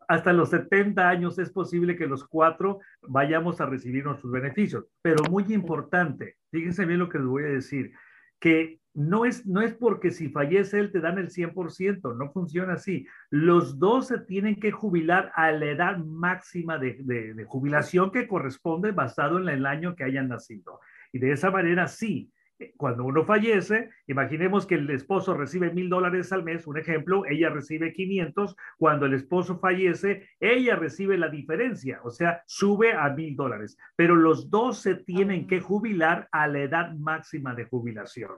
Hasta 0.08 0.32
los 0.32 0.50
70 0.50 1.08
años 1.08 1.38
es 1.38 1.50
posible 1.50 1.96
que 1.96 2.06
los 2.06 2.26
cuatro 2.26 2.80
vayamos 3.02 3.60
a 3.60 3.66
recibir 3.66 4.04
nuestros 4.04 4.32
beneficios, 4.32 4.86
pero 5.02 5.22
muy 5.30 5.44
importante, 5.52 6.36
fíjense 6.50 6.84
bien 6.84 6.98
lo 7.00 7.08
que 7.08 7.18
les 7.18 7.26
voy 7.26 7.44
a 7.44 7.48
decir, 7.48 7.92
que 8.38 8.80
no 8.94 9.24
es, 9.24 9.44
no 9.44 9.60
es 9.60 9.74
porque 9.74 10.12
si 10.12 10.28
fallece 10.28 10.78
él 10.78 10.92
te 10.92 11.00
dan 11.00 11.18
el 11.18 11.28
100%, 11.28 12.16
no 12.16 12.30
funciona 12.30 12.74
así. 12.74 13.06
Los 13.28 13.78
dos 13.78 14.06
se 14.06 14.20
tienen 14.20 14.60
que 14.60 14.70
jubilar 14.70 15.32
a 15.34 15.50
la 15.50 15.66
edad 15.66 15.98
máxima 15.98 16.78
de, 16.78 17.44
jubilación 17.48 18.12
que 18.12 18.28
corresponde 18.28 18.92
basado 18.92 19.38
en 19.38 19.48
el 19.48 19.66
año 19.66 19.96
que 19.96 20.04
hayan 20.04 20.28
nacido. 20.28 20.80
Y 21.12 21.18
de 21.18 21.32
esa 21.32 21.50
manera 21.50 21.88
sí, 21.88 22.30
cuando 22.76 23.04
uno 23.04 23.24
fallece, 23.24 23.90
imaginemos 24.06 24.66
que 24.66 24.76
el 24.76 24.88
esposo 24.90 25.34
recibe 25.34 25.72
mil 25.72 25.88
dólares 25.88 26.32
al 26.32 26.44
mes, 26.44 26.66
un 26.66 26.78
ejemplo, 26.78 27.24
ella 27.26 27.50
recibe 27.50 27.92
500, 27.92 28.56
cuando 28.78 29.06
el 29.06 29.14
esposo 29.14 29.58
fallece, 29.58 30.28
ella 30.40 30.76
recibe 30.76 31.18
la 31.18 31.28
diferencia, 31.28 32.00
o 32.04 32.10
sea, 32.10 32.42
sube 32.46 32.92
a 32.92 33.08
mil 33.10 33.34
dólares, 33.36 33.76
pero 33.96 34.14
los 34.14 34.50
dos 34.50 34.78
se 34.78 34.94
tienen 34.96 35.46
que 35.46 35.60
jubilar 35.60 36.28
a 36.32 36.46
la 36.46 36.60
edad 36.60 36.92
máxima 36.94 37.54
de 37.54 37.64
jubilación. 37.64 38.32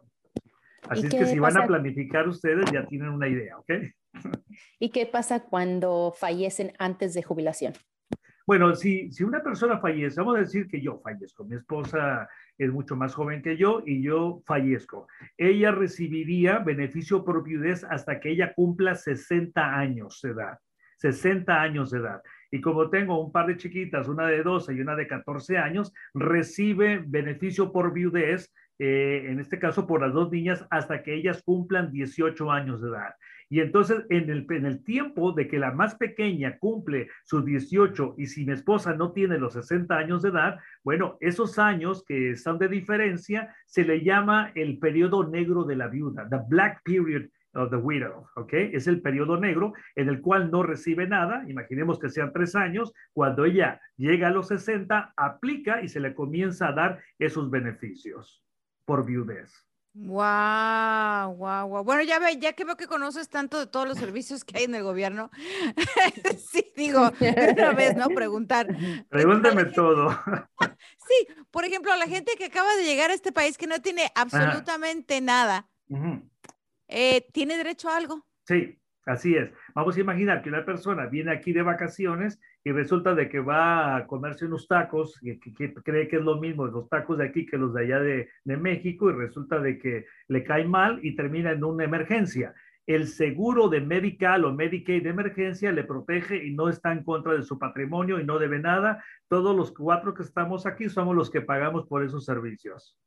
Así 0.88 1.06
es 1.06 1.14
que 1.14 1.26
si 1.26 1.38
van 1.38 1.52
a 1.52 1.60
pasa? 1.60 1.66
planificar 1.66 2.28
ustedes, 2.28 2.70
ya 2.72 2.86
tienen 2.86 3.08
una 3.08 3.28
idea, 3.28 3.58
¿ok? 3.58 3.70
¿Y 4.78 4.90
qué 4.90 5.06
pasa 5.06 5.44
cuando 5.44 6.14
fallecen 6.16 6.72
antes 6.78 7.12
de 7.14 7.22
jubilación? 7.22 7.74
Bueno, 8.46 8.76
si, 8.76 9.10
si 9.10 9.24
una 9.24 9.42
persona 9.42 9.80
fallece, 9.80 10.20
vamos 10.20 10.36
a 10.36 10.40
decir 10.40 10.68
que 10.68 10.80
yo 10.80 11.00
fallezco, 11.02 11.44
mi 11.44 11.56
esposa 11.56 12.28
es 12.56 12.70
mucho 12.70 12.94
más 12.94 13.12
joven 13.12 13.42
que 13.42 13.56
yo 13.56 13.82
y 13.84 14.02
yo 14.02 14.40
fallezco. 14.46 15.08
Ella 15.36 15.72
recibiría 15.72 16.60
beneficio 16.60 17.24
por 17.24 17.42
viudez 17.42 17.82
hasta 17.84 18.20
que 18.20 18.30
ella 18.30 18.54
cumpla 18.54 18.94
60 18.94 19.76
años 19.76 20.20
de 20.22 20.30
edad. 20.30 20.58
60 20.98 21.60
años 21.60 21.90
de 21.90 21.98
edad. 21.98 22.22
Y 22.50 22.60
como 22.60 22.88
tengo 22.88 23.20
un 23.20 23.32
par 23.32 23.46
de 23.46 23.56
chiquitas, 23.56 24.08
una 24.08 24.28
de 24.28 24.42
12 24.42 24.74
y 24.74 24.80
una 24.80 24.94
de 24.94 25.08
14 25.08 25.58
años, 25.58 25.92
recibe 26.14 27.02
beneficio 27.04 27.72
por 27.72 27.92
viudez, 27.92 28.54
eh, 28.78 29.24
en 29.26 29.40
este 29.40 29.58
caso 29.58 29.86
por 29.86 30.00
las 30.00 30.12
dos 30.12 30.30
niñas, 30.30 30.64
hasta 30.70 31.02
que 31.02 31.14
ellas 31.14 31.42
cumplan 31.42 31.90
18 31.90 32.50
años 32.50 32.80
de 32.80 32.90
edad. 32.90 33.14
Y 33.48 33.60
entonces, 33.60 34.04
en 34.08 34.28
el, 34.28 34.46
en 34.50 34.66
el 34.66 34.82
tiempo 34.82 35.32
de 35.32 35.46
que 35.46 35.58
la 35.58 35.72
más 35.72 35.94
pequeña 35.94 36.58
cumple 36.58 37.08
sus 37.24 37.44
18 37.44 38.14
y 38.18 38.26
si 38.26 38.44
mi 38.44 38.52
esposa 38.52 38.94
no 38.94 39.12
tiene 39.12 39.38
los 39.38 39.52
60 39.52 39.96
años 39.96 40.22
de 40.22 40.30
edad, 40.30 40.58
bueno, 40.82 41.16
esos 41.20 41.58
años 41.58 42.04
que 42.06 42.30
están 42.30 42.58
de 42.58 42.68
diferencia 42.68 43.54
se 43.66 43.84
le 43.84 44.02
llama 44.02 44.50
el 44.54 44.78
periodo 44.78 45.28
negro 45.28 45.64
de 45.64 45.76
la 45.76 45.86
viuda, 45.88 46.28
the 46.28 46.40
black 46.48 46.82
period 46.82 47.28
of 47.54 47.70
the 47.70 47.76
widow, 47.76 48.26
¿ok? 48.36 48.52
Es 48.52 48.86
el 48.86 49.00
periodo 49.00 49.38
negro 49.38 49.72
en 49.94 50.08
el 50.08 50.20
cual 50.20 50.50
no 50.50 50.62
recibe 50.62 51.06
nada, 51.06 51.44
imaginemos 51.48 51.98
que 51.98 52.10
sean 52.10 52.32
tres 52.32 52.54
años, 52.54 52.92
cuando 53.12 53.44
ella 53.44 53.80
llega 53.96 54.28
a 54.28 54.32
los 54.32 54.48
60, 54.48 55.14
aplica 55.16 55.82
y 55.82 55.88
se 55.88 56.00
le 56.00 56.14
comienza 56.14 56.68
a 56.68 56.72
dar 56.72 57.00
esos 57.18 57.50
beneficios 57.50 58.42
por 58.84 59.06
viudez. 59.06 59.66
Wow, 59.98 61.34
wow, 61.38 61.66
wow. 61.68 61.82
Bueno, 61.82 62.02
ya 62.02 62.18
ve, 62.18 62.36
ya 62.38 62.52
que 62.52 62.66
veo 62.66 62.76
que 62.76 62.86
conoces 62.86 63.30
tanto 63.30 63.58
de 63.58 63.66
todos 63.66 63.88
los 63.88 63.96
servicios 63.96 64.44
que 64.44 64.58
hay 64.58 64.64
en 64.64 64.74
el 64.74 64.82
gobierno, 64.82 65.30
sí, 66.50 66.70
digo, 66.76 67.10
una 67.20 67.72
vez, 67.72 67.96
¿no? 67.96 68.08
Preguntar. 68.08 68.66
Pregúntame 69.08 69.64
todo. 69.64 70.10
sí, 71.08 71.26
por 71.50 71.64
ejemplo, 71.64 71.96
la 71.96 72.06
gente 72.06 72.32
que 72.36 72.44
acaba 72.44 72.76
de 72.76 72.84
llegar 72.84 73.10
a 73.10 73.14
este 73.14 73.32
país 73.32 73.56
que 73.56 73.66
no 73.66 73.80
tiene 73.80 74.12
absolutamente 74.14 75.22
nada, 75.22 75.66
eh, 76.88 77.26
¿tiene 77.32 77.56
derecho 77.56 77.88
a 77.88 77.96
algo? 77.96 78.26
Sí, 78.46 78.78
así 79.06 79.34
es. 79.34 79.50
Vamos 79.76 79.94
a 79.98 80.00
imaginar 80.00 80.40
que 80.40 80.48
una 80.48 80.64
persona 80.64 81.04
viene 81.04 81.30
aquí 81.30 81.52
de 81.52 81.60
vacaciones 81.60 82.40
y 82.64 82.72
resulta 82.72 83.14
de 83.14 83.28
que 83.28 83.40
va 83.40 83.94
a 83.94 84.06
comerse 84.06 84.46
unos 84.46 84.66
tacos, 84.66 85.20
que, 85.20 85.38
que, 85.38 85.74
cree 85.74 86.08
que 86.08 86.16
es 86.16 86.22
lo 86.22 86.38
mismo 86.38 86.64
los 86.64 86.88
tacos 86.88 87.18
de 87.18 87.26
aquí 87.26 87.44
que 87.44 87.58
los 87.58 87.74
de 87.74 87.82
allá 87.82 88.00
de, 88.00 88.30
de, 88.44 88.56
México 88.56 89.10
y 89.10 89.12
resulta 89.12 89.60
de 89.60 89.78
que 89.78 90.06
le 90.28 90.44
cae 90.44 90.64
mal 90.64 90.98
y 91.02 91.14
termina 91.14 91.52
en 91.52 91.62
una 91.62 91.84
emergencia. 91.84 92.54
El 92.86 93.06
seguro 93.06 93.68
de 93.68 93.82
Medical 93.82 94.46
o 94.46 94.54
Medicaid 94.54 95.02
de 95.02 95.10
emergencia 95.10 95.70
le 95.72 95.84
protege 95.84 96.42
y 96.42 96.54
no 96.54 96.70
está 96.70 96.90
en 96.92 97.04
contra 97.04 97.34
de 97.34 97.42
su 97.42 97.58
patrimonio 97.58 98.18
y 98.18 98.24
no 98.24 98.38
debe 98.38 98.58
nada. 98.58 99.04
Todos 99.28 99.54
los 99.54 99.72
cuatro 99.72 100.14
que 100.14 100.22
estamos 100.22 100.64
aquí 100.64 100.88
somos 100.88 101.14
los 101.14 101.30
que 101.30 101.42
pagamos 101.42 101.86
por 101.86 102.02
esos 102.02 102.24
servicios. 102.24 102.98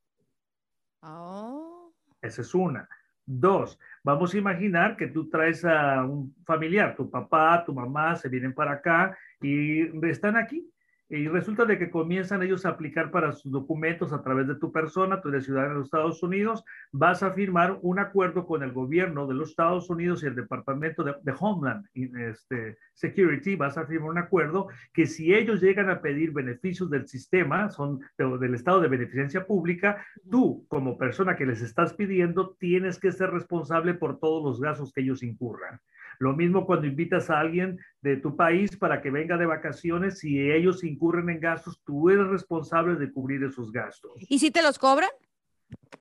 Oh. 1.01 1.91
Esa 2.21 2.43
es 2.43 2.53
una. 2.53 2.87
Dos, 3.31 3.77
vamos 4.03 4.33
a 4.33 4.39
imaginar 4.39 4.97
que 4.97 5.05
tú 5.05 5.29
traes 5.29 5.63
a 5.63 6.03
un 6.03 6.33
familiar, 6.43 6.95
tu 6.95 7.11
papá, 7.11 7.63
tu 7.63 7.71
mamá, 7.75 8.15
se 8.15 8.27
vienen 8.27 8.55
para 8.55 8.71
acá 8.71 9.15
y 9.39 9.81
están 10.07 10.35
aquí 10.35 10.67
y 11.09 11.27
resulta 11.27 11.65
de 11.65 11.79
que 11.79 11.89
comienzan 11.89 12.43
ellos 12.43 12.65
a 12.65 12.69
aplicar 12.69 13.09
para 13.09 13.31
sus 13.31 13.51
documentos 13.51 14.13
a 14.13 14.21
través 14.21 14.47
de 14.47 14.55
tu 14.55 14.71
persona, 14.71 15.21
tú 15.21 15.29
eres 15.29 15.45
ciudadano 15.45 15.73
de 15.73 15.79
los 15.79 15.87
Estados 15.87 16.21
Unidos, 16.21 16.63
vas 16.91 17.23
a 17.23 17.31
firmar 17.31 17.79
un 17.81 17.97
acuerdo 17.97 18.45
con 18.45 18.61
el 18.61 18.71
gobierno 18.71 19.25
de 19.25 19.33
los 19.33 19.49
Estados 19.49 19.89
Unidos 19.89 20.21
y 20.21 20.27
el 20.27 20.35
Departamento 20.35 21.03
de, 21.03 21.15
de 21.23 21.33
Homeland 21.37 21.85
este, 21.95 22.77
Security, 22.93 23.55
vas 23.55 23.77
a 23.77 23.87
firmar 23.87 24.11
un 24.11 24.17
acuerdo 24.19 24.67
que 24.93 25.07
si 25.07 25.33
ellos 25.33 25.61
llegan 25.61 25.89
a 25.89 26.01
pedir 26.01 26.31
beneficios 26.31 26.91
del 26.91 27.07
sistema, 27.07 27.69
son 27.69 27.99
de, 28.17 28.37
del 28.37 28.53
estado 28.53 28.79
de 28.79 28.87
beneficencia 28.87 29.47
pública, 29.47 30.05
tú 30.29 30.65
como 30.67 30.97
persona 30.97 31.35
que 31.35 31.47
les 31.47 31.61
estás 31.61 31.93
pidiendo 31.93 32.55
tienes 32.59 32.99
que 32.99 33.11
ser 33.11 33.31
responsable 33.31 33.95
por 33.95 34.19
todos 34.19 34.43
los 34.43 34.61
gastos 34.61 34.93
que 34.93 35.01
ellos 35.01 35.23
incurran. 35.23 35.79
Lo 36.19 36.35
mismo 36.35 36.65
cuando 36.65 36.85
invitas 36.85 37.29
a 37.29 37.39
alguien 37.39 37.79
de 38.01 38.17
tu 38.17 38.35
país 38.35 38.75
para 38.75 39.01
que 39.01 39.09
venga 39.09 39.37
de 39.37 39.45
vacaciones, 39.45 40.19
si 40.19 40.51
ellos 40.51 40.83
incurren 40.83 41.29
en 41.29 41.39
gastos, 41.39 41.81
tú 41.85 42.09
eres 42.09 42.27
responsable 42.27 42.95
de 42.95 43.11
cubrir 43.11 43.41
esos 43.43 43.71
gastos. 43.71 44.11
¿Y 44.17 44.37
si 44.39 44.51
te 44.51 44.61
los 44.61 44.77
cobran? 44.77 45.09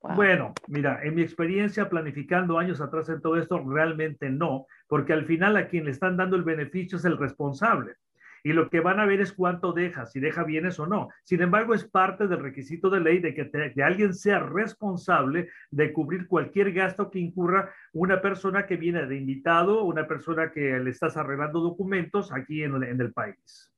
Wow. 0.02 0.16
Bueno, 0.16 0.54
mira, 0.66 1.00
en 1.04 1.14
mi 1.14 1.22
experiencia 1.22 1.88
planificando 1.88 2.58
años 2.58 2.80
atrás 2.80 3.08
en 3.08 3.20
todo 3.20 3.36
esto, 3.36 3.62
realmente 3.64 4.28
no, 4.28 4.66
porque 4.88 5.12
al 5.12 5.24
final 5.24 5.56
a 5.56 5.68
quien 5.68 5.84
le 5.84 5.92
están 5.92 6.16
dando 6.16 6.36
el 6.36 6.42
beneficio 6.42 6.98
es 6.98 7.04
el 7.04 7.16
responsable 7.16 7.94
y 8.43 8.53
lo 8.53 8.70
que 8.70 8.80
van 8.80 9.01
a 9.01 9.07
ver 9.07 9.20
es 9.20 9.32
cuánto 9.32 9.72
deja, 9.72 10.07
si 10.07 10.20
deja 10.20 10.45
bienes 10.45 10.78
o 10.78 10.86
no. 10.86 11.09
Sin 11.24 11.43
embargo, 11.43 11.74
es 11.74 11.84
parte 11.84 12.28
del 12.28 12.41
requisito 12.41 12.91
de 12.91 13.01
ley 13.01 13.18
de 13.18 13.34
que, 13.34 13.45
te, 13.45 13.82
alguien 13.82 14.14
sea 14.14 14.39
responsable 14.39 15.49
de 15.70 15.93
cubrir 15.93 16.26
cualquier 16.26 16.72
gasto 16.72 17.11
que 17.11 17.18
incurra 17.18 17.72
una 17.93 18.20
persona 18.20 18.66
que 18.66 18.76
viene 18.76 19.07
de 19.07 19.16
invitado, 19.16 19.84
una 19.84 20.07
persona 20.07 20.51
que 20.51 20.78
le 20.78 20.91
estás 20.91 21.16
arreglando 21.16 21.61
documentos 21.61 22.32
aquí 22.32 22.62
en 22.62 22.82
el 22.82 23.12
país. 23.12 23.72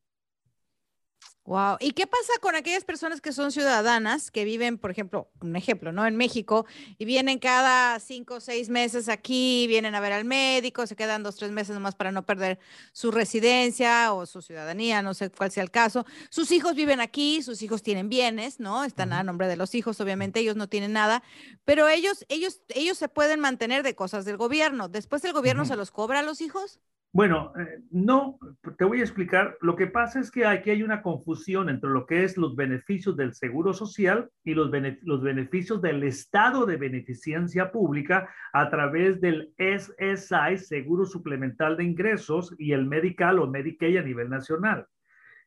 Wow. 1.51 1.79
¿Y 1.81 1.91
qué 1.95 2.07
pasa 2.07 2.33
con 2.41 2.55
aquellas 2.55 2.85
personas 2.85 3.21
que 3.21 3.33
son 3.33 3.51
ciudadanas, 3.51 4.31
que 4.31 4.45
viven, 4.45 4.79
por 4.79 4.93
ejemplo, 4.93 5.33
un 5.41 5.57
ejemplo, 5.57 5.91
¿no? 5.91 6.07
En 6.07 6.15
México 6.17 6.65
y 6.97 7.05
vienen 7.07 7.41
cada 7.41 7.99
cinco 7.99 8.35
o 8.35 8.41
seis 8.41 8.69
meses 8.69 9.09
aquí, 9.09 9.67
vienen 9.67 9.97
a 9.97 10.01
ver 10.01 10.13
al 10.13 10.25
médico, 10.25 10.87
se 10.87 10.95
quedan 10.95 11.25
dos, 11.25 11.35
tres 11.35 11.51
meses 11.51 11.75
nomás 11.75 11.97
para 11.97 12.13
no 12.13 12.25
perder 12.25 12.61
su 12.93 13.11
residencia 13.11 14.13
o 14.13 14.27
su 14.27 14.43
ciudadanía, 14.43 15.03
no 15.03 15.13
sé 15.13 15.29
cuál 15.29 15.51
sea 15.51 15.65
el 15.65 15.73
caso. 15.73 16.07
Sus 16.29 16.53
hijos 16.53 16.77
viven 16.77 17.01
aquí, 17.01 17.43
sus 17.43 17.63
hijos 17.63 17.83
tienen 17.83 18.09
bienes, 18.09 18.61
¿no? 18.61 18.85
Están 18.85 19.13
a 19.13 19.25
nombre 19.25 19.49
de 19.49 19.57
los 19.57 19.75
hijos, 19.75 20.01
obviamente 20.01 20.39
ellos 20.39 20.55
no 20.55 20.69
tienen 20.69 20.93
nada, 20.93 21.25
pero 21.65 21.89
ellos, 21.89 22.25
ellos, 22.29 22.61
ellos 22.69 22.97
se 22.97 23.09
pueden 23.09 23.41
mantener 23.41 23.83
de 23.83 23.97
cosas 23.97 24.25
del 24.25 24.37
gobierno. 24.37 24.89
Después 24.89 25.25
el 25.25 25.33
gobierno 25.33 25.63
uh 25.63 25.67
-huh. 25.67 25.71
se 25.71 25.77
los 25.77 25.91
cobra 25.91 26.21
a 26.21 26.23
los 26.23 26.43
hijos. 26.43 26.79
Bueno, 27.13 27.53
eh, 27.59 27.81
no, 27.91 28.39
te 28.79 28.85
voy 28.85 29.01
a 29.01 29.03
explicar. 29.03 29.57
Lo 29.61 29.75
que 29.75 29.89
pasa 29.89 30.21
es 30.21 30.31
que 30.31 30.47
aquí 30.47 30.71
hay 30.71 30.85
una 30.85 31.03
confusión 31.03 31.69
entre 31.69 31.91
lo 31.91 32.07
que 32.07 32.23
es 32.23 32.37
los 32.37 32.55
beneficios 32.55 33.17
del 33.17 33.35
seguro 33.35 33.73
social 33.73 34.31
y 34.45 34.55
los, 34.55 34.71
los 35.03 35.21
beneficios 35.21 35.83
del 35.83 36.05
estado 36.05 36.67
de 36.67 36.77
beneficencia 36.77 37.73
pública 37.73 38.29
a 38.53 38.71
través 38.71 39.21
del 39.21 39.53
SSI, 39.59 40.57
Seguro 40.59 41.05
Suplemental 41.05 41.77
de 41.77 41.85
Ingresos, 41.85 42.55
y 42.59 42.73
el 42.73 42.87
Medical 42.87 43.41
o 43.41 43.49
Medicaid 43.49 43.97
a 43.97 44.03
nivel 44.03 44.31
nacional. 44.31 44.87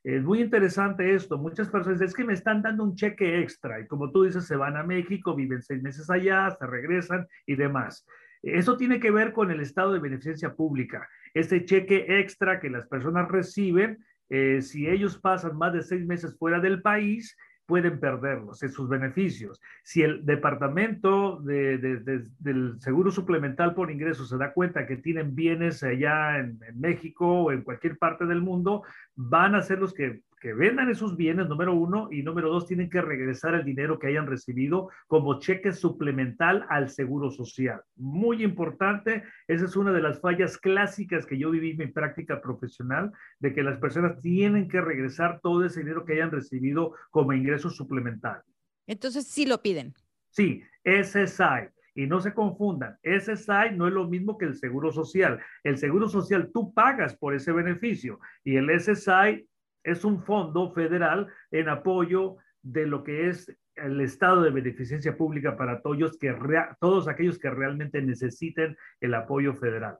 Es 0.03 0.21
muy 0.21 0.41
interesante 0.41 1.13
esto. 1.13 1.37
Muchas 1.37 1.69
personas 1.69 2.01
es 2.01 2.13
que 2.13 2.25
me 2.25 2.33
están 2.33 2.61
dando 2.61 2.83
un 2.83 2.95
cheque 2.95 3.39
extra 3.39 3.79
y 3.79 3.87
como 3.87 4.11
tú 4.11 4.23
dices, 4.23 4.45
se 4.45 4.57
van 4.57 4.75
a 4.75 4.83
México, 4.83 5.33
viven 5.33 5.61
seis 5.61 5.81
meses 5.81 6.09
allá, 6.09 6.51
se 6.59 6.67
regresan 6.67 7.25
y 7.45 7.55
demás. 7.55 8.05
Eso 8.43 8.77
tiene 8.77 8.99
que 8.99 9.11
ver 9.11 9.31
con 9.31 9.51
el 9.51 9.61
estado 9.61 9.93
de 9.93 9.99
beneficencia 9.99 10.53
pública. 10.53 11.09
Ese 11.33 11.65
cheque 11.65 12.19
extra 12.19 12.59
que 12.59 12.69
las 12.69 12.87
personas 12.87 13.29
reciben, 13.29 14.03
eh, 14.29 14.61
si 14.61 14.87
ellos 14.87 15.17
pasan 15.17 15.57
más 15.57 15.73
de 15.73 15.81
seis 15.81 16.05
meses 16.05 16.37
fuera 16.37 16.59
del 16.59 16.81
país, 16.81 17.35
pueden 17.65 17.99
perderlos 17.99 18.59
sus 18.59 18.89
beneficios. 18.89 19.61
Si 19.83 20.01
el 20.01 20.25
departamento 20.25 21.39
de, 21.41 21.77
de, 21.77 21.97
de, 21.97 22.25
del 22.39 22.79
Seguro 22.81 23.11
Suplemental 23.11 23.73
por 23.73 23.89
Ingresos 23.89 24.29
se 24.29 24.37
da 24.37 24.53
cuenta 24.53 24.85
que 24.85 24.97
tienen 24.97 25.33
bienes 25.33 25.81
allá 25.83 26.39
en, 26.39 26.59
México 26.75 27.43
o 27.43 27.51
en 27.51 27.63
cualquier 27.63 27.97
parte 27.97 28.25
del 28.25 28.41
mundo, 28.41 28.83
van 29.15 29.55
a 29.55 29.61
ser 29.61 29.79
los 29.79 29.93
que, 29.93 30.21
que 30.43 30.53
vendan 30.53 30.89
esos 30.89 31.15
bienes, 31.15 31.47
número 31.47 31.73
uno, 31.73 32.09
y 32.11 32.21
número 32.21 32.49
dos, 32.49 32.67
tienen 32.67 32.89
que 32.89 32.99
regresar 32.99 33.53
el 33.53 33.63
dinero 33.63 33.97
que 33.97 34.07
hayan 34.07 34.27
recibido 34.27 34.89
como 35.07 35.39
cheque 35.39 35.71
suplemental 35.71 36.65
al 36.67 36.89
Seguro 36.89 37.31
Social. 37.31 37.79
Muy 37.95 38.43
importante, 38.43 39.23
esa 39.47 39.63
es 39.63 39.77
una 39.77 39.93
de 39.93 40.01
las 40.01 40.19
fallas 40.19 40.57
clásicas 40.57 41.25
que 41.25 41.37
yo 41.37 41.49
viví 41.49 41.71
en 41.71 41.77
mi 41.77 41.87
práctica 41.87 42.41
profesional, 42.41 43.13
de 43.39 43.53
que 43.53 43.63
las 43.63 43.77
personas 43.77 44.19
tienen 44.19 44.67
que 44.67 44.81
regresar 44.81 45.39
todo 45.39 45.63
ese 45.63 45.79
dinero 45.79 46.03
que 46.03 46.15
hayan 46.15 46.31
recibido 46.31 46.93
como 47.09 47.31
ingreso 47.31 47.69
suplemental. 47.69 48.41
Entonces, 48.85 49.25
sí 49.25 49.45
lo 49.45 49.61
piden. 49.61 49.93
Sí, 50.29 50.61
SSI. 50.83 51.69
Y 51.95 52.05
no 52.05 52.19
se 52.19 52.33
confundan, 52.33 52.97
SSI 53.03 53.75
no 53.75 53.87
es 53.87 53.93
lo 53.93 54.09
mismo 54.09 54.37
que 54.37 54.45
el 54.45 54.55
seguro 54.55 54.91
social. 54.91 55.39
El 55.63 55.77
seguro 55.77 56.09
social 56.09 56.49
tú 56.51 56.73
pagas 56.73 57.15
por 57.15 57.33
ese 57.33 57.53
beneficio 57.53 58.19
y 58.43 58.57
el 58.57 58.69
SSI 58.77 59.47
es 59.83 60.03
un 60.03 60.23
fondo 60.23 60.71
federal 60.71 61.27
en 61.51 61.69
apoyo 61.69 62.37
de 62.61 62.85
lo 62.85 63.03
que 63.03 63.29
es 63.29 63.51
el 63.75 64.01
estado 64.01 64.41
de 64.41 64.51
beneficencia 64.51 65.17
pública 65.17 65.57
para 65.57 65.81
todos, 65.81 66.17
que 66.17 66.35
todos 66.79 67.07
aquellos 67.07 67.39
que 67.39 67.49
realmente 67.49 68.01
necesiten 68.01 68.77
el 69.01 69.13
apoyo 69.13 69.53
federal. 69.55 69.97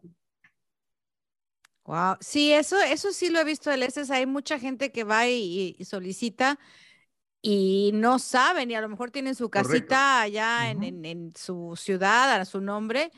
Wow, 1.85 2.15
sí, 2.21 2.53
eso, 2.53 2.77
eso 2.81 3.11
sí 3.11 3.29
lo 3.29 3.39
he 3.39 3.43
visto 3.43 3.69
del 3.69 3.83
SSI. 3.83 4.13
Hay 4.13 4.25
mucha 4.25 4.57
gente 4.57 4.91
que 4.91 5.03
va 5.03 5.27
y, 5.27 5.75
y 5.77 5.85
solicita 5.85 6.57
y 7.41 7.91
no 7.93 8.19
saben, 8.19 8.71
y 8.71 8.75
a 8.75 8.81
lo 8.81 8.87
mejor 8.87 9.11
tienen 9.11 9.35
su 9.35 9.49
casita 9.49 9.73
Correcto. 9.73 9.95
allá 9.95 10.59
uh 10.59 10.65
-huh. 10.65 10.71
en, 10.71 10.83
en, 10.83 11.05
en, 11.05 11.35
su 11.35 11.73
ciudad, 11.75 12.39
a 12.39 12.45
su 12.45 12.61
nombre, 12.61 13.11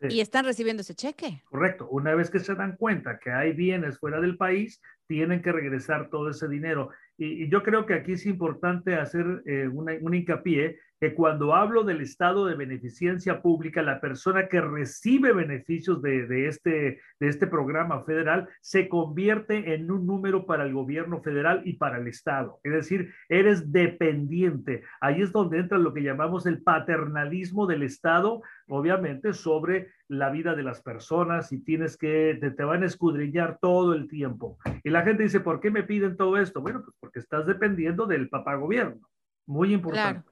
y 0.00 0.20
están 0.20 0.44
recibiendo 0.44 0.80
ese 0.80 0.94
cheque. 0.94 1.42
Correcto. 1.44 1.88
Una 1.88 2.14
vez 2.14 2.28
que 2.28 2.40
se 2.40 2.54
dan 2.56 2.76
cuenta 2.76 3.18
que 3.20 3.30
hay 3.30 3.52
bienes 3.52 3.98
fuera 3.98 4.20
del 4.20 4.36
país, 4.36 4.80
tienen 5.08 5.42
que 5.42 5.50
regresar 5.50 6.10
todo 6.10 6.30
ese 6.30 6.46
dinero. 6.46 6.90
Y, 7.16 7.48
yo 7.48 7.64
creo 7.64 7.86
que 7.86 7.94
aquí 7.94 8.12
es 8.12 8.26
importante 8.26 8.94
hacer 8.94 9.42
eh, 9.46 9.66
un 9.68 10.14
hincapié 10.14 10.78
que 11.00 11.14
cuando 11.14 11.54
hablo 11.54 11.84
del 11.84 12.00
estado 12.00 12.46
de 12.46 12.56
beneficencia 12.56 13.40
pública, 13.40 13.82
la 13.82 14.00
persona 14.00 14.48
que 14.48 14.60
recibe 14.60 15.32
beneficios 15.32 16.02
de, 16.02 16.48
este, 16.48 17.00
de 17.20 17.28
este 17.28 17.46
programa 17.46 18.02
federal 18.02 18.48
se 18.60 18.88
convierte 18.88 19.74
en 19.74 19.90
un 19.90 20.06
número 20.06 20.44
para 20.44 20.64
el 20.64 20.72
gobierno 20.72 21.20
federal 21.20 21.62
y 21.64 21.74
para 21.74 21.98
el 21.98 22.08
estado. 22.08 22.58
Es 22.64 22.72
decir, 22.72 23.12
eres 23.28 23.70
dependiente. 23.70 24.82
Ahí 25.00 25.22
es 25.22 25.30
donde 25.30 25.58
entra 25.58 25.78
lo 25.78 25.94
que 25.94 26.02
llamamos 26.02 26.46
el 26.46 26.62
paternalismo 26.62 27.66
del 27.66 27.84
estado, 27.84 28.42
obviamente, 28.66 29.32
sobre 29.32 29.88
la 30.08 30.30
vida 30.30 30.54
de 30.54 30.62
las 30.62 30.82
personas 30.82 31.52
y 31.52 31.58
tienes 31.58 31.96
que, 31.96 32.36
te, 32.40 32.50
te 32.50 32.64
van 32.64 32.82
a 32.82 32.86
escudriñar 32.86 33.58
todo 33.60 33.92
el 33.92 34.08
tiempo. 34.08 34.58
Y 34.82 34.90
la 34.90 35.02
gente 35.02 35.22
dice, 35.22 35.40
¿por 35.40 35.60
qué 35.60 35.70
me 35.70 35.82
piden 35.82 36.16
todo 36.16 36.36
esto? 36.36 36.60
Bueno, 36.60 36.82
pues 36.82 36.96
porque 36.98 37.18
estás 37.18 37.46
dependiendo 37.46 38.06
del 38.06 38.28
papá 38.28 38.56
gobierno. 38.56 39.08
Muy 39.46 39.72
importante. 39.72 40.28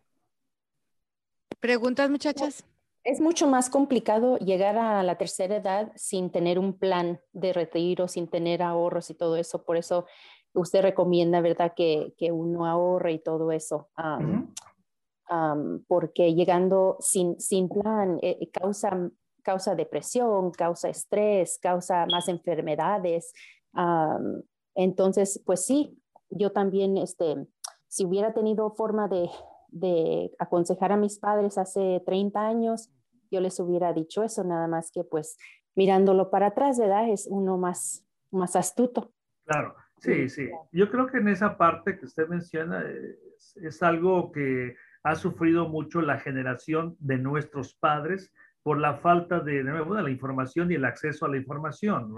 ¿Preguntas, 1.60 2.10
muchachas? 2.10 2.66
Es 3.04 3.20
mucho 3.20 3.46
más 3.46 3.70
complicado 3.70 4.36
llegar 4.38 4.76
a 4.76 5.02
la 5.02 5.16
tercera 5.16 5.56
edad 5.56 5.92
sin 5.94 6.30
tener 6.30 6.58
un 6.58 6.76
plan 6.76 7.20
de 7.32 7.52
retiro, 7.52 8.08
sin 8.08 8.28
tener 8.28 8.62
ahorros 8.62 9.10
y 9.10 9.14
todo 9.14 9.36
eso. 9.36 9.64
Por 9.64 9.76
eso 9.76 10.06
usted 10.52 10.82
recomienda, 10.82 11.40
¿verdad?, 11.40 11.72
que, 11.76 12.14
que 12.18 12.32
uno 12.32 12.66
ahorre 12.66 13.12
y 13.12 13.18
todo 13.20 13.52
eso. 13.52 13.88
porque 15.86 16.34
llegando 16.34 16.96
sin, 17.00 17.38
sin 17.40 17.68
plan 17.68 18.18
eh, 18.22 18.38
eh, 18.40 18.50
causa, 18.50 19.10
causa 19.46 19.76
depresión, 19.76 20.50
causa 20.50 20.88
estrés, 20.88 21.58
causa 21.62 22.04
más 22.06 22.28
enfermedades. 22.28 23.32
entonces, 24.74 25.40
pues 25.46 25.64
sí, 25.64 25.96
yo 26.30 26.50
también, 26.50 26.96
este, 26.96 27.46
si 27.86 28.04
hubiera 28.04 28.34
tenido 28.34 28.70
forma 28.72 29.06
de, 29.06 29.30
de 29.68 30.32
aconsejar 30.40 30.90
a 30.90 30.96
mis 30.96 31.20
padres 31.20 31.58
hace 31.58 32.02
30 32.04 32.40
años, 32.40 32.90
yo 33.30 33.40
les 33.40 33.60
hubiera 33.60 33.92
dicho 33.92 34.24
eso, 34.24 34.42
nada 34.42 34.66
más 34.66 34.90
que 34.90 35.04
pues 35.04 35.36
mirándolo 35.76 36.30
para 36.30 36.48
atrás. 36.48 36.80
Es 36.80 37.28
uno 37.30 37.56
más, 37.58 38.04
más 38.32 38.56
astuto. 38.56 39.12
Claro, 39.44 39.76
sí, 39.98 40.28
sí. 40.28 40.48
Yo 40.72 40.90
creo 40.90 41.06
que 41.06 41.18
en 41.18 41.28
esa 41.28 41.56
parte 41.56 41.96
que 41.96 42.06
usted 42.06 42.26
menciona 42.26 42.82
es, 43.62 43.82
algo 43.82 44.32
que 44.32 44.74
ha 45.04 45.14
sufrido 45.14 45.68
mucho 45.68 46.00
la 46.00 46.18
generación 46.18 46.96
de 46.98 47.18
nuestros 47.18 47.74
padres 47.74 48.32
por 48.66 48.80
la 48.80 48.94
falta 48.94 49.38
de, 49.38 49.62
la 49.62 50.10
información 50.10 50.72
y 50.72 50.74
el 50.74 50.84
acceso 50.84 51.24
a 51.24 51.28
la 51.28 51.36
información. 51.36 52.12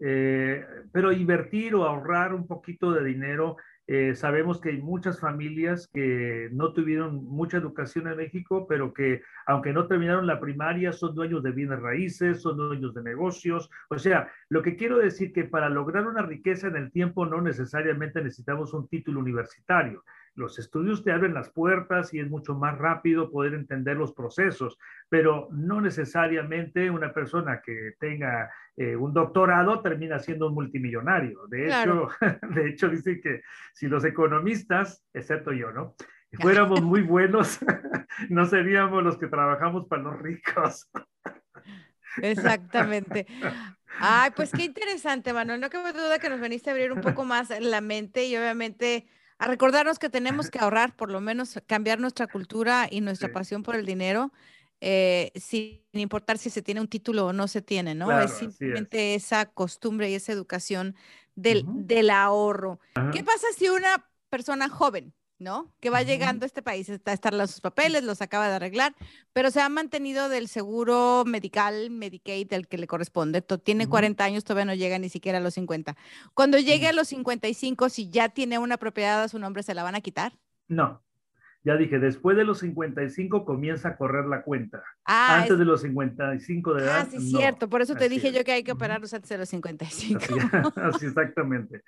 Eh, 0.00 0.64
pero 0.90 1.12
invertir 1.12 1.74
o 1.74 1.84
ahorrar 1.84 2.32
un 2.32 2.46
poquito 2.46 2.90
de 2.90 3.04
dinero 3.04 3.58
eh, 3.86 4.14
sabemos 4.14 4.62
que 4.62 4.70
hay 4.70 4.80
muchas 4.80 5.20
familias 5.20 5.90
que 5.92 6.48
no 6.52 6.72
tuvieron 6.72 7.26
mucha 7.26 7.58
educación 7.58 8.08
en 8.08 8.16
México, 8.16 8.66
pero 8.66 8.94
que 8.94 9.20
aunque 9.46 9.74
no 9.74 9.86
terminaron 9.86 10.26
la 10.26 10.40
primaria, 10.40 10.90
son 10.90 11.14
dueños 11.14 11.42
de 11.42 11.52
bienes 11.52 11.80
raíces, 11.80 12.40
son 12.40 12.56
dueños 12.56 12.94
de 12.94 13.02
negocios. 13.02 13.68
O 13.90 13.98
sea, 13.98 14.32
lo 14.48 14.62
que 14.62 14.76
quiero 14.76 14.96
decir 14.96 15.34
que 15.34 15.44
para 15.44 15.68
lograr 15.68 16.06
una 16.06 16.22
riqueza 16.22 16.68
en 16.68 16.76
el 16.76 16.92
tiempo 16.92 17.26
no 17.26 17.42
necesariamente 17.42 18.22
necesitamos 18.22 18.72
un 18.72 18.88
título 18.88 19.20
universitario 19.20 20.02
los 20.34 20.58
estudios 20.58 21.04
te 21.04 21.12
abren 21.12 21.34
las 21.34 21.50
puertas 21.50 22.12
y 22.12 22.20
es 22.20 22.28
mucho 22.28 22.54
más 22.54 22.76
rápido 22.78 23.30
poder 23.30 23.54
entender 23.54 23.96
los 23.96 24.12
procesos, 24.12 24.78
pero 25.08 25.48
no 25.52 25.80
necesariamente 25.80 26.90
una 26.90 27.12
persona 27.12 27.60
que 27.64 27.92
tenga 27.98 28.50
eh, 28.76 28.96
un 28.96 29.12
doctorado 29.12 29.80
termina 29.80 30.18
siendo 30.18 30.48
un 30.48 30.54
multimillonario. 30.54 31.46
De 31.48 31.68
hecho, 31.68 32.08
de 32.54 32.68
hecho 32.68 32.88
dicen 32.88 33.20
que 33.20 33.42
si 33.72 33.86
los 33.86 34.04
economistas, 34.04 35.04
excepto 35.12 35.52
yo, 35.52 35.70
¿no? 35.72 35.94
fuéramos 36.40 36.82
muy 36.82 37.02
buenos, 37.02 37.60
no 38.28 38.44
seríamos 38.46 39.02
los 39.02 39.18
que 39.18 39.28
trabajamos 39.28 39.86
para 39.86 40.02
los 40.02 40.18
ricos. 40.20 40.88
Exactamente. 42.22 43.26
Ay, 44.00 44.30
pues 44.34 44.50
qué 44.52 44.64
interesante, 44.64 45.32
Manuel. 45.32 45.60
No 45.60 45.70
cabe 45.70 45.92
duda 45.92 46.18
que 46.18 46.28
nos 46.28 46.40
veniste 46.40 46.70
a 46.70 46.72
abrir 46.72 46.92
un 46.92 47.00
poco 47.00 47.24
más 47.24 47.50
la 47.60 47.80
mente 47.80 48.26
y 48.26 48.36
obviamente 48.36 49.06
a 49.44 49.48
recordarnos 49.48 49.98
que 49.98 50.10
tenemos 50.10 50.50
que 50.50 50.58
ahorrar, 50.60 50.96
por 50.96 51.10
lo 51.10 51.20
menos 51.20 51.58
cambiar 51.66 52.00
nuestra 52.00 52.26
cultura 52.26 52.88
y 52.90 53.00
nuestra 53.00 53.32
pasión 53.32 53.62
por 53.62 53.76
el 53.76 53.86
dinero, 53.86 54.32
eh, 54.80 55.32
sin 55.34 55.80
importar 55.92 56.38
si 56.38 56.50
se 56.50 56.62
tiene 56.62 56.80
un 56.80 56.88
título 56.88 57.26
o 57.26 57.32
no 57.32 57.48
se 57.48 57.62
tiene, 57.62 57.94
¿no? 57.94 58.20
es 58.20 58.32
simplemente 58.32 59.14
esa 59.14 59.46
costumbre 59.46 60.10
y 60.10 60.14
esa 60.14 60.32
educación 60.32 60.94
del, 61.34 61.64
del 61.66 62.10
ahorro. 62.10 62.80
¿Qué 63.12 63.22
pasa 63.24 63.46
si 63.56 63.68
una 63.68 64.06
persona 64.28 64.68
joven 64.68 65.14
¿no? 65.44 65.72
Que 65.78 65.90
va 65.90 66.02
llegando 66.02 66.44
a 66.44 66.46
este 66.46 66.62
país, 66.62 66.88
está 66.88 67.12
estar 67.12 67.34
sus 67.46 67.60
papeles, 67.60 68.02
los 68.02 68.22
acaba 68.22 68.48
de 68.48 68.54
arreglar, 68.54 68.96
pero 69.32 69.50
se 69.50 69.60
ha 69.60 69.68
mantenido 69.68 70.28
del 70.28 70.48
seguro 70.48 71.22
medical, 71.26 71.90
Medicaid, 71.90 72.48
del 72.48 72.66
que 72.66 72.78
le 72.78 72.88
corresponde. 72.88 73.42
Tiene 73.42 73.86
40 73.86 74.24
años, 74.24 74.42
todavía 74.42 74.64
no 74.64 74.74
llega 74.74 74.98
ni 74.98 75.10
siquiera 75.10 75.38
a 75.38 75.40
los 75.40 75.54
50. 75.54 75.96
Cuando 76.32 76.58
llegue 76.58 76.88
a 76.88 76.92
los 76.92 77.08
55, 77.08 77.90
si 77.90 78.08
ya 78.08 78.30
tiene 78.30 78.58
una 78.58 78.78
propiedad 78.78 79.22
a 79.22 79.28
su 79.28 79.38
nombre, 79.38 79.62
¿se 79.62 79.74
la 79.74 79.82
van 79.82 79.94
a 79.94 80.00
quitar? 80.00 80.32
No, 80.66 81.02
ya 81.64 81.76
dije, 81.78 81.98
después 81.98 82.36
de 82.36 82.44
los 82.44 82.58
55 82.58 83.46
comienza 83.46 83.88
a 83.88 83.96
correr 83.96 84.26
la 84.26 84.42
cuenta. 84.42 84.84
Ah, 85.06 85.40
antes 85.40 85.58
de 85.58 85.64
los 85.64 85.80
55 85.80 86.74
de 86.74 86.82
edad. 86.82 87.00
Ah, 87.00 87.06
sí, 87.10 87.18
cierto. 87.30 87.70
Por 87.70 87.80
eso 87.80 87.94
te 87.94 88.10
dije 88.10 88.32
yo 88.32 88.44
que 88.44 88.52
hay 88.52 88.62
que 88.62 88.72
operarlos 88.72 89.14
antes 89.14 89.30
de 89.30 89.38
los 89.38 89.48
55. 89.48 90.20
Así, 90.76 91.06
exactamente. 91.06 91.82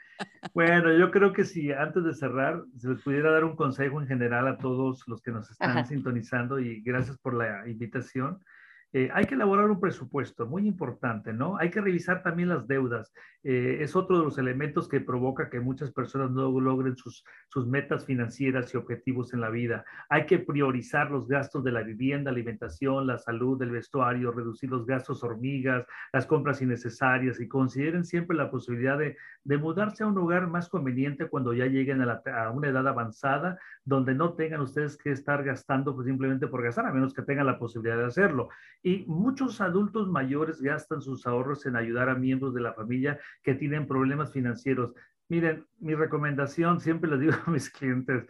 bueno, 0.54 0.96
yo 0.96 1.10
creo 1.10 1.34
que 1.34 1.44
si 1.44 1.72
antes 1.72 2.04
de 2.04 2.14
cerrar, 2.14 2.62
se 2.78 2.88
les 2.88 3.02
pudiera 3.02 3.30
dar 3.30 3.44
un 3.44 3.54
consejo 3.54 4.00
en 4.00 4.08
general 4.08 4.48
a 4.48 4.56
todos 4.56 5.06
los 5.06 5.20
que 5.20 5.30
nos 5.30 5.50
están 5.50 5.86
sintonizando 5.86 6.58
y 6.58 6.80
gracias 6.80 7.18
por 7.18 7.34
la 7.34 7.68
invitación. 7.68 8.38
Eh, 8.92 9.10
hay 9.12 9.24
que 9.26 9.34
elaborar 9.34 9.70
un 9.70 9.80
presupuesto, 9.80 10.46
muy 10.46 10.66
importante, 10.66 11.32
¿no? 11.32 11.58
Hay 11.58 11.70
que 11.70 11.80
revisar 11.80 12.22
también 12.22 12.48
las 12.48 12.66
deudas. 12.66 13.12
Eh, 13.42 13.78
es 13.80 13.94
otro 13.94 14.18
de 14.18 14.24
los 14.24 14.38
elementos 14.38 14.88
que 14.88 15.00
provoca 15.00 15.50
que 15.50 15.60
muchas 15.60 15.92
personas 15.92 16.30
no 16.30 16.48
logren 16.60 16.96
sus, 16.96 17.24
metas 17.66 18.04
financieras 18.04 18.72
y 18.72 18.76
objetivos 18.76 19.32
en 19.32 19.40
la 19.40 19.50
vida. 19.50 19.84
Hay 20.08 20.26
que 20.26 20.38
priorizar 20.38 21.10
los 21.10 21.26
gastos 21.26 21.64
de 21.64 21.72
la 21.72 21.82
vivienda, 21.82 22.30
alimentación, 22.30 23.06
la 23.06 23.18
salud, 23.18 23.60
el 23.62 23.70
vestuario, 23.70 24.30
reducir 24.30 24.70
los 24.70 24.86
gastos 24.86 25.22
hormigas, 25.24 25.86
las 26.12 26.26
compras 26.26 26.60
innecesarias 26.60 27.40
y 27.40 27.48
consideren 27.48 28.04
siempre 28.04 28.36
la 28.36 28.50
posibilidad 28.50 28.98
de, 28.98 29.16
mudarse 29.58 30.04
a 30.04 30.06
un 30.06 30.14
lugar 30.14 30.48
más 30.48 30.68
conveniente 30.68 31.28
cuando 31.28 31.54
ya 31.54 31.66
lleguen 31.66 32.02
a, 32.02 32.22
a, 32.26 32.50
una 32.50 32.68
edad 32.68 32.86
avanzada, 32.86 33.58
donde 33.84 34.14
no 34.14 34.34
tengan 34.34 34.60
ustedes 34.60 34.96
que 34.96 35.12
estar 35.12 35.42
gastando 35.44 35.94
pues, 35.94 36.06
simplemente 36.06 36.46
por 36.46 36.62
gastar, 36.62 36.86
a 36.86 36.92
menos 36.92 37.14
que 37.14 37.22
tengan 37.22 37.46
la 37.46 37.58
posibilidad 37.58 37.96
de 37.96 38.04
hacerlo. 38.04 38.48
Y 38.86 39.04
muchos 39.08 39.60
adultos 39.60 40.06
mayores 40.06 40.62
gastan 40.62 41.02
sus 41.02 41.26
ahorros 41.26 41.66
en 41.66 41.74
ayudar 41.74 42.08
a 42.08 42.14
miembros 42.14 42.54
de 42.54 42.60
la 42.60 42.72
familia 42.72 43.18
que 43.42 43.56
tienen 43.56 43.88
problemas 43.88 44.32
financieros. 44.32 44.92
Miren, 45.28 45.66
mi 45.80 45.96
recomendación, 45.96 46.78
siempre 46.78 47.10
les 47.10 47.18
digo 47.18 47.32
a 47.44 47.50
mis 47.50 47.68
clientes, 47.76 48.28